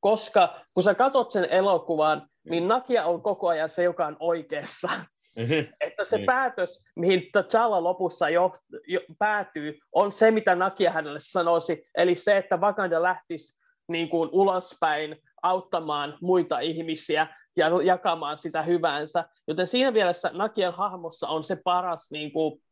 [0.00, 4.90] koska kun sä katsot sen elokuvan, niin Nakia on koko ajan se, joka on oikeassa.
[5.36, 5.72] Mm-hmm.
[5.80, 6.26] Että se mm-hmm.
[6.26, 8.52] päätös, mihin T'Challa lopussa jo,
[8.86, 14.30] jo, päätyy, on se, mitä Nakia hänelle sanoisi, eli se, että Wakanda lähtisi niin kuin
[14.32, 17.26] ulospäin auttamaan muita ihmisiä
[17.56, 19.24] ja jakamaan sitä hyväänsä.
[19.48, 22.62] Joten siinä mielessä Nakian hahmossa on se paras niin kuin,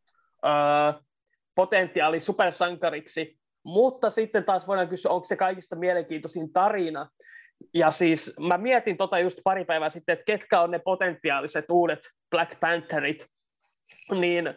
[0.46, 1.02] äh,
[1.54, 7.10] potentiaali supersankariksi, mutta sitten taas voidaan kysyä, onko se kaikista mielenkiintoisin tarina.
[7.74, 12.00] Ja siis mä mietin tota just pari päivää sitten, että ketkä on ne potentiaaliset uudet
[12.30, 13.26] Black Pantherit,
[14.10, 14.54] niin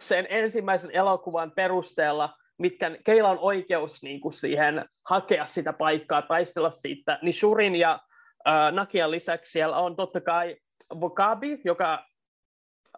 [0.00, 6.70] sen ensimmäisen elokuvan perusteella, mitkä, keillä on oikeus niin kuin siihen hakea sitä paikkaa, taistella
[6.70, 8.00] siitä, niin Shurin ja
[8.48, 10.56] äh, Nakian lisäksi siellä on totta kai
[10.94, 12.06] Wakabi, joka,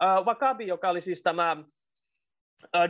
[0.02, 1.56] äh, Wakabi, joka oli siis tämä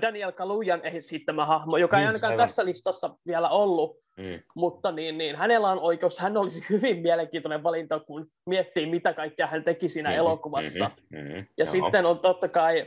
[0.02, 2.46] Daniel Kalujan esittämä hahmo, joka ei mm, ainakaan aivan.
[2.46, 4.42] tässä listassa vielä ollut, mm.
[4.54, 9.46] mutta niin, niin, hänellä on oikeus, hän olisi hyvin mielenkiintoinen valinta, kun miettii, mitä kaikkea
[9.46, 10.84] hän teki siinä mm-hmm, elokuvassa.
[10.88, 11.66] Mm-hmm, mm-hmm, ja joo.
[11.66, 12.86] sitten on totta kai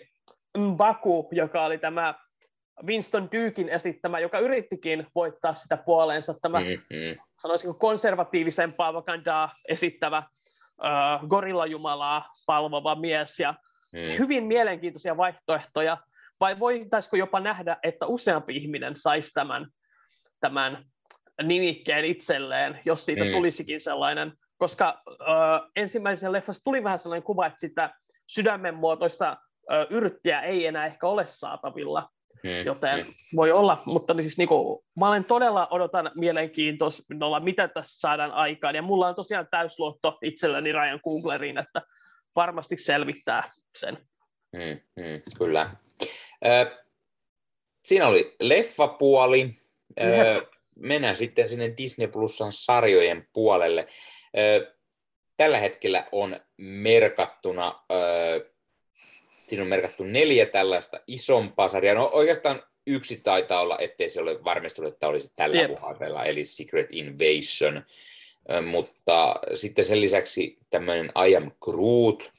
[0.75, 2.13] Baku, joka oli tämä
[2.83, 7.21] Winston Dukein esittämä, joka yrittikin voittaa sitä puoleensa, tämä mm-hmm.
[7.41, 10.23] sanoisinko konservatiivisempaa Wakandaa esittävä
[10.81, 13.53] uh, gorillajumalaa palvova mies, ja
[13.93, 14.19] mm.
[14.19, 15.97] hyvin mielenkiintoisia vaihtoehtoja,
[16.39, 19.67] vai voitaisiko jopa nähdä, että useampi ihminen saisi tämän,
[20.39, 20.85] tämän
[21.43, 23.31] nimikkeen itselleen, jos siitä mm.
[23.31, 27.93] tulisikin sellainen, koska äh, ensimmäisen leffassa tuli vähän sellainen kuva, että sitä
[28.27, 32.09] sydämenmuotoista äh, yrttiä ei enää ehkä ole saatavilla,
[32.43, 32.65] mm.
[32.65, 33.13] joten mm.
[33.35, 37.03] voi olla, mutta niin siis, niin kuin, mä olen todella odotan mielenkiintoista,
[37.39, 41.81] mitä tässä saadaan aikaan, ja mulla on tosiaan täysluotto itselläni Ryan Googleriin, että
[42.35, 43.97] varmasti selvittää sen.
[44.53, 45.69] Mm, mm, kyllä.
[47.83, 49.49] Siinä oli leffapuoli.
[50.75, 53.87] Mennään sitten sinne Disney Plusan sarjojen puolelle.
[55.37, 57.83] Tällä hetkellä on merkattuna,
[59.47, 61.95] siinä on merkattu neljä tällaista isompaa sarjaa.
[61.95, 65.71] No oikeastaan yksi taitaa olla, ettei se ole varmistunut, että olisi tällä yep.
[66.25, 67.85] eli Secret Invasion.
[68.65, 72.31] Mutta sitten sen lisäksi tämmöinen I Am Groot,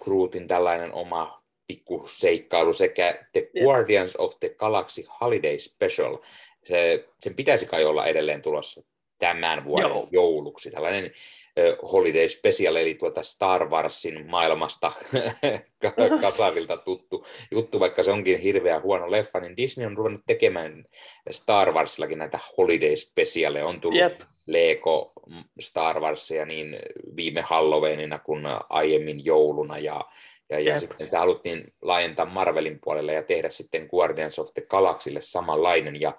[0.00, 1.39] Grootin tällainen oma
[1.70, 6.18] pikku seikkailu sekä The Guardians of the Galaxy Holiday Special.
[6.64, 8.82] Se, sen pitäisi kai olla edelleen tulossa
[9.18, 10.08] tämän vuoden Joo.
[10.10, 10.70] jouluksi.
[10.70, 14.92] Tällainen uh, Holiday Special, eli tuota Star Warsin maailmasta
[16.20, 20.84] kasarilta tuttu juttu, vaikka se onkin hirveä huono leffa, niin Disney on ruvennut tekemään
[21.30, 23.66] Star Warsillakin näitä Holiday Specialeja.
[23.66, 24.20] On tullut yep.
[24.46, 25.12] Lego
[25.60, 26.78] Star Warsia niin
[27.16, 30.04] viime Halloweenina kuin aiemmin jouluna, ja
[30.50, 35.20] ja, ja sitten sitä haluttiin laajentaa Marvelin puolelle ja tehdä sitten Guardians of the Galaxylle
[35.20, 36.00] samanlainen.
[36.00, 36.12] Ja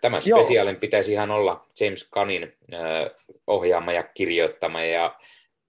[0.00, 2.56] tämän spesiaalin pitäisi ihan olla James Gunnin
[3.46, 5.16] ohjaama ja kirjoittama ja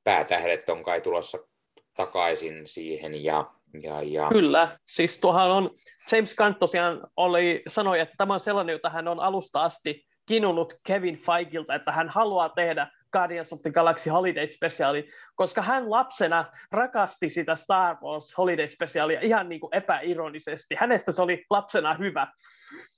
[0.04, 1.38] päätähdet on kai tulossa
[1.96, 3.24] takaisin siihen.
[3.24, 3.46] Ja,
[3.82, 4.30] ja, ja...
[4.30, 5.76] Kyllä, siis tuohan on,
[6.12, 10.74] James Gunn tosiaan oli, sanoi, että tämä on sellainen, jota hän on alusta asti kinunut
[10.88, 15.04] Kevin Feigilta, että hän haluaa tehdä Guardians of the Galaxy Holiday Specialin,
[15.36, 20.76] koska hän lapsena rakasti sitä Star Wars Holiday Specialia ihan niin kuin epäironisesti.
[20.76, 22.28] Hänestä se oli lapsena hyvä,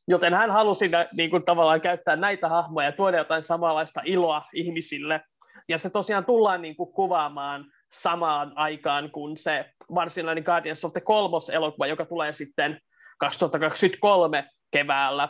[0.08, 5.22] joten hän halusi niin kuin tavallaan käyttää näitä hahmoja ja tuoda jotain samanlaista iloa ihmisille.
[5.70, 9.66] Ja se tosiaan tullaan niin kuin kuvaamaan samaan aikaan kuin se
[9.96, 12.80] varsinainen Guardians of the kolmos elokuva, joka tulee sitten
[13.18, 15.30] 2023 keväällä.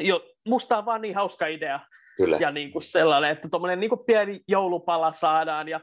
[0.00, 1.80] Jo, musta on vaan niin hauska idea,
[2.18, 2.36] Kyllä.
[2.40, 5.80] Ja niin kuin sellainen, että tuommoinen niin pieni joulupala saadaan ja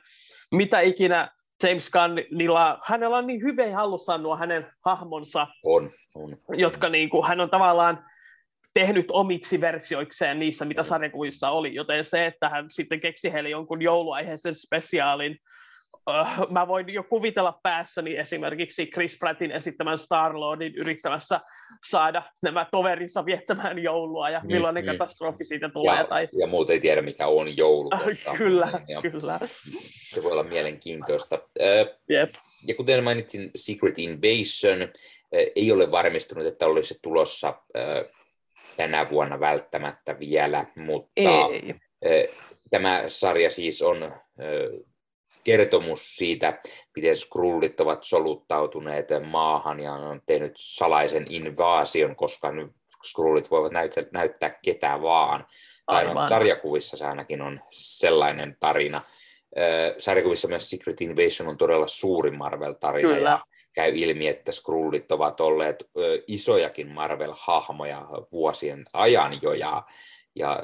[0.51, 1.31] mitä ikinä
[1.63, 6.37] James Gunnilla, hänellä on niin hyvin hallussaan nuo hänen hahmonsa, on, on.
[6.49, 8.05] jotka niin kuin, hän on tavallaan
[8.73, 13.81] tehnyt omiksi versioikseen niissä, mitä sarjakuvissa oli, joten se, että hän sitten keksi heille jonkun
[13.81, 15.39] jouluaiheisen spesiaalin,
[16.49, 21.39] mä voin jo kuvitella päässäni esimerkiksi Chris Prattin esittämän Star-Lordin yrittämässä
[21.89, 24.97] saada nämä toverinsa viettämään joulua ja niin, millainen niin.
[24.97, 25.95] katastrofi siitä tulee.
[25.95, 26.27] Ja, tai...
[26.39, 27.89] ja muut ei tiedä, mikä on joulu.
[28.37, 29.01] kyllä, ja...
[29.01, 29.39] kyllä.
[30.09, 31.39] Se voi olla mielenkiintoista.
[32.09, 32.33] Yep.
[32.67, 34.89] Ja kuten mainitsin, Secret Invasion
[35.55, 37.53] ei ole varmistunut, että olisi tulossa
[38.77, 41.75] tänä vuonna välttämättä vielä, mutta ei.
[42.69, 44.11] tämä sarja siis on
[45.45, 46.59] kertomus siitä,
[46.95, 52.71] miten skrullit ovat soluttautuneet maahan ja on tehnyt salaisen invaasion, koska nyt
[53.03, 55.47] skrullit voivat näyttää, näyttää ketä vaan.
[55.85, 59.01] Tai no, sarjakuvissa se ainakin on sellainen tarina.
[59.97, 63.15] Sarjakuvissa myös Secret Invasion on todella suuri Marvel-tarina.
[63.15, 63.29] Kyllä.
[63.29, 63.39] Ja
[63.73, 65.89] käy ilmi, että Skrullit ovat olleet
[66.27, 69.83] isojakin Marvel-hahmoja vuosien ajan jo, ja,
[70.35, 70.63] ja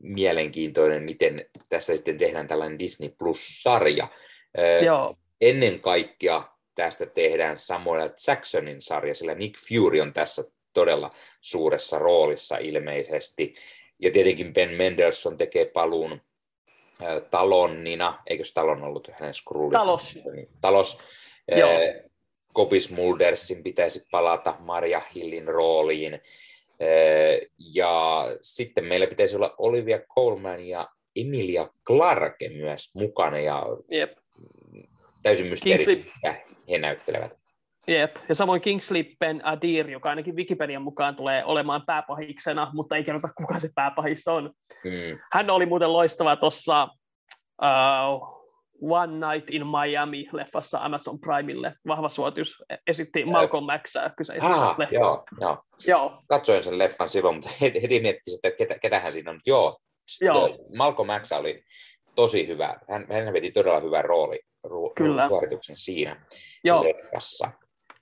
[0.00, 4.08] mielenkiintoinen, miten tässä sitten tehdään tällainen Disney Plus-sarja.
[4.84, 5.16] Joo.
[5.40, 6.42] Ennen kaikkea
[6.74, 13.54] tästä tehdään Samuel Jacksonin sarja, sillä Nick Fury on tässä todella suuressa roolissa ilmeisesti.
[13.98, 16.20] Ja tietenkin Ben Mendelssohn tekee paluun
[17.30, 19.72] Talonnina, eikö Talon ollut hänen Skrullin?
[19.72, 20.18] Talos.
[20.60, 21.00] Talos.
[21.56, 21.70] Joo.
[22.52, 26.20] Kopis Muldersin pitäisi palata Maria Hillin rooliin.
[27.74, 33.38] Ja sitten meillä pitäisi olla Olivia Colman ja Emilia Clarke myös mukana.
[33.38, 34.12] Ja Jep.
[35.22, 36.12] täysin mysteeri,
[36.70, 37.32] he näyttelevät.
[37.86, 43.04] Jep, ja samoin Kingsley Ben Adir, joka ainakin Wikipedian mukaan tulee olemaan pääpahiksena, mutta ei
[43.04, 44.50] kerrota kuka se pääpahis on.
[44.84, 45.18] Hmm.
[45.32, 46.88] Hän oli muuten loistava tuossa
[47.62, 48.41] uh,
[48.82, 51.74] One Night in Miami-leffassa Amazon Primelle.
[51.86, 52.62] Vahva suotus.
[52.86, 54.94] Esitti Malcolm Maxaa kyseisessä ah, leffassa.
[54.94, 55.62] Joo, joo.
[55.86, 56.22] joo.
[56.28, 59.40] Katsoin sen leffan silloin, mutta heti miettisin, että ketä, ketähän siinä on.
[59.46, 59.78] Joo,
[60.20, 60.58] joo.
[60.76, 61.62] Malcolm Max oli
[62.14, 62.76] tosi hyvä.
[62.90, 65.28] Hän, hän veti todella hyvän rooli, ru, Kyllä.
[65.28, 66.26] suorituksen siinä
[66.64, 66.84] joo.
[66.84, 67.50] leffassa.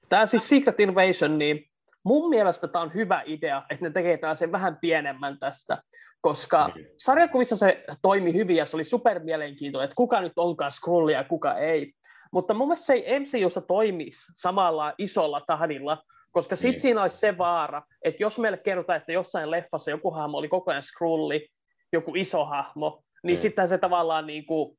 [0.08, 1.70] Tämä siis Secret Invasion, niin
[2.04, 5.82] mun mielestä tämä on hyvä idea, että ne tekee sen vähän pienemmän tästä,
[6.20, 6.84] koska mm.
[6.98, 11.24] sarjakuvissa se toimi hyvin ja se oli super mielenkiintoinen, että kuka nyt onkaan Skrullia ja
[11.24, 11.92] kuka ei.
[12.32, 16.80] Mutta mun mielestä se ei MCUssa toimisi samalla isolla tahdilla, koska sitten mm.
[16.80, 20.70] siinä olisi se vaara, että jos meille kerrotaan, että jossain leffassa joku hahmo oli koko
[20.70, 21.48] ajan Skrulli,
[21.92, 23.40] joku iso hahmo, niin mm.
[23.40, 24.78] sitten se tavallaan niin kuin,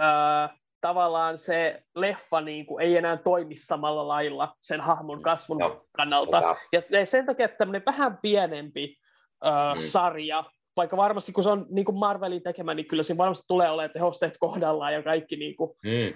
[0.00, 5.84] äh, tavallaan se leffa niin kuin, ei enää toimi samalla lailla sen hahmon kasvun no.
[5.96, 6.56] kannalta.
[6.72, 8.96] Ja sen takia, että tämmöinen vähän pienempi
[9.46, 9.80] äh, mm.
[9.80, 10.44] sarja,
[10.76, 13.92] vaikka varmasti kun se on niin kuin Marvelin tekemä, niin kyllä siinä varmasti tulee olemaan
[13.92, 15.36] tehosteet kohdallaan ja kaikki.
[15.36, 15.70] Niin kuin.
[15.84, 16.14] Mm.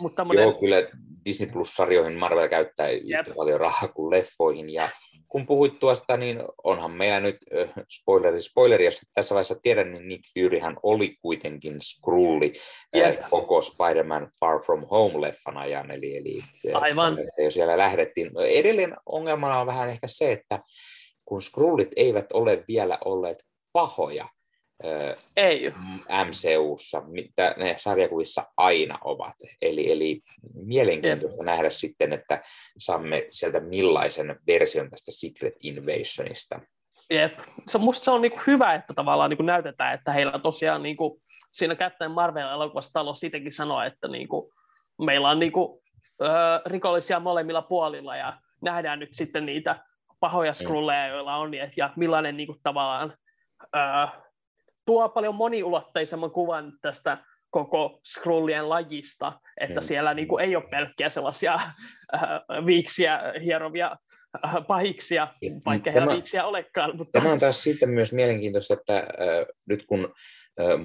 [0.00, 0.42] Mutta tämmönen...
[0.42, 0.76] Joo, kyllä
[1.24, 4.70] Disney Plus-sarjoihin Marvel käyttää yhtä paljon rahaa kuin leffoihin.
[4.70, 4.88] Ja
[5.28, 10.08] kun puhuit tuosta, niin onhan meillä nyt, äh, spoileri, spoileri, jos tässä vaiheessa tiedän, niin
[10.08, 12.52] Nick Furyhän oli kuitenkin Skrulli
[12.96, 13.18] yep.
[13.18, 16.40] äh, koko Spider-Man Far From Home-leffan ajan, eli, eli
[16.74, 17.18] Aivan.
[17.44, 18.30] jo siellä lähdettiin.
[18.48, 20.60] Edelleen ongelmana on vähän ehkä se, että
[21.24, 23.44] kun Skrullit eivät ole vielä olleet
[23.74, 24.28] pahoja,
[25.36, 25.72] ei.
[26.24, 29.34] MCUssa, mitä ne sarjakuvissa aina ovat.
[29.62, 30.20] Eli, eli
[30.54, 31.46] mielenkiintoista Jep.
[31.46, 32.42] nähdä sitten, että
[32.78, 36.60] saamme sieltä millaisen version tästä Secret Invasionista.
[37.10, 37.38] Jep.
[37.66, 41.20] Se, musta se on niinku hyvä, että tavallaan niinku näytetään, että heillä tosiaan niinku,
[41.52, 44.52] siinä Captain Marvel-elokuvassa talo siitäkin sanoa, että niinku,
[45.02, 45.82] meillä on niinku,
[46.22, 46.26] ö,
[46.66, 49.84] rikollisia molemmilla puolilla ja nähdään nyt sitten niitä
[50.20, 50.54] pahoja mm.
[50.54, 53.14] skrulleja, joilla on, ja, ja millainen niinku, tavallaan
[53.76, 54.08] ö,
[54.84, 57.18] tuo paljon moniulotteisemman kuvan tästä
[57.50, 59.84] koko Skrullien lajista, että mm.
[59.84, 62.20] siellä niin kuin, ei ole pelkkiä sellaisia äh,
[62.66, 63.96] viiksiä hierovia
[64.44, 65.28] äh, pahiksia,
[65.66, 66.96] vaikka heillä viiksiä olekaan.
[66.96, 67.20] Mutta...
[67.20, 69.06] Tämä on taas sitten myös mielenkiintoista, että äh,
[69.68, 70.10] nyt kun äh,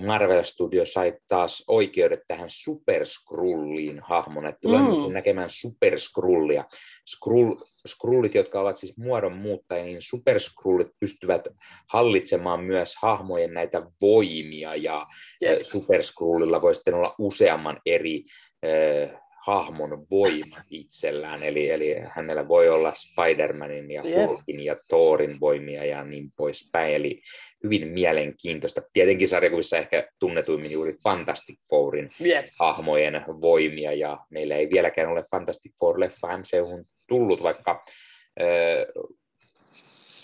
[0.05, 5.13] Marvel Studio sai taas oikeudet tähän Superskrulliin hahmon, että tulemme mm.
[5.13, 6.63] näkemään Superskrullia.
[7.05, 7.55] Skrull
[7.87, 11.47] skrullit, jotka ovat siis muodonmuuttajia, niin superskrullit pystyvät
[11.89, 15.07] hallitsemaan myös hahmojen näitä voimia, ja
[15.43, 15.61] yep.
[15.63, 18.23] superskrullilla voi sitten olla useamman eri
[18.65, 25.85] äh, hahmon voimat itsellään, eli, eli hänellä voi olla Spider-Manin ja Hulkin ja Thorin voimia
[25.85, 27.21] ja niin poispäin, eli
[27.63, 28.81] hyvin mielenkiintoista.
[28.93, 32.45] Tietenkin sarjakuvissa ehkä tunnetuimmin juuri Fantastic Fourin yep.
[32.59, 37.83] hahmojen voimia, ja meillä ei vieläkään ole Fantastic Four-leffa MCUhun tullut, vaikka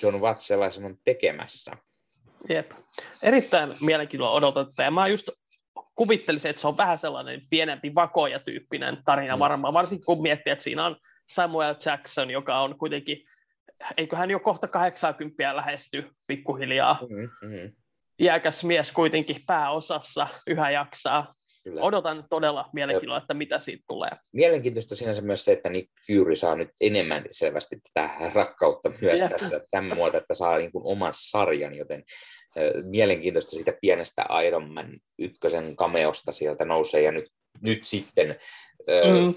[0.01, 1.71] John Watts sellaisen on tekemässä.
[2.49, 2.71] Jep.
[3.23, 4.81] Erittäin mielenkiintoista odotettu.
[4.81, 5.29] Ja mä just
[5.95, 9.39] kuvittelisin, että se on vähän sellainen pienempi vakoja-tyyppinen tarina mm.
[9.39, 10.95] varmaan, varsinkin kun miettii, että siinä on
[11.29, 13.17] Samuel Jackson, joka on kuitenkin,
[13.97, 16.99] eikö hän jo kohta 80 lähesty pikkuhiljaa.
[17.09, 17.71] Mm-hmm.
[18.19, 21.35] Iäkäs mies kuitenkin pääosassa, yhä jaksaa
[21.65, 21.81] Kyllä.
[21.81, 24.09] Odotan todella mielenkiinnolla, että mitä siitä tulee.
[24.33, 29.31] Mielenkiintoista sinänsä myös se, että Nick Fury saa nyt enemmän selvästi tätä rakkautta myös yeah.
[29.31, 32.03] tässä tämän muuta, että saa niin kuin oman sarjan, joten
[32.83, 37.25] mielenkiintoista siitä pienestä Iron Man ykkösen kameosta sieltä nousee, ja nyt
[37.61, 38.35] nyt sitten
[38.87, 39.35] mm.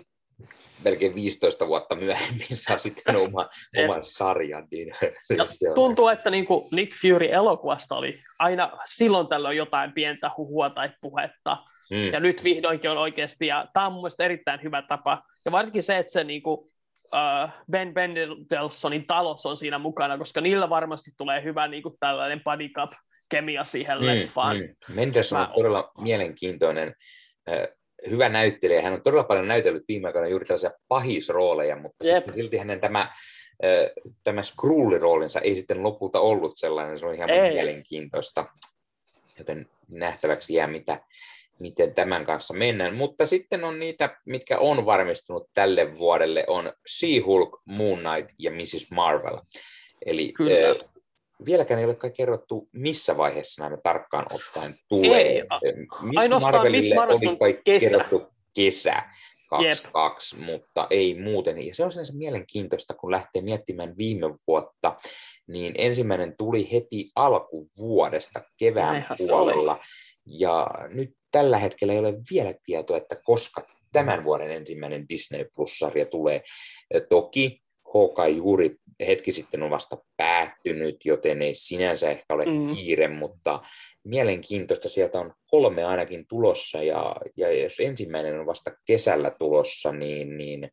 [0.84, 3.48] melkein 15 vuotta myöhemmin saa sitten oma,
[3.84, 4.66] oman sarjan.
[4.70, 4.88] Niin
[5.36, 10.90] ja tuntuu, että niin kuin Nick Fury-elokuvasta oli aina silloin tällöin jotain pientä huhua tai
[11.00, 11.56] puhetta,
[11.90, 12.12] mm.
[12.12, 15.98] ja nyt vihdoinkin on oikeasti, ja tämä on mun erittäin hyvä tapa, ja varsinkin se,
[15.98, 21.42] että se niin kuin, uh, Ben Bendelsonin talos on siinä mukana, koska niillä varmasti tulee
[21.42, 22.92] hyvä niin kuin tällainen body cup
[23.28, 24.56] kemia siihen mm, leffaan.
[24.56, 24.94] Mm.
[24.94, 26.94] Mendelson on todella mielenkiintoinen
[28.10, 28.82] hyvä näyttelijä.
[28.82, 32.16] Hän on todella paljon näytellyt viime aikoina juuri tällaisia pahisrooleja, mutta yep.
[32.16, 33.12] sitten silti hänen tämä,
[34.24, 37.54] tämä Skrulli-roolinsa ei sitten lopulta ollut sellainen, se on ihan ei.
[37.54, 38.44] mielenkiintoista.
[39.38, 41.00] Joten nähtäväksi jää, mitä,
[41.58, 42.94] miten tämän kanssa mennään.
[42.94, 48.90] Mutta sitten on niitä, mitkä on varmistunut tälle vuodelle, on She-Hulk, Moon Knight ja Mrs.
[48.90, 49.38] Marvel.
[50.06, 50.84] Eli Kyllä
[51.44, 55.20] vieläkään ei ole kai kerrottu, missä vaiheessa nämä tarkkaan ottaen tulee.
[55.20, 55.42] Ei,
[56.02, 57.86] Miss ainoastaan Marvelille Miss Marvel oli kai kesä.
[57.86, 59.02] kerrottu kesä
[59.50, 60.46] 22, yep.
[60.46, 61.66] mutta ei muuten.
[61.66, 64.96] Ja se on sinänsä mielenkiintoista, kun lähtee miettimään viime vuotta,
[65.48, 69.80] niin ensimmäinen tuli heti alkuvuodesta kevään Näinhän puolella.
[70.26, 76.06] Ja nyt tällä hetkellä ei ole vielä tietoa, että koska tämän vuoden ensimmäinen Disney Plus-sarja
[76.06, 76.42] tulee.
[77.08, 77.62] Toki
[77.94, 82.74] Hawkeye juuri hetki sitten on vasta päättynyt, joten ei sinänsä ehkä ole mm.
[82.74, 83.60] kiire, mutta
[84.04, 84.88] mielenkiintoista.
[84.88, 90.70] Sieltä on kolme ainakin tulossa, ja, ja jos ensimmäinen on vasta kesällä tulossa, niin, niin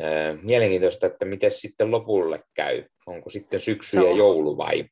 [0.00, 2.84] äh, mielenkiintoista, että miten sitten lopulle käy.
[3.06, 4.84] Onko sitten syksy ja joulu vai?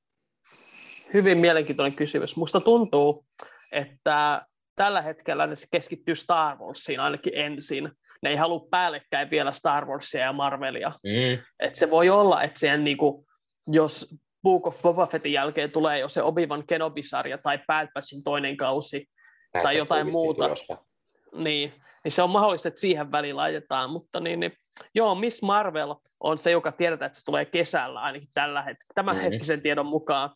[1.15, 2.37] Hyvin mielenkiintoinen kysymys.
[2.37, 3.25] Musta tuntuu,
[3.73, 4.43] että
[4.75, 7.91] tällä hetkellä ne keskittyy Star Warsiin ainakin ensin,
[8.23, 10.89] ne ei halua päällekkäin vielä Star Warsia ja Marvelia.
[10.89, 11.43] Mm.
[11.61, 13.27] Et se voi olla, että siihen niinku,
[13.66, 18.57] jos Book of Boba Fettin jälkeen tulee jo se Obi-Wan Kenobi-sarja tai Bad Batchin toinen
[18.57, 19.07] kausi
[19.53, 20.51] Bad tai jotain muuta,
[21.35, 21.74] niin,
[22.05, 24.53] niin se on mahdollista, että siihen väliin laitetaan, mutta niin, niin,
[24.95, 29.16] joo, Miss Marvel on se, joka tiedetään, että se tulee kesällä ainakin tällä hetkellä, tämän
[29.16, 29.31] mm-hmm.
[29.31, 30.31] hetkisen tiedon mukaan.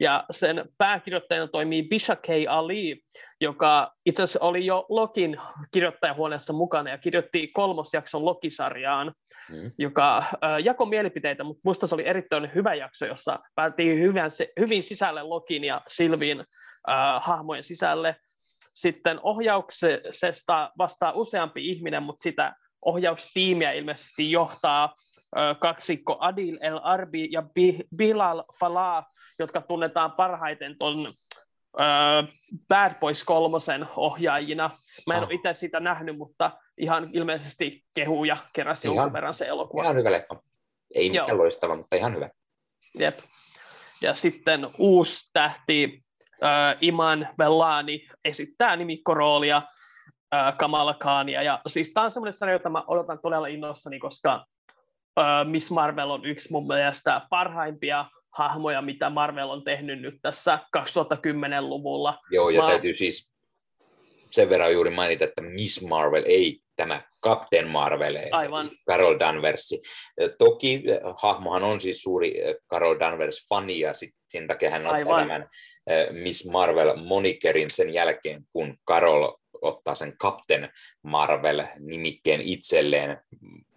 [0.00, 2.28] Ja sen pääkirjoittajana toimii Bisha K.
[2.48, 3.02] Ali,
[3.40, 5.36] joka itse asiassa oli jo Lokin
[5.72, 9.14] kirjoittajahuoneessa mukana ja kirjoitti kolmosjakson Lokisarjaan,
[9.50, 9.72] mm.
[9.78, 10.26] joka äh,
[10.64, 14.22] jakoi mielipiteitä, mutta minusta se oli erittäin hyvä jakso, jossa päätiin hyvin,
[14.60, 16.46] hyvin sisälle Lokin ja Silvin äh,
[17.22, 18.16] hahmojen sisälle.
[18.74, 22.54] Sitten ohjauksesta vastaa useampi ihminen, mutta sitä
[22.84, 24.94] ohjaustiimiä ilmeisesti johtaa
[25.58, 27.42] kaksikko Adil El Arbi ja
[27.96, 29.06] Bilal Falah,
[29.38, 31.12] jotka tunnetaan parhaiten tuon
[32.68, 34.70] Bad Boys kolmosen ohjaajina.
[35.06, 35.26] Mä en oh.
[35.26, 39.82] ole itse sitä nähnyt, mutta ihan ilmeisesti kehuja keräsi jonkun verran se elokuva.
[39.82, 40.36] Ihan hyvä leffa.
[40.94, 41.38] Ei mikään Joo.
[41.38, 42.30] loistava, mutta ihan hyvä.
[42.98, 43.18] Jep.
[44.00, 46.04] Ja sitten uusi tähti
[46.44, 49.62] äh, Iman Vellani esittää nimikkoroolia
[50.34, 51.42] äh, Kamala Khania.
[51.42, 54.46] Ja siis tämä on semmoinen sarja, jota mä odotan todella innossani, koska
[55.44, 62.18] Miss Marvel on yksi mun mielestä parhaimpia hahmoja, mitä Marvel on tehnyt nyt tässä 2010-luvulla.
[62.30, 62.68] Joo, ja Mä...
[62.68, 63.34] täytyy siis
[64.30, 68.70] sen verran juuri mainita, että Miss Marvel ei tämä Captain Marvel, Aivan.
[68.88, 69.74] Carol Danvers.
[70.38, 70.82] Toki
[71.22, 72.34] hahmohan on siis suuri
[72.70, 75.22] Carol Danvers-fani, ja sit sen takia hän ottaa Aivan.
[75.22, 75.48] tämän
[76.10, 79.32] Miss Marvel-monikerin sen jälkeen, kun Carol
[79.62, 80.68] ottaa sen Captain
[81.02, 83.20] Marvel-nimikkeen itselleen.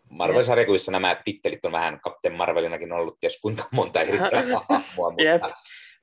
[0.09, 4.17] Marvel-sarjakuvissa nämä tittelit on vähän Captain Marvelinakin ollut ties kuinka monta eri
[4.69, 5.41] hahmoa, mutta, yep.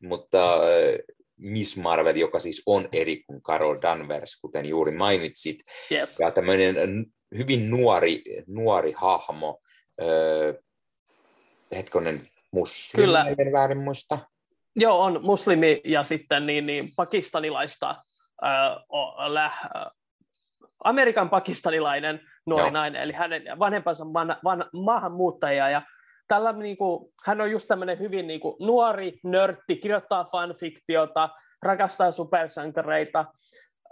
[0.02, 0.59] mutta
[1.36, 5.59] Miss Marvel, joka siis on eri kuin Carol Danvers, kuten juuri mainitsit,
[5.93, 6.10] yep.
[6.18, 6.76] ja tämmöinen
[7.39, 9.60] hyvin nuori, nuori hahmo,
[10.02, 10.55] öö,
[11.76, 13.26] hetkonen muslimi, Kyllä.
[13.39, 14.18] en väärin muista.
[14.76, 17.90] Joo, on muslimi ja sitten niin, niin pakistanilaista
[18.44, 18.76] äh,
[19.28, 19.51] lä,
[20.85, 22.70] Amerikan pakistanilainen nuori Joo.
[22.70, 25.82] nainen, eli hänen vanhempansa van, van, maahanmuuttaja, ja
[26.28, 31.28] tällä, niin kuin, hän on just tämmöinen hyvin niin kuin, nuori nörtti, kirjoittaa fanfiktiota,
[31.62, 33.24] rakastaa supersankareita,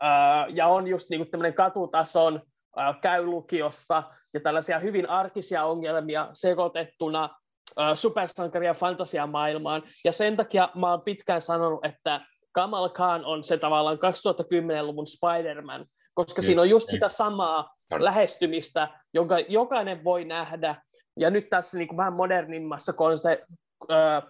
[0.01, 2.43] ää, ja on just niin kuin, tämmöinen katutason,
[2.77, 4.03] ää, käy lukiossa,
[4.35, 7.29] ja tällaisia hyvin arkisia ongelmia sekoitettuna
[7.77, 12.21] ää, supersankari- ja fantasiamaailmaan, ja sen takia mä oon pitkään sanonut, että
[12.53, 16.47] Kamal Khan on se tavallaan 2010-luvun Spider-Man, koska mm.
[16.47, 18.05] siinä on just sitä samaa on.
[18.05, 20.83] lähestymistä, jonka jokainen voi nähdä,
[21.17, 23.45] ja nyt tässä niin kuin vähän modernimmassa konse-
[23.91, 24.23] ö,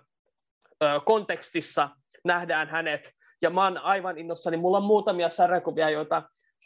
[0.82, 1.88] ö, kontekstissa
[2.24, 3.10] nähdään hänet,
[3.42, 6.22] ja mä oon aivan innossani, mulla on muutamia sarjakuvia, joita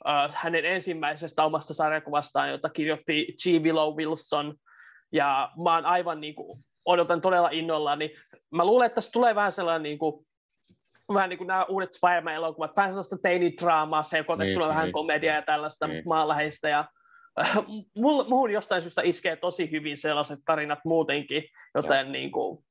[0.07, 3.63] ö, hänen ensimmäisestä omasta sarjakuvastaan, jota kirjoitti G.
[3.63, 4.55] Willow Wilson,
[5.13, 8.11] ja mä oon aivan niin kuin, odotan todella innolla, niin
[8.51, 10.27] mä luulen, että tässä tulee vähän sellainen niin kuin,
[11.15, 15.43] vähän niin kuin nämä uudet Spider-Man-elokuvat, vähän sellaista teinidraamaa, sekoitettuna mm, vähän mm, komediaa ja
[15.43, 15.95] tällaista mm.
[16.05, 16.85] maanläheistä, ja
[17.41, 17.57] äh,
[17.97, 21.43] muuhun jostain syystä iskee tosi hyvin sellaiset tarinat muutenkin,
[21.75, 22.65] joten niin kuin,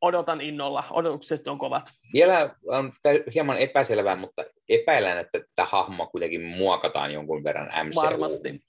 [0.00, 1.90] odotan innolla, odotukset on kovat.
[2.12, 2.92] Vielä on
[3.34, 8.02] hieman epäselvää, mutta epäilen, että tätä hahmoa kuitenkin muokataan jonkun verran MCU.
[8.02, 8.60] Varmasti.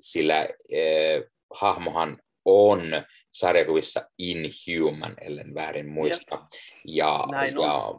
[0.00, 2.18] Sillä eh, hahmohan
[2.48, 2.80] on
[3.30, 6.34] sarjakuvissa Inhuman, ellen väärin muista.
[6.34, 6.42] Jep.
[6.84, 7.24] Ja,
[7.62, 7.94] ja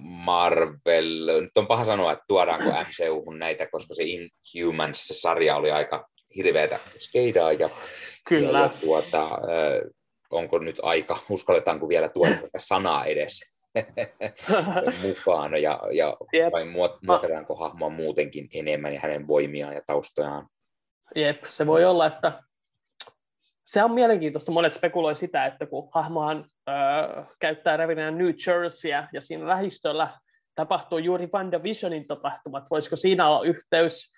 [0.00, 6.78] Marvel, nyt on paha sanoa, että tuodaanko MCU-hun näitä, koska se Inhumans-sarja oli aika hirveätä
[6.98, 7.52] skeidaa.
[7.52, 7.70] Ja,
[8.28, 8.58] Kyllä.
[8.58, 9.28] Ja, tuota,
[10.30, 13.40] onko nyt aika, uskalletaanko vielä tuoda tätä sanaa edes
[15.02, 16.52] mukaan, ja, ja yep.
[16.52, 20.48] vai muokataanko hahmoa muutenkin enemmän ja hänen voimiaan ja taustojaan.
[21.16, 22.42] Jep, se voi olla, että
[23.68, 24.52] se on mielenkiintoista.
[24.52, 26.72] Monet spekuloi sitä, että kun hahmohan ö,
[27.40, 30.10] käyttää revinää New Jerseyä ja siinä lähistöllä
[30.54, 34.12] tapahtuu juuri WandaVisionin tapahtumat, voisiko siinä olla yhteys?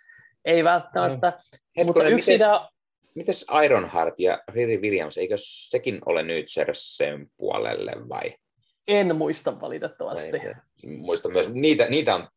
[0.45, 1.33] Ei välttämättä.
[1.77, 1.85] No.
[1.85, 2.69] mutta yksi miten, idea...
[3.15, 8.35] Mites Ironheart ja Riri Williams, eikö sekin ole New Jerseyn puolelle vai?
[8.89, 10.37] En muista valitettavasti.
[10.37, 11.49] Ei, muista myös.
[11.49, 12.29] Niitä, niitä on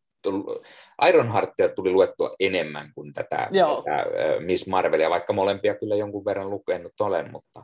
[1.09, 4.05] Ironheartia tuli luettua enemmän kuin tätä, tätä
[4.39, 7.63] Miss Marvelia, vaikka molempia kyllä jonkun verran lukenut olen, mutta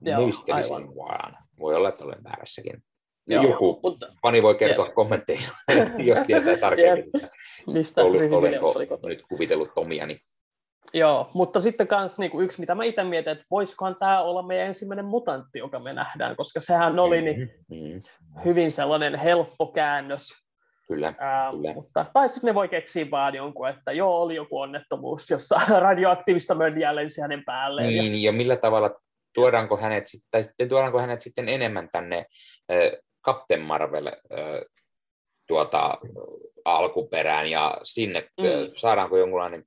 [0.00, 0.96] Joo, muistelisin aivan.
[0.96, 1.36] vaan.
[1.60, 2.82] Voi olla, että olen väärässäkin.
[3.26, 4.94] Joo, Joku mutta, fani voi kertoa jep.
[4.94, 5.40] kommentteja,
[5.98, 7.10] jos tietää tarkemmin,
[7.66, 10.18] mistä olenko nyt kuvitellut omiani.
[10.94, 14.66] Joo, mutta sitten kans niinku yksi, mitä mä itse mietin, että voisikohan tämä olla meidän
[14.66, 18.02] ensimmäinen mutantti, joka me nähdään, koska sehän oli niin mm-hmm.
[18.44, 20.43] hyvin sellainen helppo käännös
[20.88, 21.74] Kyllä, Ää, kyllä.
[21.74, 26.54] Mutta, tai sitten ne voi keksiä vaan jonkun, että joo, oli joku onnettomuus, jossa radioaktiivista
[26.54, 27.88] mönjää lensi hänen päälleen.
[27.88, 28.28] Niin, ja...
[28.28, 28.90] ja millä tavalla
[29.34, 32.16] tuodaanko hänet, tai tuodaanko hänet sitten enemmän tänne
[32.72, 34.14] äh, Captain Marvel äh,
[35.46, 35.98] tuota,
[36.64, 38.46] alkuperään ja sinne mm.
[38.76, 39.64] saadaanko jonkunlainen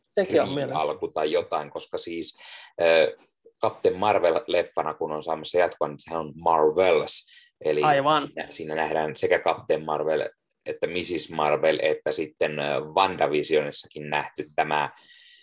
[0.74, 2.40] alku tai jotain, koska siis
[2.82, 3.28] äh,
[3.62, 7.28] Captain Marvel-leffana, kun on saamassa jatkoa, niin sehän on Marvels,
[7.66, 8.30] eli Aivan.
[8.50, 10.30] siinä nähdään sekä Captain Marvel
[10.68, 11.32] että Mrs.
[11.32, 12.58] Marvel, että sitten
[12.96, 14.90] WandaVisionissakin nähty tämä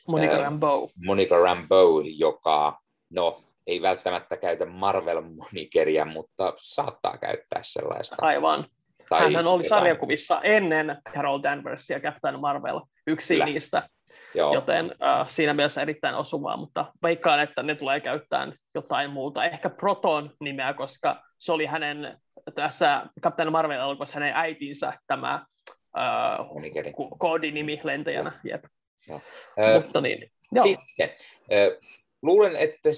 [0.09, 0.88] Monica Rambeau.
[1.05, 2.78] Monica Rambeau, joka
[3.10, 8.16] no, ei välttämättä käytä Marvel-monikeria, mutta saattaa käyttää sellaista.
[8.20, 8.66] Aivan.
[9.09, 13.44] Tai Hän oli sarjakuvissa ennen Carol Danvers ja Captain Marvel, yksi Kyllä.
[13.44, 13.88] niistä.
[14.34, 14.55] Joo.
[14.55, 19.44] Joten uh, siinä mielessä erittäin osuvaa, mutta veikkaan, että ne tulee käyttämään jotain muuta.
[19.44, 22.18] Ehkä Proton nimeä, koska se oli hänen
[22.54, 25.46] tässä Captain Marvel elokuvassa hänen äitinsä tämä
[26.40, 28.40] uh, koodinimi lentäjänä.
[28.44, 28.64] Jep.
[29.08, 29.20] No.
[29.74, 30.64] Mutta niin, joo.
[30.64, 31.10] Sitten,
[31.40, 31.88] uh,
[32.22, 32.88] luulen, että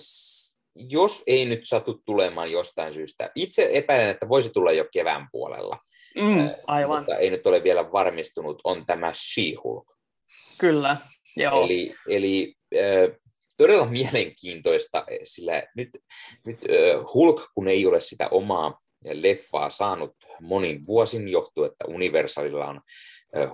[0.74, 5.78] jos ei nyt satu tulemaan jostain syystä, itse epäilen, että voisi tulla jo kevään puolella,
[6.16, 6.98] mm, aivan.
[6.98, 9.97] mutta ei nyt ole vielä varmistunut, on tämä She-Hulk.
[10.59, 10.97] Kyllä,
[11.36, 11.64] joo.
[11.64, 12.55] Eli, eli
[13.56, 15.89] todella mielenkiintoista, sillä nyt,
[16.47, 16.59] nyt
[17.14, 22.81] Hulk, kun ei ole sitä omaa leffaa saanut monin vuosin johtuen, että Universalilla on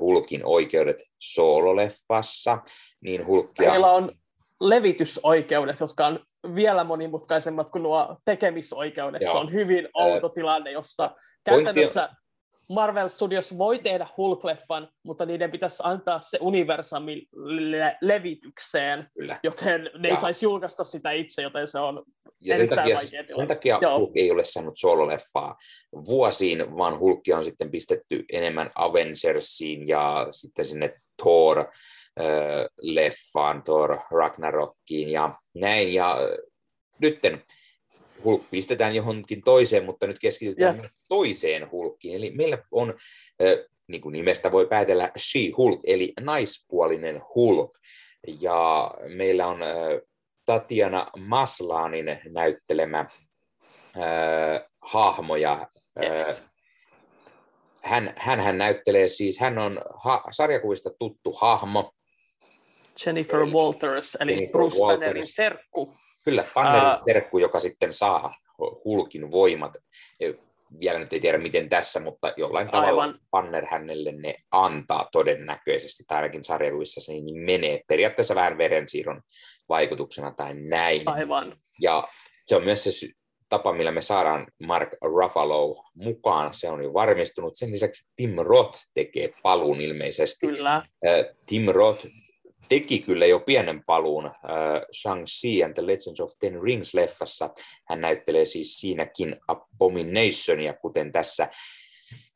[0.01, 2.59] Hulkin oikeudet soololeffassa,
[3.01, 3.71] niin Hulkia...
[3.71, 4.13] Meillä on
[4.61, 6.21] levitysoikeudet, jotka on
[6.55, 9.23] vielä monimutkaisemmat kuin nuo tekemisoikeudet.
[9.23, 9.33] Joo.
[9.33, 12.09] Se on hyvin outo tilanne, jossa käytännössä
[12.75, 19.41] Marvel Studios voi tehdä Hulk-leffan, mutta niiden pitäisi antaa se universumille levitykseen, Kyllä.
[19.43, 20.15] joten ne ja.
[20.15, 22.03] ei saisi julkaista sitä itse, joten se on
[22.41, 23.01] ja sen takia,
[23.37, 25.57] sen takia Hulk ei ole saanut sololeffaa
[25.93, 31.65] vuosiin, vaan Hulkia on sitten pistetty enemmän Avengersiin ja sitten sinne Thor,
[32.81, 35.95] leffaan, Thor Ragnarokkiin ja näin.
[35.95, 36.17] Ja
[37.03, 37.43] nytten
[38.25, 40.91] Hulk pistetään johonkin toiseen, mutta nyt keskitytään yeah.
[41.09, 42.17] toiseen Hulkkiin.
[42.17, 42.95] Eli meillä on,
[43.87, 47.79] niin kuin nimestä voi päätellä, She-Hulk, eli naispuolinen Hulk.
[48.41, 49.59] Ja meillä on
[50.45, 53.07] Tatiana Maslaanin näyttelemä
[54.81, 55.69] hahmoja.
[56.03, 56.43] Yes.
[57.83, 61.93] Hän, hän, hän näyttelee siis, hän on ha, sarjakuvista tuttu hahmo.
[63.07, 64.99] Jennifer eli, Walters, eli Jennifer Bruce Walters.
[65.01, 65.95] Bannerin serkku.
[66.25, 68.35] Kyllä, Bannerin uh, serkku, joka sitten saa
[68.85, 69.73] hulkin voimat.
[70.81, 72.81] Vielä nyt ei tiedä miten tässä, mutta jollain Aivan.
[72.81, 77.81] tavalla Banner hänelle ne antaa todennäköisesti, tai ainakin sarjakuvissa se niin menee.
[77.89, 79.23] Periaatteessa vähän verensiirron
[79.69, 81.03] vaikutuksena tai näin.
[81.07, 81.57] Aivan.
[81.81, 82.09] Ja
[82.47, 82.91] se on myös se
[83.49, 86.55] tapa, millä me saadaan Mark Ruffalo mukaan.
[86.55, 87.57] Se on jo varmistunut.
[87.57, 90.47] Sen lisäksi Tim Roth tekee paluun ilmeisesti.
[90.47, 90.87] Kyllä.
[91.47, 92.07] Tim Roth
[92.73, 94.33] teki kyllä jo pienen paluun uh,
[94.93, 97.51] Shang-Chi and the Legends of Ten Rings-leffassa.
[97.89, 101.49] Hän näyttelee siis siinäkin Abominationia, kuten tässä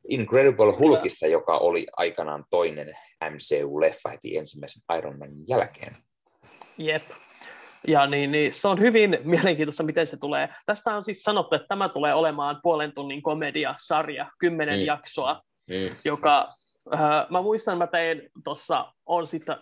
[0.09, 2.95] Incredible Hulkissa, joka oli aikanaan toinen
[3.25, 5.97] MCU-leffa heti ensimmäisen Iron Manin jälkeen.
[6.79, 7.03] Jep.
[7.89, 10.49] Ja niin, niin, se on hyvin mielenkiintoista, miten se tulee.
[10.67, 14.85] Tästä on siis sanottu, että tämä tulee olemaan puolen tunnin komediasarja, kymmenen mm.
[14.85, 15.97] jaksoa, mm.
[16.05, 16.55] joka,
[16.95, 17.01] äh,
[17.31, 19.57] mä muistan, mä tein tuossa, on sitten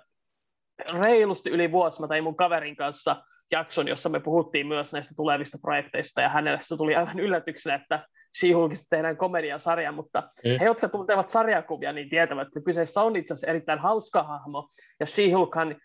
[1.04, 3.16] reilusti yli vuosi, mä tein mun kaverin kanssa
[3.50, 8.06] jakson, jossa me puhuttiin myös näistä tulevista projekteista, ja hänelle se tuli aivan yllätyksenä, että
[8.40, 10.58] She-Hulkista tehdään komediasarja, mutta mm.
[10.60, 14.68] he, jotka tuntevat sarjakuvia, niin tietävät, että kyseessä on itse asiassa erittäin hauska hahmo,
[15.00, 15.76] ja She-Hulkhan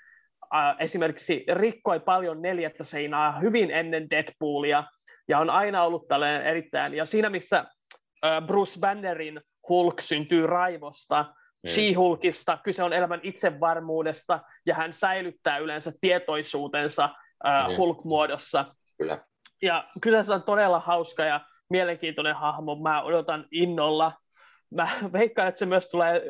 [0.56, 4.84] äh, esimerkiksi rikkoi paljon neljättä seinää hyvin ennen Deadpoolia,
[5.28, 7.57] ja on aina ollut tällainen erittäin, ja siinä missä
[8.26, 11.26] äh, Bruce Bannerin Hulk syntyy raivosta,
[11.64, 11.69] mm.
[11.69, 17.10] She-Hulkista kyse on elämän itsevarmuudesta, ja hän säilyttää yleensä tietoisuutensa
[17.48, 17.76] äh, mm.
[17.77, 18.65] Hulk-muodossa.
[18.98, 19.19] Kyllä.
[19.61, 22.76] Ja kyseessä on todella hauska ja mielenkiintoinen hahmo.
[22.76, 24.11] Mä odotan innolla
[24.72, 26.22] mä veikkaan, että se myös tulee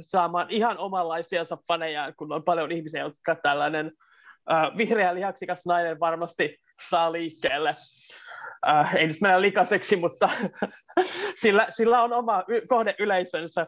[0.00, 3.92] saamaan ihan omanlaisiansa faneja, kun on paljon ihmisiä, jotka tällainen
[4.52, 6.58] äh, vihreä lihaksikas nainen varmasti
[6.88, 7.76] saa liikkeelle.
[8.68, 10.30] Äh, ei nyt mennä likaiseksi, mutta
[11.42, 13.66] sillä, sillä on oma y- kohdeyleisönsä.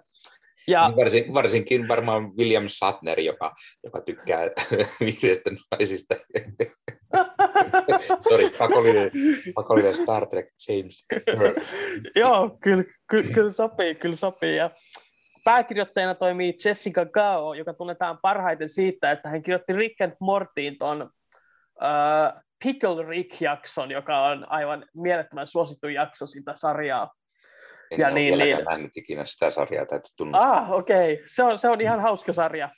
[0.68, 0.88] Ja...
[0.88, 4.40] Niin Varsin, varsinkin varmaan William Shatner, joka, joka tykkää
[5.06, 6.14] vihreistä naisista.
[8.30, 9.10] Sorry, pakollinen,
[9.55, 11.06] pakollinen Star Trek James.
[12.16, 14.56] Joo, kyllä, kyllä, kyllä sopii, kyllä sopii.
[14.56, 14.70] Ja
[15.44, 21.02] pääkirjoittajana toimii Jessica Gao, joka tunnetaan parhaiten siitä, että hän kirjoitti Rick and Mortyin tuon
[21.02, 27.12] uh, Pickle Rick-jakson, joka on aivan mielettömän suosittu jakso sitä sarjaa.
[27.91, 28.65] En ja ole niin, niin...
[28.65, 30.59] nähnyt ikinä sitä sarjaa, täytyy tunnustaa.
[30.59, 31.15] Ah, okei.
[31.15, 31.25] Okay.
[31.29, 32.69] Se, on, se on ihan hauska sarja.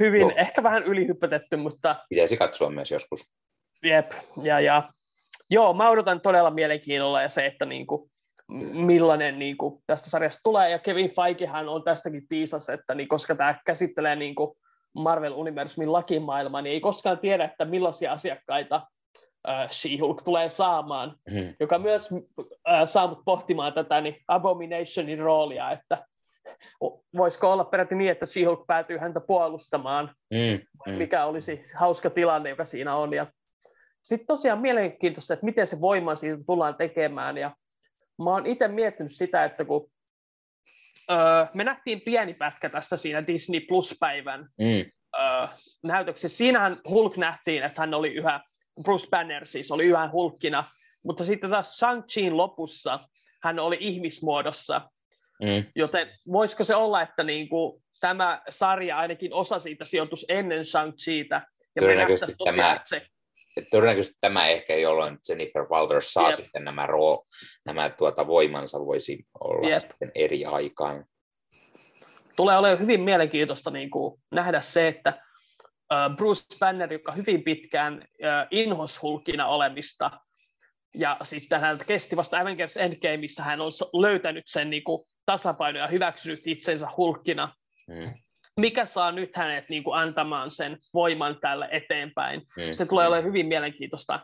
[0.00, 0.32] Hyvin, Joo.
[0.36, 1.96] ehkä vähän ylihyppätetty, mutta...
[2.08, 3.32] Pitäisi katsoa myös joskus.
[3.84, 4.10] Jep,
[4.42, 4.92] ja, ja
[5.50, 8.10] joo, mä odotan todella mielenkiinnolla ja se, että niin kuin,
[8.72, 13.34] millainen niin kuin, tästä sarjasta tulee, ja Kevin Feigehän on tästäkin tiisas, että niin, koska
[13.34, 14.56] tämä käsittelee niin kuin
[14.98, 18.86] Marvel-universumin lakimaailmaa, niin ei koskaan tiedä, että millaisia asiakkaita
[19.48, 21.54] äh, She-Hulk tulee saamaan, mm.
[21.60, 22.08] joka myös
[22.68, 26.06] äh, saa mut pohtimaan tätä niin Abominationin roolia, että
[27.16, 30.60] voisiko olla peräti niin, että She-Hulk päätyy häntä puolustamaan, mm.
[30.86, 30.98] Mm.
[30.98, 33.26] mikä olisi hauska tilanne, joka siinä on, ja
[34.04, 37.36] sitten tosiaan mielenkiintoista, että miten se voima siitä tullaan tekemään.
[37.36, 37.56] Ja
[38.24, 39.90] mä oon itse miettinyt sitä, että kun
[41.10, 44.90] öö, me nähtiin pieni pätkä tästä siinä Disney Plus-päivän mm.
[45.20, 45.46] öö,
[45.82, 46.36] näytöksessä.
[46.36, 48.40] Siinähän Hulk nähtiin, että hän oli yhä,
[48.82, 50.70] Bruce Banner siis oli yhä Hulkina,
[51.04, 53.00] mutta sitten taas Shang-Chiin lopussa
[53.42, 54.80] hän oli ihmismuodossa.
[55.42, 55.64] Mm.
[55.76, 61.40] Joten voisiko se olla, että niin kuin, tämä sarja, ainakin osa siitä sijoitus ennen Shang-Chiitä,
[61.76, 62.80] ja me nähtäisiin tosiaan, tämä...
[62.84, 63.06] se
[63.70, 66.34] todennäköisesti tämä ehkä, jolloin Jennifer Walters saa yep.
[66.34, 67.24] sitten nämä, roo,
[67.66, 69.80] nämä tuota, voimansa, voisi olla yep.
[69.80, 71.04] sitten eri aikaan.
[72.36, 75.23] Tulee olemaan hyvin mielenkiintoista niin kuin, nähdä se, että
[76.16, 78.04] Bruce Banner, joka hyvin pitkään
[78.50, 80.10] inhoshulkina olemista,
[80.94, 85.86] ja sitten hän kesti vasta Avengers Endgameissa, hän on löytänyt sen niin kuin, tasapainon ja
[85.86, 87.48] hyväksynyt itsensä hulkkina.
[87.88, 88.14] Mm
[88.60, 92.40] mikä saa nyt hänet niin kuin antamaan sen voiman tälle eteenpäin.
[92.56, 92.72] Mm.
[92.72, 94.20] Se tulee olemaan hyvin mielenkiintoista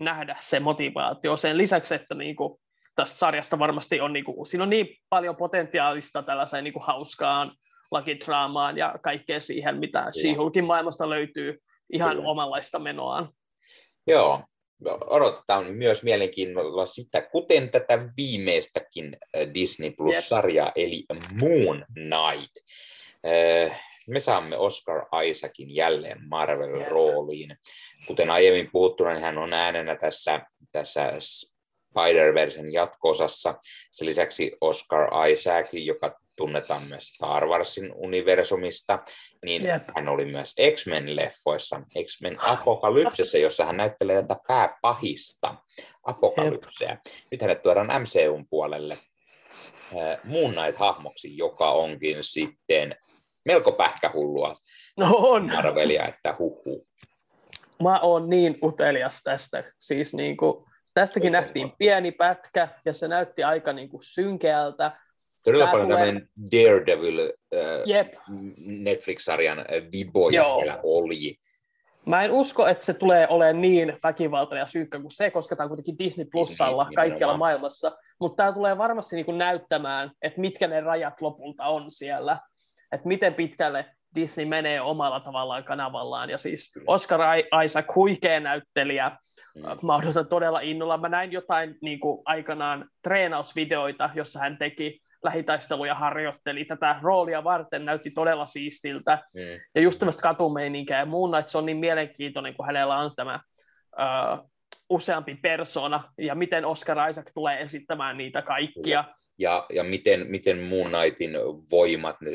[0.00, 1.36] nähdä se motivaatio.
[1.36, 2.58] Sen lisäksi, että niin kuin,
[2.96, 7.52] tästä sarjasta varmasti on, niin kuin, siinä on niin paljon potentiaalista tällaiseen niin kuin hauskaan
[7.92, 11.62] lakidraamaan ja kaikkeen siihen, mitä She-Hulkin maailmasta löytyy
[11.92, 12.28] ihan Kyllä.
[12.28, 13.28] omanlaista menoaan.
[14.06, 14.42] Joo,
[15.06, 19.16] odotetaan myös mielenkiinnolla sitä, kuten tätä viimeistäkin
[19.54, 20.88] Disney Plus-sarjaa, yep.
[20.88, 21.04] eli
[21.40, 22.52] Moon Knight.
[23.24, 27.56] Eh, me saamme Oscar Isaacin jälleen Marvel-rooliin.
[28.06, 30.40] Kuten aiemmin puhuttu, niin hän on äänenä tässä,
[30.72, 33.54] tässä Spider-Versen jatkoosassa.
[33.90, 38.98] Sen lisäksi Oscar Isaac, joka tunnetaan myös Star Warsin universumista,
[39.44, 39.82] niin yep.
[39.96, 45.54] hän oli myös X-Men-leffoissa, X-Men Apokalypsessa, jossa hän näyttelee tätä pääpahista
[46.04, 46.90] Apokalypseja.
[46.90, 47.00] Yep.
[47.30, 48.98] Nyt hänet tuodaan MCUn puolelle
[49.94, 52.96] eh, Moon Knight-hahmoksi, joka onkin sitten
[53.44, 54.54] melko pähkähullua
[54.98, 55.46] no on.
[55.46, 56.86] Marvelia, että huhu.
[57.82, 59.64] Mä oon niin utelias tästä.
[59.78, 60.64] Siis niin kuin,
[60.94, 64.92] tästäkin Oikein nähtiin pieni pätkä, ja se näytti aika niin kuin synkeältä.
[65.44, 65.98] Todella paljon tulee...
[65.98, 68.10] tämmöinen Daredevil äh,
[68.66, 70.58] Netflix-sarjan äh, viboja Joo.
[70.58, 71.36] siellä oli.
[72.06, 75.64] Mä en usko, että se tulee olemaan niin väkivaltainen ja synkkä kuin se, koska tämä
[75.64, 77.98] on kuitenkin Disney Plusalla Disney, kaikkialla maailmassa.
[78.20, 82.38] Mutta tämä tulee varmasti niin kuin näyttämään, että mitkä ne rajat lopulta on siellä
[82.92, 86.30] että miten pitkälle Disney menee omalla tavallaan kanavallaan.
[86.30, 87.20] Ja siis Oscar
[87.64, 89.10] Isaac, huikea näyttelijä,
[89.54, 89.62] mm.
[89.86, 90.98] mä odotan todella innolla.
[90.98, 96.64] Mä näin jotain niin kuin aikanaan treenausvideoita, jossa hän teki lähitaisteluja harjoitteli.
[96.64, 99.18] Tätä roolia varten näytti todella siistiltä.
[99.34, 99.60] Mm.
[99.74, 100.98] Ja just tämmöistä katumeininkiä.
[100.98, 103.40] Ja Moon Knight on niin mielenkiintoinen, kun hänellä on tämä
[103.98, 104.50] uh,
[104.88, 109.04] useampi persona, ja miten Oscar Isaac tulee esittämään niitä kaikkia.
[109.38, 111.32] Ja, ja miten, miten Moon Knightin
[111.70, 112.30] voimat ne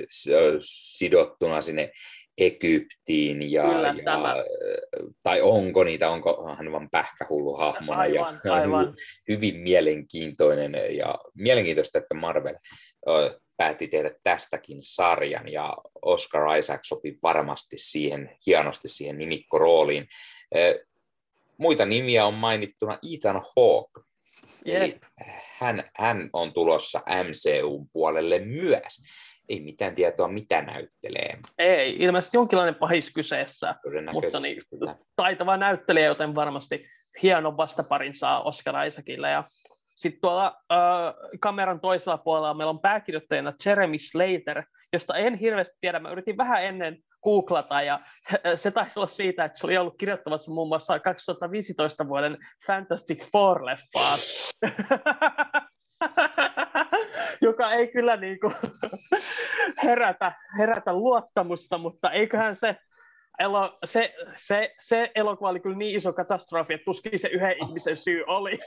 [0.59, 1.91] sidottuna sinne
[2.38, 4.35] Egyptiin, ja, Kyllä, ja, tämä.
[5.23, 8.95] tai onko niitä, onko hän vain pähkähullu hahmona, Aivan, ja aivan.
[9.27, 12.55] hyvin mielenkiintoinen, ja mielenkiintoista, että Marvel
[13.07, 20.07] ö, päätti tehdä tästäkin sarjan, ja Oscar Isaac sopi varmasti siihen, hienosti siihen nimikkorooliin.
[20.55, 20.85] Ö,
[21.59, 24.01] Muita nimiä on mainittuna Ethan Hawke.
[24.65, 24.99] Eli
[25.59, 29.01] hän, hän on tulossa MCUn puolelle myös.
[29.49, 31.38] Ei mitään tietoa, mitä näyttelee.
[31.57, 33.76] Ei, ilmeisesti jonkinlainen pahis kyseessä.
[34.11, 34.95] Mutta niin, kyllä.
[35.15, 36.90] taitava näyttelijä, joten varmasti
[37.24, 39.30] hienon vastaparin saa Oscar Isaacille.
[39.30, 39.44] Ja
[39.95, 40.78] sitten tuolla äh,
[41.40, 44.64] kameran toisella puolella meillä on pääkirjoittajana Jeremy Slater,
[44.94, 45.99] josta en hirveästi tiedä.
[45.99, 47.99] Mä yritin vähän ennen googlata, ja
[48.56, 52.38] se taisi olla siitä, että se oli ollut kirjoittamassa muun muassa 2015 vuoden
[52.68, 54.18] Fantastic Four-leffaa,
[57.41, 58.53] joka ei kyllä niin kuin
[59.84, 62.76] herätä, herätä luottamusta, mutta eiköhän se
[63.39, 67.97] elo, se, se, se elokuva oli kyllä niin iso katastrofi, että tuskin se yhden ihmisen
[67.97, 68.57] syy oli.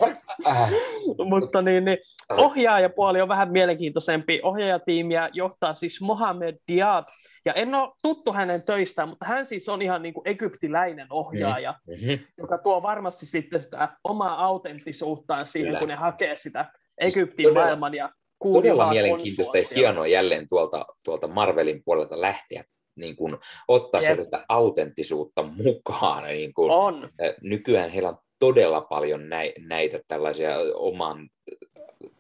[1.31, 1.99] Mutta niin, niin,
[2.37, 4.41] ohjaajapuoli on vähän mielenkiintoisempi.
[4.43, 7.07] Ohjaajatiimiä johtaa siis Mohamed Diab,
[7.45, 11.75] ja en ole tuttu hänen töistään, mutta hän siis on ihan niin kuin egyptiläinen ohjaaja,
[11.87, 12.25] mhm.
[12.39, 15.79] joka tuo varmasti sitten sitä omaa autenttisuuttaan siihen, Kyllä.
[15.79, 16.73] kun ne hakee sitä
[17.03, 18.11] Siis Egyptin todella- maailman ja
[18.43, 22.65] Todella mielenkiintoista ja hienoa jälleen tuolta, tuolta Marvelin puolelta lähteä
[22.97, 23.37] niin kuin,
[23.69, 26.25] ottaa sieltä sitä autenttisuutta mukaan.
[26.25, 27.11] Niin kuin, On,
[27.43, 31.29] nykyään heillä on todella paljon näi, näitä tällaisia oman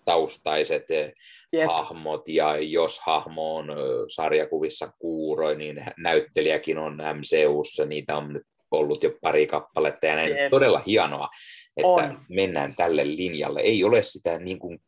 [0.05, 1.13] taustaiset ö,
[1.53, 3.67] jep, hahmot, ja jos hahmo on
[4.09, 10.37] sarjakuvissa kuuroi, niin näyttelijäkin on MCUssa, niitä on nyt ollut jo pari kappaletta, ja näin
[10.37, 10.51] Jep.
[10.51, 11.29] todella hienoa,
[11.77, 12.21] että On.
[12.29, 13.61] mennään tälle linjalle.
[13.61, 14.79] Ei ole sitä niin kuin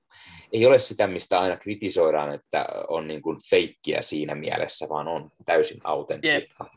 [0.53, 5.31] ei ole sitä, mistä aina kritisoidaan, että on niin kuin feikkiä siinä mielessä, vaan on
[5.45, 6.71] täysin autenttiikka.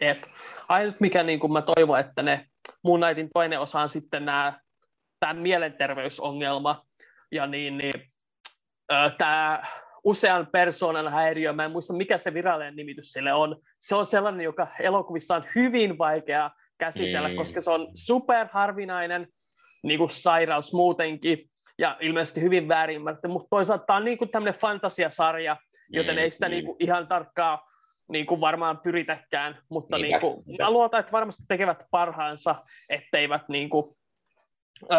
[0.00, 0.22] jep.
[0.68, 2.46] Ainut mikä niin kuin mä toivon, että ne
[2.84, 4.60] Moon Knightin toinen osa on sitten nämä,
[5.20, 6.84] tämä mielenterveysongelma
[7.32, 7.94] ja niin, niin
[9.18, 9.66] tämä
[10.04, 14.44] usean persoonan häiriö, mä en muista mikä se virallinen nimitys sille on, se on sellainen,
[14.44, 17.36] joka elokuvissa on hyvin vaikea käsitellä, Mm.
[17.36, 19.28] koska se on superharvinainen
[19.82, 24.30] niin kuin sairaus muutenkin, ja ilmeisesti hyvin väärin ymmärretty, mutta toisaalta tämä on niin kuin
[24.30, 25.56] tämmöinen fantasiasarja,
[25.88, 27.58] joten ei sitä Mm, niin kuin ihan tarkkaan
[28.08, 30.64] niin kuin varmaan pyritäkään, mutta Niinpä, niin kuin, niinpä.
[30.64, 32.54] mä luotan, että varmasti tekevät parhaansa,
[32.88, 33.96] etteivät niin kuin,
[34.92, 34.98] öö,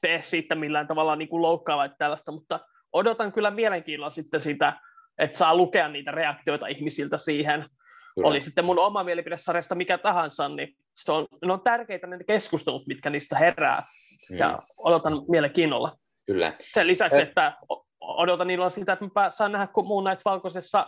[0.00, 2.60] tee siitä millään tavalla niin kuin loukkaavaa tällaista, mutta
[2.92, 4.72] odotan kyllä mielenkiinnolla sitten sitä,
[5.18, 7.68] että saa lukea niitä reaktioita ihmisiltä siihen.
[8.16, 8.28] Kyllä.
[8.28, 12.86] Oli sitten mun oma mielipidesarjasta mikä tahansa, niin se on, ne on tärkeitä ne keskustelut,
[12.86, 13.82] mitkä niistä herää,
[14.30, 15.96] Mm, ja odotan mielenkiinnolla.
[16.26, 16.52] Kyllä.
[16.74, 17.52] Sen lisäksi, Ö- että
[18.00, 20.86] odotan ilolla sitä, että mä saan nähdä, kun muun näitä valkoisessa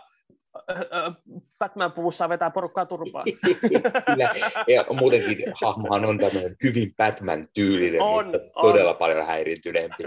[1.59, 3.25] Batman-puvussa vetää porukkaa turpaan.
[3.61, 4.31] Kyllä.
[4.67, 8.61] Ja muutenkin hahmohan on tämmöinen hyvin Batman-tyylinen, On, mutta on.
[8.61, 10.03] todella paljon häiriintyneempi.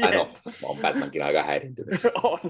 [0.00, 0.30] Tai no,
[0.62, 2.00] on Batmankin aika häiriintynyt.
[2.22, 2.40] on.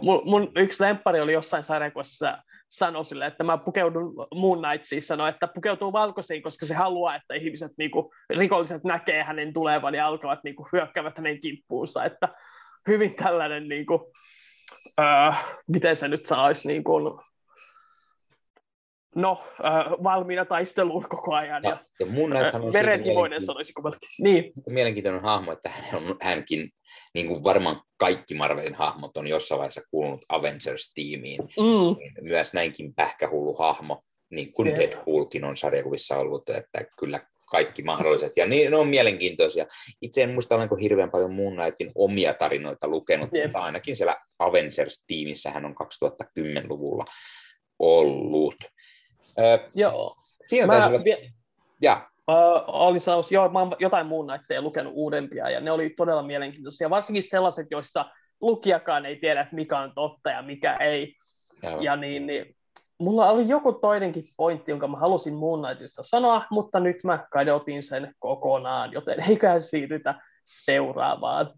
[0.00, 2.38] Mun, mun yksi lemppari oli jossain sarjakuvassa
[2.74, 7.34] sanoi sille, että mä pukeudun Moon Knightsiin, sanoi, että pukeutuu valkoisiin, koska se haluaa, että
[7.34, 12.28] ihmiset, niinku, rikolliset näkee hänen tulevan ja alkavat niinku, hyökkäävät hänen kimppuunsa, että
[12.88, 14.12] hyvin tällainen, niinku,
[15.00, 15.32] öö,
[15.68, 17.20] miten se nyt sanoisi, niinku,
[19.14, 21.62] no, öö, valmiina taisteluun koko ajan.
[21.62, 23.42] Ja, Ja, ja mun näethän on merenhimoinen
[23.82, 24.00] melkein.
[24.18, 26.70] Niin, mielenkiintoinen hahmo, että hän on, hänkin,
[27.14, 31.40] niin kuin varmaan kaikki Marvelin hahmot on jossain vaiheessa kuulunut Avengers-tiimiin.
[31.40, 34.00] mm, Myös näinkin pähkähullu hahmo,
[34.30, 34.78] niin kuin Jep.
[34.78, 37.20] Deadpoolkin on sarjakuvissa ollut, että kyllä
[37.50, 38.36] kaikki mahdolliset.
[38.36, 39.66] Ja niin, ne on mielenkiintoisia.
[40.02, 43.44] Itse en muista, olenko hirveän paljon Moon Knightin omia tarinoita lukenut, Jep.
[43.44, 47.04] mutta ainakin siellä Avengers-tiimissä hän on 2010-luvulla
[47.78, 48.54] ollut.
[49.74, 50.16] Joo.
[50.46, 51.04] siinä Mä taisi olla...
[51.04, 51.30] vie,
[51.80, 53.00] Ja, Uh, olin
[53.30, 57.66] joo, mä oon jotain muun näitä lukenut uudempia, ja ne oli todella mielenkiintoisia, varsinkin sellaiset,
[57.70, 58.04] joissa
[58.40, 61.14] lukijakaan ei tiedä, että mikä on totta ja mikä ei.
[61.62, 62.56] ja, Ja niin, niin,
[62.98, 67.82] mulla oli joku toinenkin pointti, jonka mä halusin Moon Knightista sanoa, mutta nyt mä kadotin
[67.82, 71.50] sen kokonaan, joten eiköhän siirrytä seuraavaan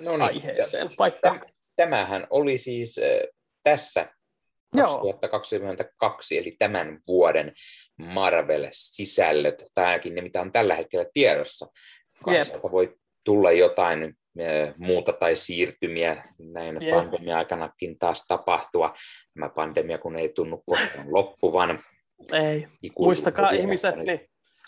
[0.00, 0.90] no niin, aiheeseen.
[0.98, 3.28] Vaikka, Täm- Tämähän oli siis äh,
[3.62, 4.06] tässä
[4.74, 7.52] joo, 2022, eli tämän vuoden
[7.98, 11.66] Marvel-sisällöt, tai ainakin ne, mitä on tällä hetkellä tiedossa.
[12.24, 12.94] Sieltä voi
[13.24, 14.14] tulla jotain
[14.76, 16.96] muuta tai siirtymiä näin yeah.
[16.96, 18.92] pandemia-aikanakin taas tapahtua.
[19.34, 21.78] Tämä pandemia kun ei tunnu koskaan loppuvan.
[22.32, 22.66] Ei.
[22.98, 24.20] Muistakaa ihmiset, niin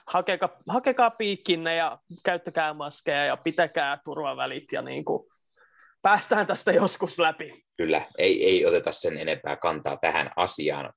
[0.06, 5.31] hakekaa, hakekaa piikkinne ja käyttäkää maskeja ja pitäkää turvavälit ja niin kuin
[6.02, 7.64] päästään tästä joskus läpi.
[7.76, 10.92] Kyllä, ei, ei oteta sen enempää kantaa tähän asiaan.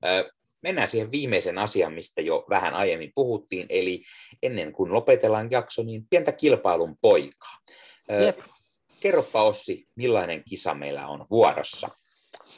[0.61, 4.03] Mennään siihen viimeisen asiaan, mistä jo vähän aiemmin puhuttiin, eli
[4.43, 7.57] ennen kuin lopetellaan jakso, niin pientä kilpailun poikaa.
[8.25, 8.39] Jep.
[8.99, 11.89] Kerropa Ossi, millainen kisa meillä on vuorossa?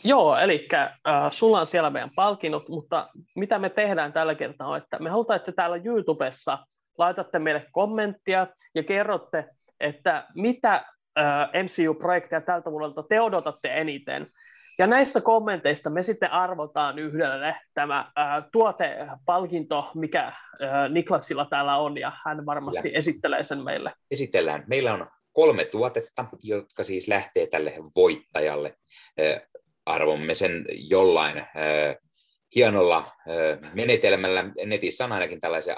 [0.04, 4.78] Joo, eli äh, sulla on siellä meidän palkinnot, mutta mitä me tehdään tällä kertaa on,
[4.78, 6.58] että me halutaan, että täällä YouTubessa
[6.98, 9.46] laitatte meille kommenttia ja kerrotte,
[9.80, 10.86] että mitä
[11.64, 14.28] MCU-projekteja tältä vuodelta te odotatte eniten.
[14.80, 20.34] Ja näistä kommenteista me sitten arvotaan yhdelle tämä äh, tuotepalkinto, mikä äh,
[20.90, 22.98] Niklaksilla täällä on, ja hän varmasti Kyllä.
[22.98, 23.94] esittelee sen meille.
[24.12, 24.64] Esitellään.
[24.68, 28.76] Meillä on kolme tuotetta, jotka siis lähtee tälle voittajalle.
[29.20, 29.42] Äh,
[29.86, 31.48] arvomme sen jollain äh,
[32.56, 33.12] hienolla
[33.74, 34.46] menetelmällä.
[34.66, 35.78] Netissä on ainakin tällaisia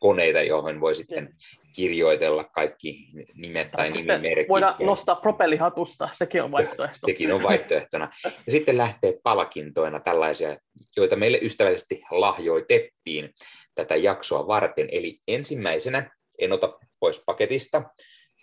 [0.00, 1.36] koneita, joihin voi sitten
[1.74, 4.48] kirjoitella kaikki nimet tai nimimerkit.
[4.48, 7.06] Voidaan nostaa propellihatusta, sekin on vaihtoehto.
[7.06, 8.10] Sekin on vaihtoehtona.
[8.24, 10.56] Ja sitten lähtee palkintoina tällaisia,
[10.96, 13.30] joita meille ystävällisesti lahjoitettiin
[13.74, 14.88] tätä jaksoa varten.
[14.92, 17.82] Eli ensimmäisenä, en ota pois paketista,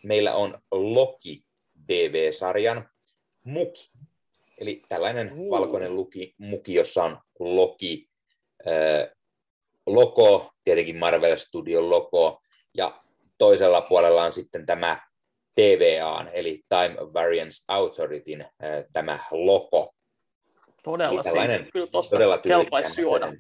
[0.04, 1.44] meillä on Loki
[1.88, 2.90] DV-sarjan
[3.44, 3.90] Muki.
[4.58, 5.52] Eli tällainen uh.
[5.52, 8.10] valkoinen luki, muki, jossa on Loki,
[8.68, 9.10] äh,
[9.86, 12.42] logo, tietenkin Marvel Studio logo,
[12.74, 13.04] ja
[13.38, 15.02] toisella puolella on sitten tämä
[15.56, 18.50] TVA, eli Time Variance Authorityn äh,
[18.94, 19.94] tämä logo.
[20.84, 21.36] Todella, siis,
[21.74, 23.34] kyllä todella kelpaisi juoda.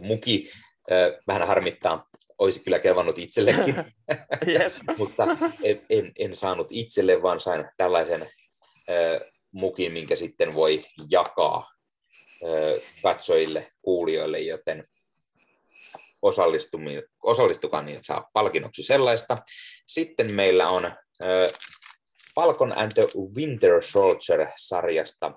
[0.00, 0.50] Muki.
[0.92, 3.74] Äh, vähän harmittaa, olisi kyllä kelvannut itsellekin,
[4.98, 8.28] mutta en, en, en saanut itselle, vaan sain tällaisen
[9.52, 11.72] mukin, minkä sitten voi jakaa
[13.02, 14.88] katsojille, kuulijoille, joten
[17.22, 19.38] osallistukaan, niin saa palkinnoksi sellaista.
[19.86, 20.92] Sitten meillä on
[22.34, 23.04] Falcon and the
[23.36, 25.32] Winter Soldier-sarjasta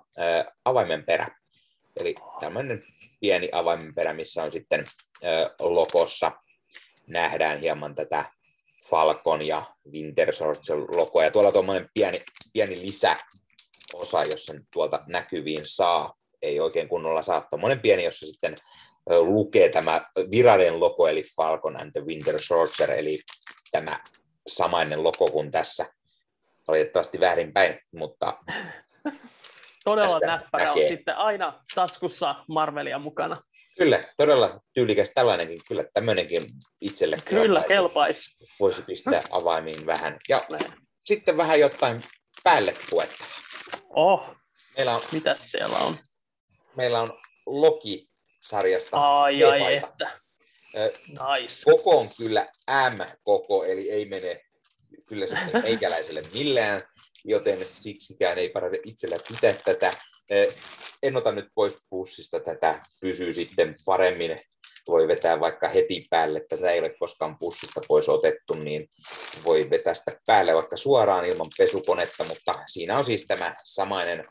[0.66, 1.28] avaimen perä.
[1.96, 2.84] Eli tämmöinen
[3.20, 4.86] pieni avaimen perä, missä on sitten
[5.60, 6.32] logossa
[7.08, 8.32] nähdään hieman tätä
[8.90, 11.24] Falcon ja Winter Soldier logoa.
[11.24, 12.24] Ja tuolla tuommoinen pieni,
[12.54, 16.14] pieni lisäosa, jos sen tuolta näkyviin saa.
[16.46, 17.48] Ei oikein kunnolla saa.
[17.50, 18.56] Tuommoinen pieni, jossa sitten
[19.20, 20.02] lukee tämä
[20.32, 23.18] virallinen logo, eli Falcon and the Winter Soldier, eli
[23.72, 24.00] tämä
[24.48, 25.86] samainen logo kuin tässä.
[26.68, 28.38] Valitettavasti väärinpäin, mutta...
[29.86, 33.42] Todella näppärä on sitten aina taskussa Marvelia mukana.
[33.78, 35.60] Kyllä, todella tyylikäs tällainenkin.
[35.68, 36.44] Kyllä tämmöinenkin
[36.82, 38.46] itselle Kyllä, kelpaisi.
[38.60, 40.20] Voisi pistää avaimiin vähän.
[40.30, 40.74] Ja Näin.
[41.06, 42.02] sitten vähän jotain
[42.44, 43.30] päälle puettavaa.
[43.90, 44.36] Oh,
[44.78, 45.96] meillä on, mitäs siellä on?
[46.78, 48.10] Meillä on Loki
[48.42, 49.22] sarjasta.
[49.22, 50.20] Ai, ai että.
[51.08, 51.72] Nice.
[51.72, 52.48] Koko on kyllä
[52.94, 54.42] M-koko, eli ei mene
[55.06, 56.82] kyllä sitten meikäläiselle millään,
[57.26, 59.92] joten siksikään ei parata itsellä pitää tätä.
[61.04, 64.40] En ota nyt pois pussista tätä, pysyy sitten paremmin.
[64.88, 68.90] Voi vetää vaikka heti päälle, tätä ei ole koskaan pussista pois otettu, niin
[69.46, 74.26] voi vetää sitä päälle vaikka suoraan ilman pesukonetta, mutta siinä on siis tämä samainen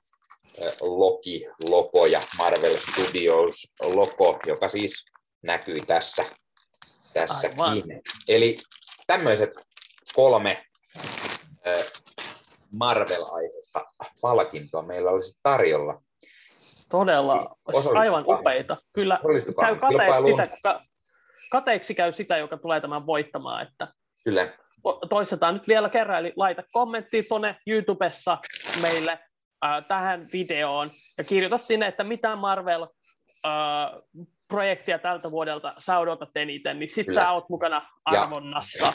[0.81, 5.05] Loki logo ja Marvel Studios logo, joka siis
[5.43, 6.25] näkyy tässä,
[7.15, 7.61] tässäkin.
[7.61, 8.01] Aivan.
[8.29, 8.57] Eli
[9.07, 9.51] tämmöiset
[10.15, 10.65] kolme
[12.73, 13.85] Marvel-aiheista
[14.21, 16.03] palkintoa meillä olisi tarjolla.
[16.89, 18.77] Todella, olisi aivan upeita.
[18.93, 19.21] Kyllä
[19.61, 20.81] käy kateeksi sitä,
[21.51, 23.67] kateeksi käy sitä, joka tulee tämän voittamaan.
[23.67, 23.89] Että
[24.25, 24.49] Kyllä.
[25.09, 28.39] Toistetaan nyt vielä kerran, eli laita kommentti tuonne YouTubessa
[28.83, 29.19] meille
[29.65, 32.83] äh, tähän videoon ja kirjoita sinne, että mitä Marvel
[33.47, 34.03] äh,
[34.49, 37.21] projektia tältä vuodelta sä odotat eniten, niin sit Kyllä.
[37.21, 38.87] sä oot mukana arvonnassa.
[38.87, 38.95] Ja,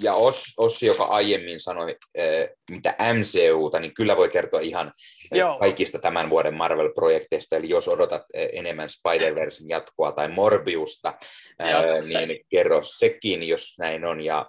[0.00, 2.24] ja Os, Ossi, joka aiemmin sanoi, äh,
[2.70, 4.92] mitä MCUta, niin kyllä voi kertoa ihan
[5.32, 5.58] Joo.
[5.58, 11.14] kaikista tämän vuoden Marvel-projekteista, eli jos odotat enemmän Spider-Versen jatkoa tai Morbiusta,
[11.58, 12.44] Joo, niin se.
[12.48, 14.46] kerro sekin, jos näin on, ja,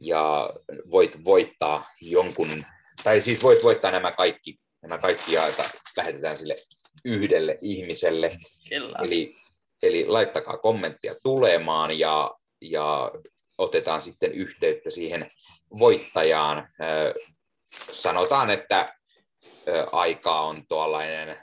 [0.00, 0.50] ja
[0.90, 2.64] voit voittaa jonkun,
[3.04, 5.64] tai siis voit voittaa nämä kaikki nämä kaikki jaeta,
[5.96, 6.56] lähetetään sille
[7.04, 8.36] yhdelle ihmiselle.
[8.68, 8.98] Kyllä.
[9.02, 9.36] Eli,
[9.82, 12.30] eli laittakaa kommenttia tulemaan ja,
[12.60, 13.10] ja
[13.58, 15.30] otetaan sitten yhteyttä siihen
[15.78, 16.68] voittajaan.
[17.92, 18.94] Sanotaan, että
[19.92, 21.36] aikaa on tuollainen,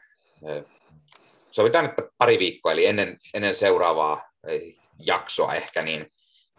[1.52, 4.32] sovitaan, että pari viikkoa, eli ennen, ennen seuraavaa
[5.00, 6.14] jaksoa ehkä, niin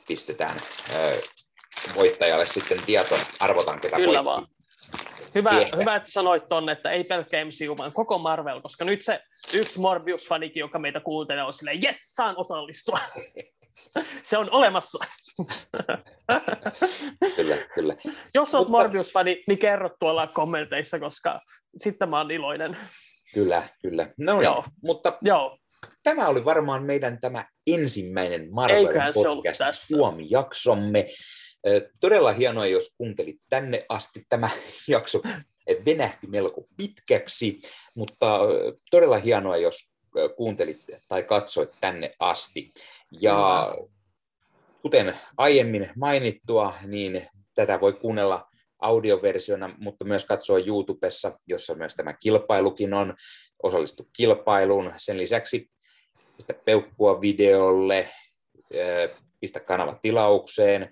[0.09, 0.61] pistetään
[1.95, 4.47] voittajalle sitten tieto, arvotaan ketä Kyllä vaan.
[5.35, 5.51] Hyvä,
[5.81, 9.21] hyvä, että sanoit tuonne, että ei pelkkä MCU, vaan koko Marvel, koska nyt se
[9.55, 12.99] yksi Morbius-fanikin, joka meitä kuuntelee, on silleen, jes, saan osallistua.
[14.23, 14.99] se on olemassa.
[17.37, 17.97] kyllä, kyllä.
[18.35, 18.83] Jos olet Mutta...
[18.83, 21.41] Morbius-fani, niin kerro tuolla kommenteissa, koska
[21.77, 22.77] sitten mä oon iloinen.
[23.35, 24.09] Kyllä, kyllä.
[24.19, 24.65] No niin, Joo.
[24.83, 25.59] mutta Joo.
[26.03, 31.07] tämä oli varmaan meidän tämä ensimmäinen Marvel podcast Suomi-jaksomme.
[32.01, 34.25] Todella hienoa, jos kuuntelit tänne asti.
[34.29, 34.51] Tämä
[34.89, 35.21] jakso
[35.85, 37.61] venähti melko pitkäksi,
[37.95, 38.41] mutta
[38.91, 39.91] todella hienoa, jos
[40.37, 42.71] kuuntelit tai katsoit tänne asti.
[43.21, 43.75] Ja
[44.83, 48.49] kuten aiemmin mainittua, niin tätä voi kuunnella
[48.79, 53.15] audioversiona, mutta myös katsoa YouTubessa, jossa myös tämä kilpailukin on.
[53.63, 54.93] Osallistu kilpailuun.
[54.97, 55.71] Sen lisäksi
[56.37, 58.09] pistä peukkua videolle,
[59.41, 60.91] pistä kanava tilaukseen,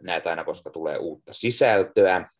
[0.00, 2.30] näet aina, koska tulee uutta sisältöä.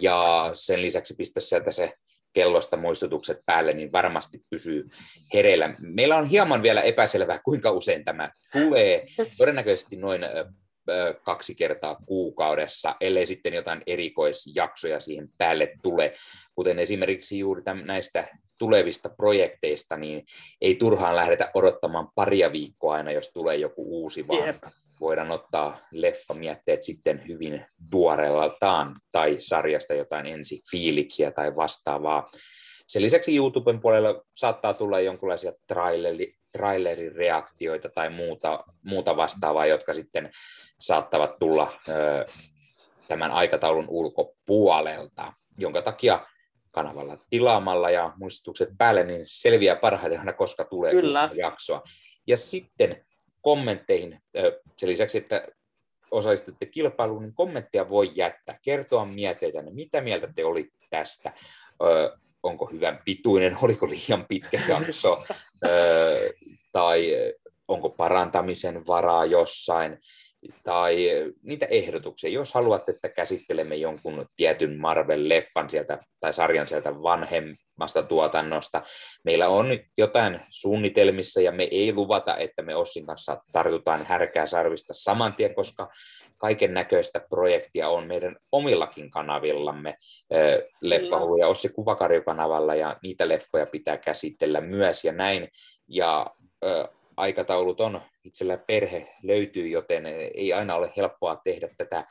[0.00, 1.92] Ja sen lisäksi pistä sieltä se
[2.32, 4.88] kellosta muistutukset päälle, niin varmasti pysyy
[5.34, 5.74] hereillä.
[5.78, 9.06] Meillä on hieman vielä epäselvää, kuinka usein tämä tulee.
[9.36, 10.20] Todennäköisesti noin
[11.24, 16.12] kaksi kertaa kuukaudessa, ellei sitten jotain erikoisjaksoja siihen päälle tule,
[16.54, 20.24] kuten esimerkiksi juuri näistä tulevista projekteista, niin
[20.60, 24.64] ei turhaan lähdetä odottamaan paria viikkoa aina, jos tulee joku uusi, vaan Jep.
[25.00, 32.30] Voidaan ottaa leffamietteet sitten hyvin tuoreeltaan tai sarjasta jotain ensi fiiliksiä tai vastaavaa.
[32.86, 39.92] Sen lisäksi YouTuben puolella saattaa tulla jonkinlaisia traileri, trailerin reaktioita tai muuta, muuta vastaavaa, jotka
[39.92, 40.30] sitten
[40.80, 42.26] saattavat tulla ö,
[43.08, 46.26] tämän aikataulun ulkopuolelta, jonka takia
[46.70, 51.30] kanavalla tilaamalla ja muistutukset päälle, niin selviää parhaiten koska tulee Kyllä.
[51.34, 51.82] jaksoa.
[52.26, 53.05] Ja sitten
[53.46, 54.20] kommentteihin,
[54.76, 55.48] sen lisäksi, että
[56.10, 61.32] osallistutte kilpailuun, niin kommentteja voi jättää, kertoa mieteitä, mitä mieltä te olitte tästä,
[62.42, 65.24] onko hyvän pituinen, oliko liian pitkä jakso,
[66.72, 67.12] tai
[67.68, 69.98] onko parantamisen varaa jossain,
[70.64, 71.08] tai
[71.42, 72.30] niitä ehdotuksia.
[72.30, 78.82] Jos haluatte, että käsittelemme jonkun tietyn Marvel-leffan sieltä tai sarjan sieltä vanhemmasta tuotannosta,
[79.24, 79.66] meillä on
[79.98, 85.54] jotain suunnitelmissa ja me ei luvata, että me Ossin kanssa tartutaan härkää sarvista saman tien,
[85.54, 85.88] koska
[86.38, 89.94] kaiken näköistä projektia on meidän omillakin kanavillamme,
[90.80, 95.48] Leffahullu ja Ossi Kuvakarjo-kanavalla, ja niitä leffoja pitää käsitellä myös ja näin.
[95.88, 96.26] Ja
[97.16, 102.06] aikataulut on, itsellä perhe löytyy, joten ei aina ole helppoa tehdä tätä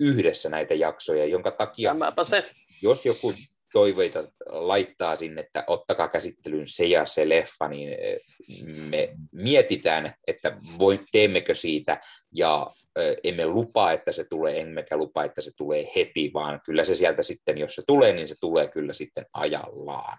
[0.00, 2.50] yhdessä näitä jaksoja, jonka takia, se.
[2.82, 3.34] jos joku
[3.72, 7.96] toiveita laittaa sinne, että ottakaa käsittelyyn se ja se leffa, niin
[8.64, 12.00] me mietitään, että voi, teemmekö siitä,
[12.34, 12.70] ja
[13.24, 17.22] emme lupaa, että se tulee, emmekä lupaa, että se tulee heti, vaan kyllä se sieltä
[17.22, 20.18] sitten, jos se tulee, niin se tulee kyllä sitten ajallaan.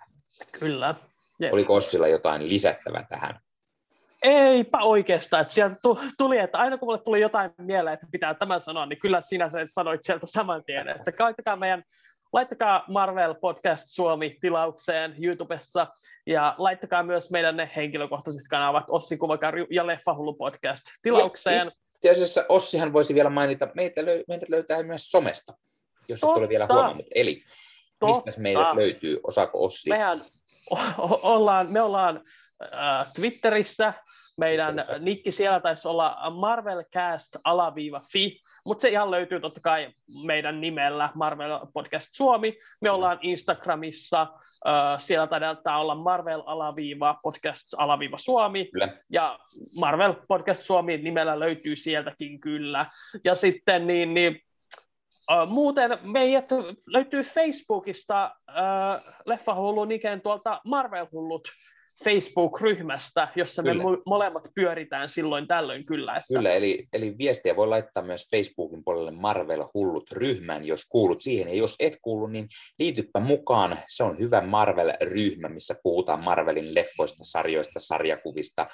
[0.51, 0.95] Kyllä.
[1.39, 1.53] Jep.
[1.53, 3.39] Oliko Ossilla jotain lisättävää tähän?
[4.21, 5.75] Eipä oikeastaan, että sieltä
[6.17, 9.49] tuli, että aina kun mulle tuli jotain mieleen, että pitää tämän sanoa, niin kyllä sinä
[9.49, 11.83] sen sanoit sieltä saman tien, että laittakaa meidän
[12.33, 15.87] Laittakaa Marvel Podcast Suomi tilaukseen YouTubessa
[16.25, 21.71] ja laittakaa myös meidän ne henkilökohtaiset kanavat Ossi Kuvakarju ja Leffahullu Podcast tilaukseen.
[21.95, 25.53] Itse asiassa Ossihan voisi vielä mainita, meitä, löy- meidät löytää myös somesta,
[26.07, 26.33] jos Totta.
[26.33, 27.05] et ole vielä huomannut.
[27.15, 27.43] Eli
[27.99, 28.21] Totta.
[28.25, 29.89] mistä meidät löytyy, osaako Ossi?
[29.89, 30.25] Mehän
[30.71, 32.21] o- ollaan, me ollaan
[32.73, 33.93] äh, Twitterissä,
[34.37, 35.05] meidän Twitterissä.
[35.05, 39.93] nikki siellä taisi olla marvelcast-fi, mutta se ihan löytyy totta kai
[40.25, 42.57] meidän nimellä Marvel Podcast Suomi.
[42.81, 48.65] Me ollaan Instagramissa, äh, siellä taitaa olla Marvel-alaviiva podcast alaviiva Suomi.
[48.65, 48.89] Kyllä.
[49.09, 49.39] Ja
[49.79, 52.85] Marvel Podcast Suomi nimellä löytyy sieltäkin kyllä.
[53.23, 54.41] Ja sitten niin, niin
[55.31, 56.49] Uh, muuten meidät
[56.87, 61.47] löytyy Facebookista uh, Leffahullun ikään tuolta Marvel-hullut
[62.03, 63.83] Facebook-ryhmästä, jossa kyllä.
[63.83, 66.15] me molemmat pyöritään silloin tällöin kyllä.
[66.15, 66.33] Että...
[66.33, 71.47] Kyllä, eli, eli viestiä voi laittaa myös Facebookin puolelle Marvel Hullut ryhmän, jos kuulut siihen,
[71.47, 72.47] ja jos et kuulu, niin
[72.79, 73.77] liityppä mukaan.
[73.87, 78.67] Se on hyvä Marvel-ryhmä, missä puhutaan Marvelin leffoista, sarjoista, sarjakuvista,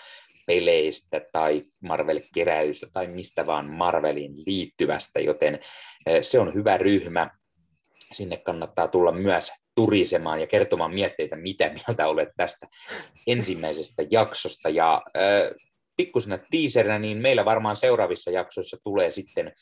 [0.48, 5.60] peleistä tai Marvel-keräystä tai mistä vaan Marvelin liittyvästä, joten
[6.06, 7.30] eh, se on hyvä ryhmä.
[8.14, 12.68] Sinne kannattaa tulla myös turisemaan ja kertomaan mietteitä, mitä mieltä olet tästä
[13.28, 14.70] ensimmäisestä jaksosta.
[14.70, 15.56] Ja äh,
[15.98, 19.54] pikkusena tiiserinä, niin meillä varmaan seuraavissa jaksoissa tulee sitten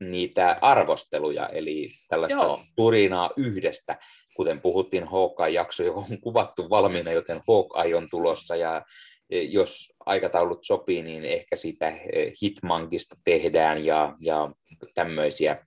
[0.00, 2.64] niitä arvosteluja, eli tällaista Joo.
[2.76, 3.98] turinaa yhdestä,
[4.36, 8.82] kuten puhuttiin Hawkeye-jakso, johon on kuvattu valmiina, joten Hawkeye on tulossa, ja
[9.30, 14.50] e, jos aikataulut sopii, niin ehkä siitä e, Hitmankista tehdään, ja, ja
[14.94, 15.66] tämmöisiä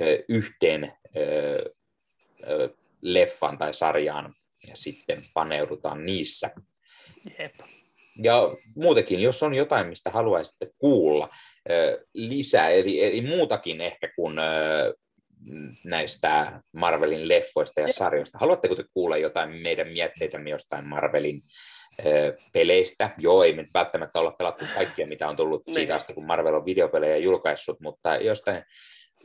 [0.00, 0.92] e, yhteen
[3.02, 4.34] leffan tai sarjaan
[4.68, 6.50] ja sitten paneudutaan niissä.
[7.38, 7.54] Jep.
[8.22, 11.28] Ja muutenkin, jos on jotain, mistä haluaisitte kuulla
[12.14, 14.36] lisää, eli, eli muutakin ehkä kuin
[15.84, 18.38] näistä Marvelin leffoista ja sarjoista.
[18.38, 21.40] Haluatteko te kuulla jotain meidän mietteitämme jostain Marvelin
[22.52, 23.10] peleistä?
[23.18, 25.74] Joo, ei me välttämättä olla pelattu kaikkia, mitä on tullut niin.
[25.74, 28.62] siitä asti, kun Marvel on videopelejä julkaissut, mutta jostain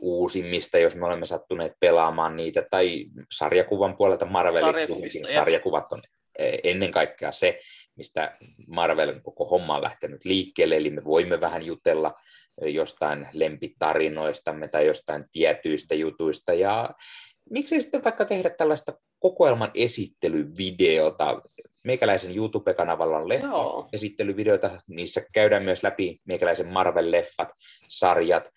[0.00, 4.74] uusimmista, jos me olemme sattuneet pelaamaan niitä, tai sarjakuvan puolelta Marvelin
[5.34, 6.02] sarjakuvat on
[6.38, 7.60] e, ennen kaikkea se,
[7.96, 12.14] mistä Marvel koko homma on lähtenyt liikkeelle, eli me voimme vähän jutella
[12.62, 16.90] jostain lempitarinoistamme tai jostain tietyistä jutuista, ja
[17.50, 21.42] miksei sitten vaikka tehdä tällaista kokoelman esittelyvideota,
[21.84, 27.48] meikäläisen YouTube-kanavalla on leffa-esittelyvideoita, niissä käydään myös läpi meikäläisen Marvel-leffat,
[27.88, 28.50] sarjat,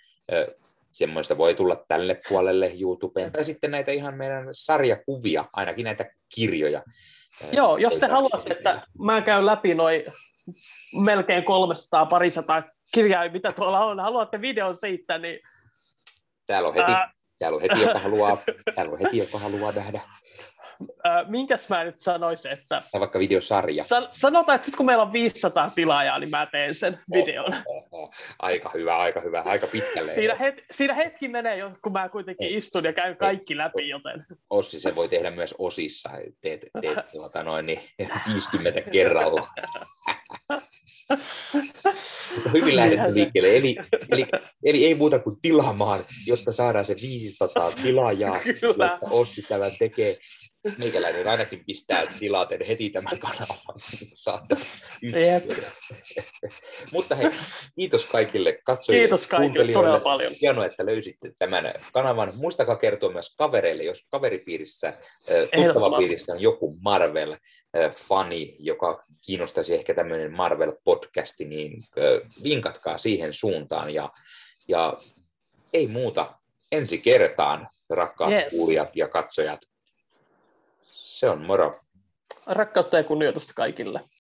[0.92, 6.06] semmoista voi tulla tälle puolelle YouTubeen, tai sitten näitä ihan meidän sarjakuvia, ainakin näitä
[6.36, 6.84] kirjoja.
[7.52, 10.04] Joo, jos te haluatte, että mä käyn läpi noin
[10.96, 15.40] melkein 300, parisataa kirjaa, mitä tuolla on, haluatte videon siitä, niin...
[16.46, 17.12] Täällä on heti, ää...
[17.40, 18.38] täällä on heti, joka haluaa,
[18.76, 20.02] täällä on heti, joka haluaa nähdä
[21.08, 22.82] äh, minkäs mä nyt sanoisin, että...
[22.92, 23.84] Tai vaikka videosarja.
[23.84, 27.54] San, sanotaan, että kun meillä on 500 tilaajaa, niin mä teen sen videon.
[27.54, 28.10] Oh, oh, oh.
[28.40, 30.14] Aika hyvä, aika hyvä, aika pitkälle.
[30.14, 32.56] Siinä, het, siinä hetki menee jo, kun mä kuitenkin Ei.
[32.56, 34.26] istun ja käyn kaikki läpi, joten...
[34.50, 36.10] Ossi se voi tehdä myös osissa,
[36.42, 37.80] teet, teet tuota noin, niin
[38.28, 39.48] 50 kerralla.
[42.54, 43.58] Hyvin lähdetty liikkeelle.
[43.58, 43.76] Eli,
[44.12, 44.26] eli,
[44.64, 48.68] eli, ei muuta kuin tilaamaan, jotta saadaan se 500 tilaajaa, Kyllä.
[48.68, 50.18] jotta Ossi tämän tekee
[50.78, 53.58] meikäläinen ainakin pistää tilaten heti tämän kanavan,
[54.00, 54.56] niin saada
[56.92, 57.30] Mutta hei,
[57.76, 59.08] kiitos kaikille katsojille.
[59.08, 60.34] Kiitos kaikille todella paljon.
[60.42, 62.32] Hienoa, että löysitte tämän kanavan.
[62.36, 64.94] Muistakaa kertoa myös kavereille, jos kaveripiirissä,
[65.56, 71.84] tuttava piirissä on joku Marvel-fani, joka kiinnostaisi ehkä tämmöinen Marvel-podcasti, niin
[72.44, 73.94] vinkatkaa siihen suuntaan.
[73.94, 74.10] Ja,
[74.68, 74.98] ja
[75.74, 76.34] ei muuta
[76.72, 78.50] ensi kertaan, rakkaat yes.
[78.50, 79.60] kuulijat ja katsojat.
[81.18, 81.80] Se on moro.
[82.46, 84.10] Rakkautta ja kunnioitusta kaikille.